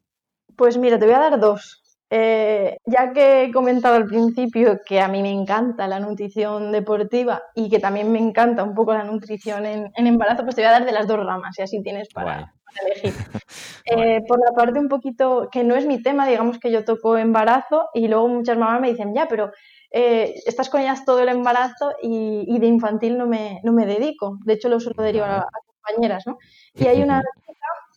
Pues 0.55 0.77
mira, 0.77 0.99
te 0.99 1.05
voy 1.05 1.15
a 1.15 1.19
dar 1.19 1.39
dos. 1.39 1.83
Eh, 2.09 2.77
ya 2.85 3.11
que 3.11 3.43
he 3.43 3.51
comentado 3.51 3.95
al 3.95 4.05
principio 4.05 4.79
que 4.85 5.01
a 5.01 5.09
mí 5.09 5.21
me 5.21 5.31
encanta 5.31 5.87
la 5.87 5.99
nutrición 5.99 6.71
deportiva 6.71 7.43
y 7.53 7.69
que 7.69 7.79
también 7.79 8.09
me 8.13 8.19
encanta 8.19 8.63
un 8.63 8.73
poco 8.73 8.93
la 8.93 9.03
nutrición 9.03 9.65
en, 9.65 9.91
embarazo, 9.93 10.43
pues 10.43 10.55
te 10.55 10.61
voy 10.61 10.69
a 10.69 10.71
dar 10.71 10.85
de 10.85 10.93
las 10.93 11.05
dos 11.05 11.19
ramas 11.19 11.59
y 11.59 11.63
así 11.63 11.81
tienes 11.83 12.07
para, 12.13 12.53
elegir. 12.85 13.13
Eh, 13.89 14.19
por 14.27 14.37
la 14.37 14.51
parte 14.53 14.79
un 14.79 14.89
poquito 14.89 15.47
que 15.49 15.63
no 15.63 15.73
es 15.73 15.85
mi 15.85 16.01
tema, 16.03 16.27
digamos 16.27 16.59
que 16.59 16.73
yo 16.73 16.83
toco 16.83 17.17
embarazo 17.17 17.87
y 17.93 18.09
luego 18.09 18.27
muchas 18.27 18.57
mamás 18.57 18.81
me 18.81 18.89
dicen, 18.89 19.15
ya, 19.15 19.29
pero 19.29 19.51
eh, 19.91 20.35
estás 20.45 20.69
con 20.69 20.81
ellas 20.81 21.05
todo 21.05 21.21
el 21.21 21.29
embarazo 21.29 21.93
y, 22.01 22.59
de 22.59 22.67
infantil 22.67 23.17
no 23.17 23.27
me, 23.27 23.61
no 23.63 23.71
me 23.71 23.85
dedico. 23.85 24.39
De 24.43 24.55
hecho, 24.55 24.67
lo 24.67 24.81
suelo 24.81 25.03
derivar 25.03 25.29
a, 25.29 25.37
a 25.37 25.49
compañeras, 25.87 26.27
¿no? 26.27 26.37
Y 26.75 26.87
hay 26.87 27.01
una 27.01 27.23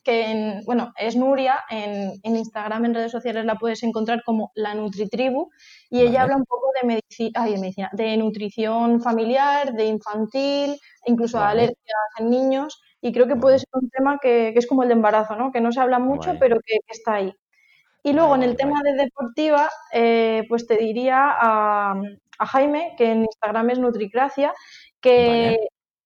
que 0.05 0.61
bueno, 0.65 0.93
es 0.97 1.17
Nuria, 1.17 1.61
en, 1.69 2.21
Instagram, 2.25 2.85
en 2.87 2.95
redes 2.95 3.13
sociales 3.13 3.45
la 3.45 3.57
puedes 3.57 3.83
encontrar 3.83 4.23
como 4.25 4.51
la 4.55 4.75
Nutritribu 4.75 5.51
y 5.91 6.01
ella 6.01 6.23
habla 6.23 6.37
un 6.37 6.45
poco 6.45 6.69
de, 6.81 6.87
medicina, 6.87 7.91
de 7.93 8.17
nutrición 8.17 9.01
familiar, 9.03 9.75
de 9.75 9.87
infantil, 9.87 10.79
incluso 11.07 11.39
de 11.39 11.45
alergias 11.45 12.07
en 12.19 12.31
niños 12.31 12.81
y 13.01 13.13
creo 13.13 13.27
que 13.27 13.37
puede 13.37 13.59
ser 13.59 13.69
un 13.73 13.89
tema 13.91 14.19
que, 14.19 14.53
es 14.55 14.67
como 14.67 14.83
el 14.83 14.89
de 14.89 14.95
embarazo, 14.95 15.37
¿no? 15.37 15.53
que 15.53 15.61
no 15.61 15.73
se 15.73 15.81
habla 15.81 15.99
mucho 15.99 16.35
pero 16.39 16.59
que, 16.65 16.79
está 16.89 17.15
ahí. 17.15 17.35
Y 18.03 18.13
luego 18.15 18.35
en 18.35 18.43
el 18.43 18.57
tema 18.57 18.81
de 18.83 18.95
deportiva, 18.95 19.69
eh, 19.93 20.45
pues 20.49 20.67
te 20.67 20.77
diría 20.77 21.19
a, 21.31 21.95
a, 22.39 22.47
Jaime, 22.47 22.95
que 22.97 23.13
en 23.13 23.23
Instagram 23.23 23.71
es 23.71 23.79
Nutricracia, 23.79 24.55
que 25.03 25.59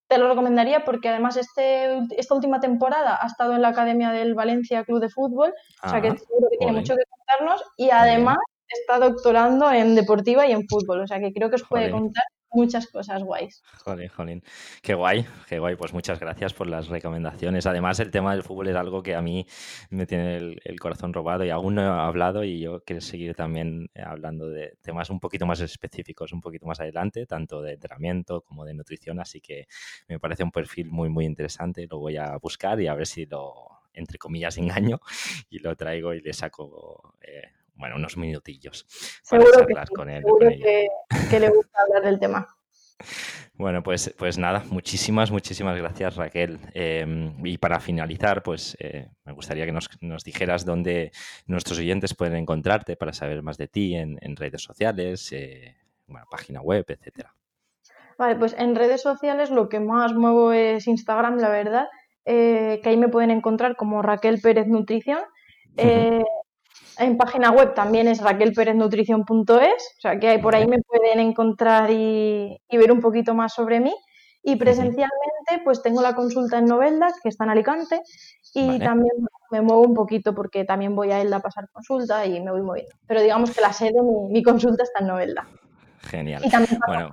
te 0.08 0.18
lo 0.18 0.28
recomendaría 0.28 0.84
porque 0.84 1.08
además 1.08 1.36
este, 1.36 1.98
esta 2.16 2.34
última 2.34 2.60
temporada 2.60 3.18
ha 3.20 3.26
estado 3.26 3.54
en 3.54 3.62
la 3.62 3.68
Academia 3.68 4.10
del 4.10 4.34
Valencia 4.34 4.84
Club 4.84 5.00
de 5.00 5.08
Fútbol, 5.08 5.54
o 5.82 5.88
sea 5.88 6.00
que 6.00 6.10
seguro 6.16 6.48
que 6.50 6.58
tiene 6.58 6.72
mucho 6.72 6.94
que 6.94 7.02
contarnos 7.08 7.62
y 7.76 7.90
además 7.90 8.38
está 8.68 8.98
doctorando 8.98 9.70
en 9.70 9.94
deportiva 9.94 10.46
y 10.46 10.52
en 10.52 10.66
fútbol, 10.68 11.00
o 11.00 11.06
sea 11.06 11.20
que 11.20 11.32
creo 11.32 11.48
que 11.48 11.56
os 11.56 11.64
puede 11.64 11.90
contar 11.90 12.24
muchas 12.54 12.86
cosas 12.86 13.22
guays. 13.22 13.62
Jolín, 13.84 14.08
jolín. 14.08 14.42
Qué 14.82 14.94
guay, 14.94 15.26
qué 15.48 15.58
guay. 15.58 15.76
Pues 15.76 15.92
muchas 15.92 16.20
gracias 16.20 16.54
por 16.54 16.66
las 16.66 16.88
recomendaciones. 16.88 17.66
Además, 17.66 18.00
el 18.00 18.10
tema 18.10 18.32
del 18.32 18.42
fútbol 18.42 18.68
es 18.68 18.76
algo 18.76 19.02
que 19.02 19.14
a 19.14 19.22
mí 19.22 19.46
me 19.90 20.06
tiene 20.06 20.36
el, 20.36 20.80
corazón 20.80 21.12
robado 21.12 21.44
y 21.44 21.50
aún 21.50 21.76
no 21.76 21.82
he 21.82 21.86
hablado 21.86 22.44
y 22.44 22.60
yo 22.60 22.82
quiero 22.84 23.00
seguir 23.00 23.34
también 23.34 23.90
hablando 23.94 24.48
de 24.48 24.76
temas 24.82 25.10
un 25.10 25.20
poquito 25.20 25.46
más 25.46 25.60
específicos, 25.60 26.32
un 26.32 26.40
poquito 26.40 26.66
más 26.66 26.80
adelante, 26.80 27.26
tanto 27.26 27.62
de 27.62 27.72
entrenamiento 27.72 28.42
como 28.42 28.64
de 28.64 28.74
nutrición. 28.74 29.20
Así 29.20 29.40
que 29.40 29.66
me 30.08 30.18
parece 30.18 30.44
un 30.44 30.50
perfil 30.50 30.90
muy, 30.90 31.08
muy 31.08 31.24
interesante. 31.24 31.86
Lo 31.90 31.98
voy 31.98 32.16
a 32.16 32.36
buscar 32.36 32.80
y 32.80 32.86
a 32.86 32.94
ver 32.94 33.06
si 33.06 33.26
lo, 33.26 33.82
entre 33.92 34.18
comillas, 34.18 34.58
engaño 34.58 35.00
y 35.48 35.58
lo 35.58 35.74
traigo 35.76 36.14
y 36.14 36.20
le 36.20 36.32
saco... 36.32 37.14
Eh, 37.22 37.53
bueno, 37.74 37.96
unos 37.96 38.16
minutillos 38.16 38.86
para 39.28 39.44
seguro 39.44 39.66
con 39.94 40.10
él. 40.10 40.22
Seguro 40.22 40.48
que, 40.48 41.40
le 41.40 41.50
gusta 41.50 41.78
hablar 41.82 42.02
del 42.04 42.18
tema. 42.18 42.46
Bueno, 43.56 43.84
pues, 43.84 44.12
pues 44.18 44.36
nada, 44.36 44.64
muchísimas, 44.68 45.30
muchísimas 45.30 45.78
gracias 45.78 46.16
Raquel. 46.16 46.58
Em, 46.72 47.34
y 47.46 47.56
para 47.56 47.78
finalizar, 47.78 48.42
pues 48.42 48.76
eh, 48.80 49.10
me 49.24 49.32
gustaría 49.32 49.64
que 49.64 49.70
nos, 49.70 50.24
dijeras 50.24 50.64
dónde 50.64 51.12
nuestros 51.46 51.78
oyentes 51.78 52.14
pueden 52.14 52.34
encontrarte 52.34 52.96
para 52.96 53.12
saber 53.12 53.42
más 53.42 53.56
de 53.56 53.68
ti 53.68 53.94
en, 53.94 54.18
redes 54.34 54.60
sociales, 54.60 55.30
eh, 55.30 55.76
página 56.28 56.62
web, 56.62 56.84
etcétera. 56.88 57.32
Vale, 58.18 58.34
pues 58.34 58.56
en 58.58 58.74
redes 58.74 59.02
sociales 59.02 59.50
lo 59.50 59.68
que 59.68 59.78
más 59.78 60.14
muevo 60.14 60.52
es 60.52 60.88
Instagram, 60.88 61.38
la 61.38 61.50
verdad, 61.50 61.86
eh, 62.24 62.80
que 62.82 62.88
ahí 62.88 62.96
me 62.96 63.08
pueden 63.08 63.30
encontrar 63.30 63.76
como 63.76 64.02
Raquel 64.02 64.40
Pérez 64.40 64.66
Nutrición. 64.66 65.20
En 66.98 67.16
página 67.16 67.50
web 67.50 67.74
también 67.74 68.08
es 68.08 68.20
raquelpereznutrición.es, 68.20 69.94
o 69.98 70.00
sea 70.00 70.18
que 70.18 70.38
por 70.38 70.54
ahí 70.54 70.66
me 70.66 70.80
pueden 70.82 71.20
encontrar 71.20 71.90
y, 71.90 72.60
ver 72.70 72.92
un 72.92 73.00
poquito 73.00 73.34
más 73.34 73.52
sobre 73.52 73.80
mí. 73.80 73.94
Y 74.42 74.56
presencialmente, 74.56 75.62
pues 75.64 75.82
tengo 75.82 76.02
la 76.02 76.14
consulta 76.14 76.58
en 76.58 76.66
Novelda, 76.66 77.06
que 77.22 77.30
está 77.30 77.44
en 77.44 77.50
Alicante, 77.50 78.02
y 78.52 78.78
también 78.78 79.14
me 79.50 79.62
muevo 79.62 79.82
un 79.82 79.94
poquito 79.94 80.34
porque 80.34 80.64
también 80.64 80.94
voy 80.94 81.12
a 81.12 81.20
él 81.22 81.32
a 81.32 81.40
pasar 81.40 81.68
consulta 81.72 82.26
y 82.26 82.40
me 82.42 82.50
voy 82.50 82.60
moviendo. 82.60 82.94
Pero 83.06 83.22
digamos 83.22 83.50
que 83.52 83.62
la 83.62 83.72
sede, 83.72 84.02
mi, 84.02 84.32
mi 84.32 84.42
consulta 84.42 84.82
está 84.82 85.00
en 85.00 85.06
Novelda. 85.06 85.46
Genial. 86.02 86.42
Y 86.44 86.50
también 86.50 86.78
bueno, 86.86 87.10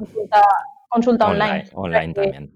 consulta, 0.90 1.26
online. 1.26 1.70
Online, 1.74 2.14
también. 2.14 2.52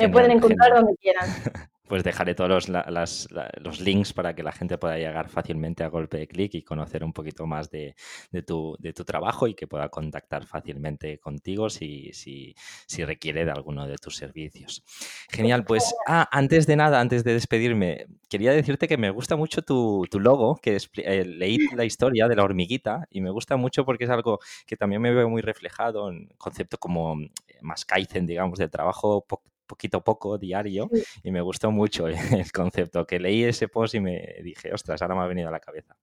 Me 0.00 0.08
pueden 0.08 0.30
encontrar 0.30 0.74
donde 0.74 0.96
quieran. 0.96 1.28
pues 1.92 2.04
dejaré 2.04 2.34
todos 2.34 2.70
los, 2.70 3.80
links 3.82 4.14
para 4.14 4.34
que 4.34 4.42
la 4.42 4.52
gente 4.52 4.78
pueda 4.78 4.96
llegar 4.96 5.28
fácilmente 5.28 5.84
a 5.84 5.88
golpe 5.88 6.16
de 6.16 6.26
clic 6.26 6.54
y 6.54 6.62
conocer 6.62 7.04
un 7.04 7.12
poquito 7.12 7.46
más 7.46 7.70
de, 7.70 7.94
tu, 8.46 8.78
trabajo 9.04 9.46
y 9.46 9.52
que 9.52 9.66
pueda 9.66 9.90
contactar 9.90 10.46
fácilmente 10.46 11.18
contigo 11.18 11.68
si, 11.68 12.54
requiere 13.04 13.44
de 13.44 13.50
alguno 13.50 13.86
de 13.86 13.98
tus 13.98 14.16
servicios. 14.16 14.82
Genial, 15.28 15.66
pues 15.66 15.94
ah, 16.08 16.26
antes 16.32 16.66
de 16.66 16.76
nada, 16.76 16.98
antes 16.98 17.24
de 17.24 17.34
despedirme, 17.34 18.06
quería 18.30 18.52
decirte 18.52 18.88
que 18.88 18.96
me 18.96 19.10
gusta 19.10 19.36
mucho 19.36 19.60
tu, 19.60 20.08
logo, 20.14 20.56
que 20.62 20.78
eh, 20.96 21.26
leí 21.26 21.58
la 21.76 21.84
historia 21.84 22.26
de 22.26 22.36
la 22.36 22.44
hormiguita 22.44 23.06
y 23.10 23.20
me 23.20 23.28
gusta 23.28 23.58
mucho 23.58 23.84
porque 23.84 24.04
es 24.04 24.10
algo 24.10 24.38
que 24.66 24.78
también 24.78 25.02
me 25.02 25.12
veo 25.12 25.28
muy 25.28 25.42
reflejado 25.42 26.08
en 26.08 26.28
concepto 26.38 26.78
como 26.78 27.20
eh, 27.20 27.58
más 27.60 27.84
Kaizen, 27.84 28.24
digamos, 28.24 28.58
del 28.58 28.70
trabajo 28.70 29.26
poquito 29.66 29.98
a 29.98 30.04
poco 30.04 30.38
diario 30.38 30.90
y 31.22 31.30
me 31.30 31.40
gustó 31.40 31.70
mucho 31.70 32.06
el 32.08 32.52
concepto, 32.52 33.06
que 33.06 33.18
leí 33.18 33.44
ese 33.44 33.68
post 33.68 33.94
y 33.94 34.00
me 34.00 34.36
dije, 34.42 34.72
ostras, 34.72 35.02
ahora 35.02 35.14
me 35.14 35.22
ha 35.22 35.26
venido 35.26 35.48
a 35.48 35.52
la 35.52 35.60
cabeza. 35.60 35.96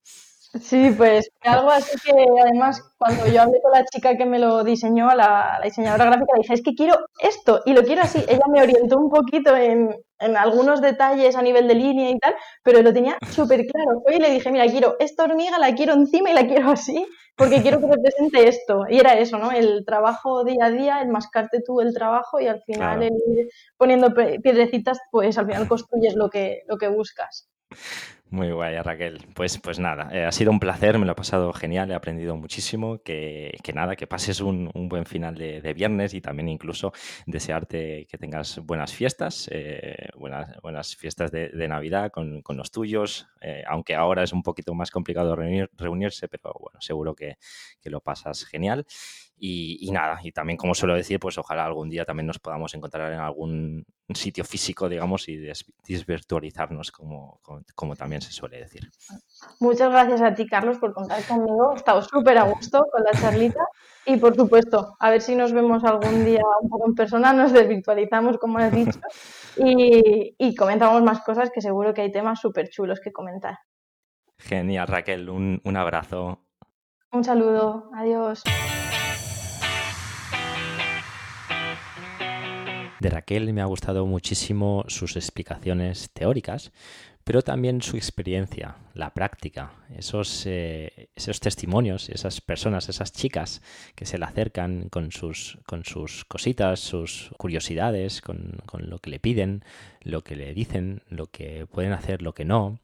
Sí, 0.59 0.91
pues 0.97 1.29
algo 1.41 1.69
así 1.69 1.95
que 2.03 2.11
además 2.41 2.81
cuando 2.97 3.27
yo 3.27 3.41
hablé 3.41 3.61
con 3.61 3.71
la 3.71 3.85
chica 3.85 4.17
que 4.17 4.25
me 4.25 4.39
lo 4.39 4.63
diseñó, 4.63 5.07
la, 5.13 5.59
diseñadora 5.63 6.05
gráfica, 6.05 6.33
le 6.33 6.41
dije, 6.41 6.53
es 6.53 6.63
que 6.63 6.73
quiero 6.73 6.97
esto 7.19 7.61
y 7.65 7.73
lo 7.73 7.83
quiero 7.83 8.01
así. 8.01 8.23
Ella 8.27 8.45
me 8.51 8.61
orientó 8.61 8.97
un 8.97 9.09
poquito 9.09 9.55
en, 9.55 9.95
en 10.19 10.37
algunos 10.37 10.81
detalles 10.81 11.35
a 11.35 11.41
nivel 11.41 11.67
de 11.67 11.75
línea 11.75 12.09
y 12.09 12.17
tal, 12.17 12.35
pero 12.63 12.81
lo 12.81 12.93
tenía 12.93 13.17
súper 13.29 13.65
claro. 13.67 14.01
Fue 14.03 14.15
y 14.15 14.19
le 14.19 14.31
dije, 14.31 14.51
mira, 14.51 14.65
quiero 14.67 14.95
esta 14.99 15.23
hormiga, 15.23 15.59
la 15.59 15.75
quiero 15.75 15.93
encima 15.93 16.31
y 16.31 16.33
la 16.33 16.47
quiero 16.47 16.71
así, 16.71 17.05
porque 17.39 17.61
quiero 17.61 17.79
que 17.79 17.87
represente 17.87 18.47
esto. 18.49 18.85
Y 18.89 18.99
era 18.99 19.17
eso, 19.17 19.39
¿no? 19.39 19.51
El 19.51 19.85
trabajo 19.85 20.43
día 20.43 20.65
a 20.65 20.69
día, 20.69 21.01
el 21.01 21.07
mascarte 21.07 21.61
tú 21.65 21.79
el 21.79 21.93
trabajo 21.93 22.39
y 22.39 22.47
al 22.47 22.61
final 22.63 23.01
el 23.01 23.13
ir 23.13 23.49
poniendo 23.77 24.13
piedrecitas, 24.13 24.99
pues 25.09 25.37
al 25.37 25.47
final 25.47 25.67
construyes 25.67 26.15
lo 26.15 26.29
que, 26.29 26.63
lo 26.67 26.77
que 26.77 26.89
buscas. 26.89 27.49
Muy 28.31 28.51
guay, 28.51 28.77
Raquel. 28.81 29.25
Pues, 29.33 29.57
pues 29.57 29.79
nada, 29.79 30.09
eh, 30.15 30.23
ha 30.23 30.31
sido 30.31 30.51
un 30.51 30.59
placer, 30.59 30.99
me 30.99 31.05
lo 31.07 31.13
he 31.13 31.15
pasado 31.15 31.51
genial, 31.51 31.89
he 31.89 31.95
aprendido 31.95 32.35
muchísimo. 32.35 33.01
Que, 33.01 33.57
nada, 33.73 33.95
que 33.95 34.05
pases 34.05 34.39
un, 34.39 34.69
buen 34.87 35.05
final 35.07 35.35
de, 35.35 35.73
viernes 35.73 36.13
y 36.13 36.21
también 36.21 36.47
incluso 36.47 36.93
desearte 37.25 38.05
que 38.07 38.17
tengas 38.19 38.59
buenas 38.59 38.93
fiestas, 38.93 39.49
eh, 39.51 40.09
buenas, 40.15 40.61
buenas 40.61 40.95
fiestas 40.95 41.31
de, 41.31 41.67
Navidad 41.67 42.11
con, 42.11 42.43
los 42.49 42.71
tuyos, 42.71 43.27
eh, 43.41 43.63
aunque 43.67 43.95
ahora 43.95 44.23
es 44.23 44.31
un 44.31 44.43
poquito 44.43 44.75
más 44.75 44.91
complicado 44.91 45.35
reunirse, 45.35 46.27
pero 46.27 46.53
bueno, 46.59 46.79
seguro 46.81 47.15
que, 47.15 47.37
que 47.81 47.89
lo 47.89 48.01
pasas 48.01 48.45
genial. 48.45 48.85
Y, 49.41 49.89
nada, 49.91 50.19
y 50.21 50.31
también 50.31 50.57
como 50.57 50.75
suelo 50.75 50.95
decir, 50.95 51.19
pues 51.19 51.37
ojalá 51.37 51.65
algún 51.65 51.89
día 51.89 52.03
también 52.03 52.27
nos 52.27 52.39
podamos 52.39 52.73
encontrar 52.73 53.13
en 53.13 53.19
algún 53.19 53.85
sitio 54.13 54.43
físico, 54.43 54.89
digamos, 54.89 55.29
y 55.29 55.37
desvirtualizarnos, 55.87 56.91
como, 56.91 57.39
como, 57.73 57.95
también 57.95 58.21
se 58.21 58.31
suele 58.31 58.57
decir. 58.57 58.89
Muchas 59.59 59.91
gracias 59.91 60.21
a 60.21 60.33
ti, 60.33 60.45
Carlos, 60.45 60.77
por 60.77 60.93
contar 60.93 61.23
conmigo. 61.23 61.71
He 61.73 61.77
estado 61.77 62.01
súper 62.01 62.37
a 62.37 62.43
gusto 62.43 62.85
con 62.91 63.03
la 63.03 63.11
charlita. 63.11 63.63
Y 64.05 64.17
por 64.17 64.35
supuesto, 64.35 64.95
a 64.99 65.09
ver 65.09 65.21
si 65.21 65.35
nos 65.35 65.53
vemos 65.53 65.83
algún 65.83 66.25
día 66.25 66.41
un 66.61 66.69
poco 66.69 66.87
en 66.87 66.95
persona, 66.95 67.31
nos 67.31 67.53
desvirtualizamos, 67.53 68.37
como 68.39 68.57
has 68.57 68.71
dicho, 68.71 68.99
y, 69.57 70.35
y 70.37 70.55
comentamos 70.55 71.01
más 71.03 71.21
cosas 71.21 71.51
que 71.53 71.61
seguro 71.61 71.93
que 71.93 72.01
hay 72.01 72.11
temas 72.11 72.39
súper 72.39 72.69
chulos 72.69 72.99
que 72.99 73.11
comentar. 73.11 73.59
Genial, 74.39 74.87
Raquel, 74.87 75.29
un, 75.29 75.61
un 75.63 75.77
abrazo. 75.77 76.45
Un 77.11 77.23
saludo, 77.23 77.89
adiós. 77.93 78.43
De 82.99 83.09
Raquel 83.09 83.53
me 83.53 83.61
ha 83.61 83.65
gustado 83.65 84.05
muchísimo 84.05 84.83
sus 84.87 85.15
explicaciones 85.15 86.09
teóricas, 86.11 86.73
pero 87.23 87.41
también 87.41 87.81
su 87.81 87.95
experiencia, 87.95 88.75
la 88.93 89.13
práctica, 89.13 89.71
esos, 89.95 90.45
eh, 90.45 91.09
esos 91.15 91.39
testimonios, 91.39 92.09
esas 92.09 92.41
personas, 92.41 92.89
esas 92.89 93.13
chicas 93.13 93.61
que 93.95 94.05
se 94.05 94.17
le 94.17 94.25
acercan 94.25 94.89
con 94.89 95.11
sus, 95.11 95.59
con 95.65 95.85
sus 95.85 96.25
cositas, 96.25 96.81
sus 96.81 97.29
curiosidades, 97.37 98.21
con, 98.21 98.57
con 98.65 98.89
lo 98.89 98.99
que 98.99 99.11
le 99.11 99.19
piden, 99.19 99.63
lo 100.01 100.23
que 100.23 100.35
le 100.35 100.53
dicen, 100.53 101.03
lo 101.07 101.27
que 101.27 101.67
pueden 101.71 101.93
hacer, 101.93 102.21
lo 102.21 102.33
que 102.33 102.45
no. 102.45 102.79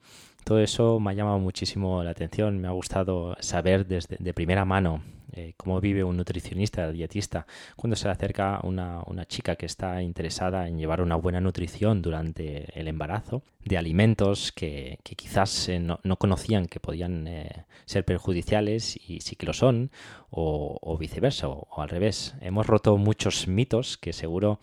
Todo 0.46 0.60
eso 0.60 1.00
me 1.02 1.12
ha 1.12 1.16
llamado 1.16 1.40
muchísimo 1.40 2.04
la 2.04 2.12
atención, 2.12 2.60
me 2.60 2.68
ha 2.70 2.72
gustado 2.72 3.36
saber 3.42 3.86
desde 3.88 4.16
de 4.20 4.34
primera 4.34 4.64
mano 4.64 5.02
eh, 5.36 5.54
cómo 5.58 5.82
vive 5.82 6.04
un 6.04 6.18
nutricionista, 6.18 6.92
dietista, 6.92 7.46
cuando 7.76 7.96
se 7.96 8.08
le 8.08 8.14
acerca 8.14 8.60
una, 8.64 9.02
una 9.06 9.26
chica 9.26 9.56
que 9.56 9.66
está 9.66 10.02
interesada 10.02 10.68
en 10.68 10.78
llevar 10.78 11.02
una 11.02 11.16
buena 11.16 11.42
nutrición 11.42 12.02
durante 12.02 12.80
el 12.80 12.88
embarazo, 12.88 13.44
de 13.64 13.78
alimentos 13.78 14.52
que, 14.52 15.00
que 15.04 15.16
quizás 15.16 15.70
eh, 15.70 15.80
no, 15.80 16.00
no, 16.04 16.18
conocían 16.18 16.68
que 16.68 16.80
podían 16.80 17.28
eh, 17.28 17.66
ser 17.86 18.06
perjudiciales 18.06 18.98
y 19.08 19.22
sí 19.22 19.36
que 19.36 19.46
lo 19.46 19.54
son, 19.54 19.92
o, 20.30 20.98
viceversa, 20.98 21.50
o, 21.50 21.68
o 21.70 21.82
al 21.82 21.90
revés. 21.90 22.36
Hemos 22.42 22.68
roto 22.68 22.98
muchos 22.98 23.48
mitos 23.48 23.98
que 23.98 24.14
seguro 24.14 24.60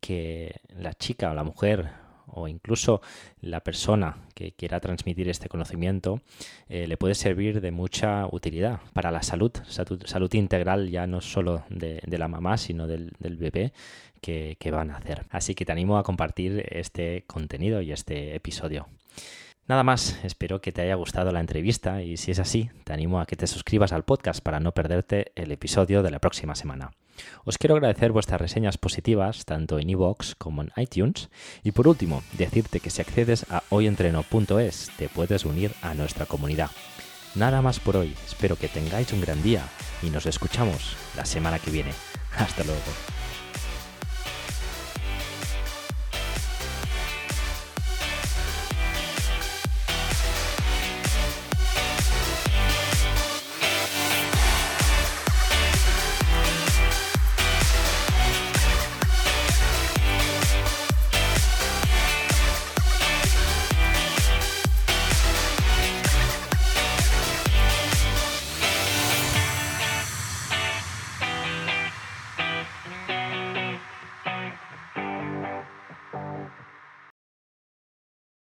que 0.00 0.60
la 0.68 0.94
chica 0.94 1.30
o 1.30 1.34
la 1.34 1.44
mujer 1.44 2.05
o 2.36 2.48
incluso 2.48 3.00
la 3.40 3.60
persona 3.60 4.18
que 4.34 4.52
quiera 4.52 4.80
transmitir 4.80 5.28
este 5.28 5.48
conocimiento 5.48 6.20
eh, 6.68 6.86
le 6.86 6.96
puede 6.96 7.14
servir 7.14 7.60
de 7.60 7.70
mucha 7.70 8.26
utilidad 8.30 8.80
para 8.92 9.10
la 9.10 9.22
salud, 9.22 9.52
salud, 9.68 10.34
integral 10.34 10.90
ya 10.90 11.06
no 11.06 11.20
solo 11.20 11.64
de, 11.70 12.00
la 12.06 12.28
mamá, 12.28 12.58
sino 12.58 12.86
del, 12.86 13.12
del 13.18 13.36
bebé 13.36 13.72
que, 14.20 14.56
que 14.60 14.70
van 14.70 14.90
a 14.90 14.96
hacer. 14.96 15.24
Así 15.30 15.54
que 15.54 15.64
te 15.64 15.72
animo 15.72 15.98
a 15.98 16.02
compartir 16.02 16.66
este 16.70 17.24
contenido 17.26 17.80
y 17.80 17.92
este 17.92 18.34
episodio. 18.34 18.86
Nada 19.68 19.82
más, 19.82 20.18
espero 20.22 20.60
que 20.60 20.70
te 20.70 20.82
haya 20.82 20.94
gustado 20.94 21.32
la 21.32 21.40
entrevista 21.40 22.00
y 22.02 22.16
si 22.16 22.30
es 22.30 22.38
así, 22.38 22.70
te 22.84 22.92
animo 22.92 23.20
a 23.20 23.26
que 23.26 23.34
te 23.34 23.48
suscribas 23.48 23.92
al 23.92 24.04
podcast 24.04 24.40
para 24.40 24.60
no 24.60 24.72
perderte 24.72 25.32
el 25.34 25.50
episodio 25.50 26.04
de 26.04 26.12
la 26.12 26.20
próxima 26.20 26.54
semana. 26.54 26.92
Os 27.44 27.58
quiero 27.58 27.74
agradecer 27.74 28.12
vuestras 28.12 28.40
reseñas 28.40 28.78
positivas 28.78 29.44
tanto 29.44 29.80
en 29.80 29.90
iVoox 29.90 30.36
como 30.36 30.62
en 30.62 30.70
iTunes 30.76 31.30
y 31.64 31.72
por 31.72 31.88
último, 31.88 32.22
decirte 32.34 32.78
que 32.78 32.90
si 32.90 33.00
accedes 33.00 33.44
a 33.50 33.64
hoyentreno.es 33.70 34.90
te 34.96 35.08
puedes 35.08 35.44
unir 35.44 35.72
a 35.82 35.94
nuestra 35.94 36.26
comunidad. 36.26 36.70
Nada 37.34 37.60
más 37.60 37.80
por 37.80 37.96
hoy, 37.96 38.14
espero 38.24 38.56
que 38.56 38.68
tengáis 38.68 39.12
un 39.12 39.20
gran 39.20 39.42
día 39.42 39.62
y 40.00 40.10
nos 40.10 40.26
escuchamos 40.26 40.96
la 41.16 41.24
semana 41.24 41.58
que 41.58 41.72
viene. 41.72 41.90
Hasta 42.38 42.62
luego. 42.62 42.80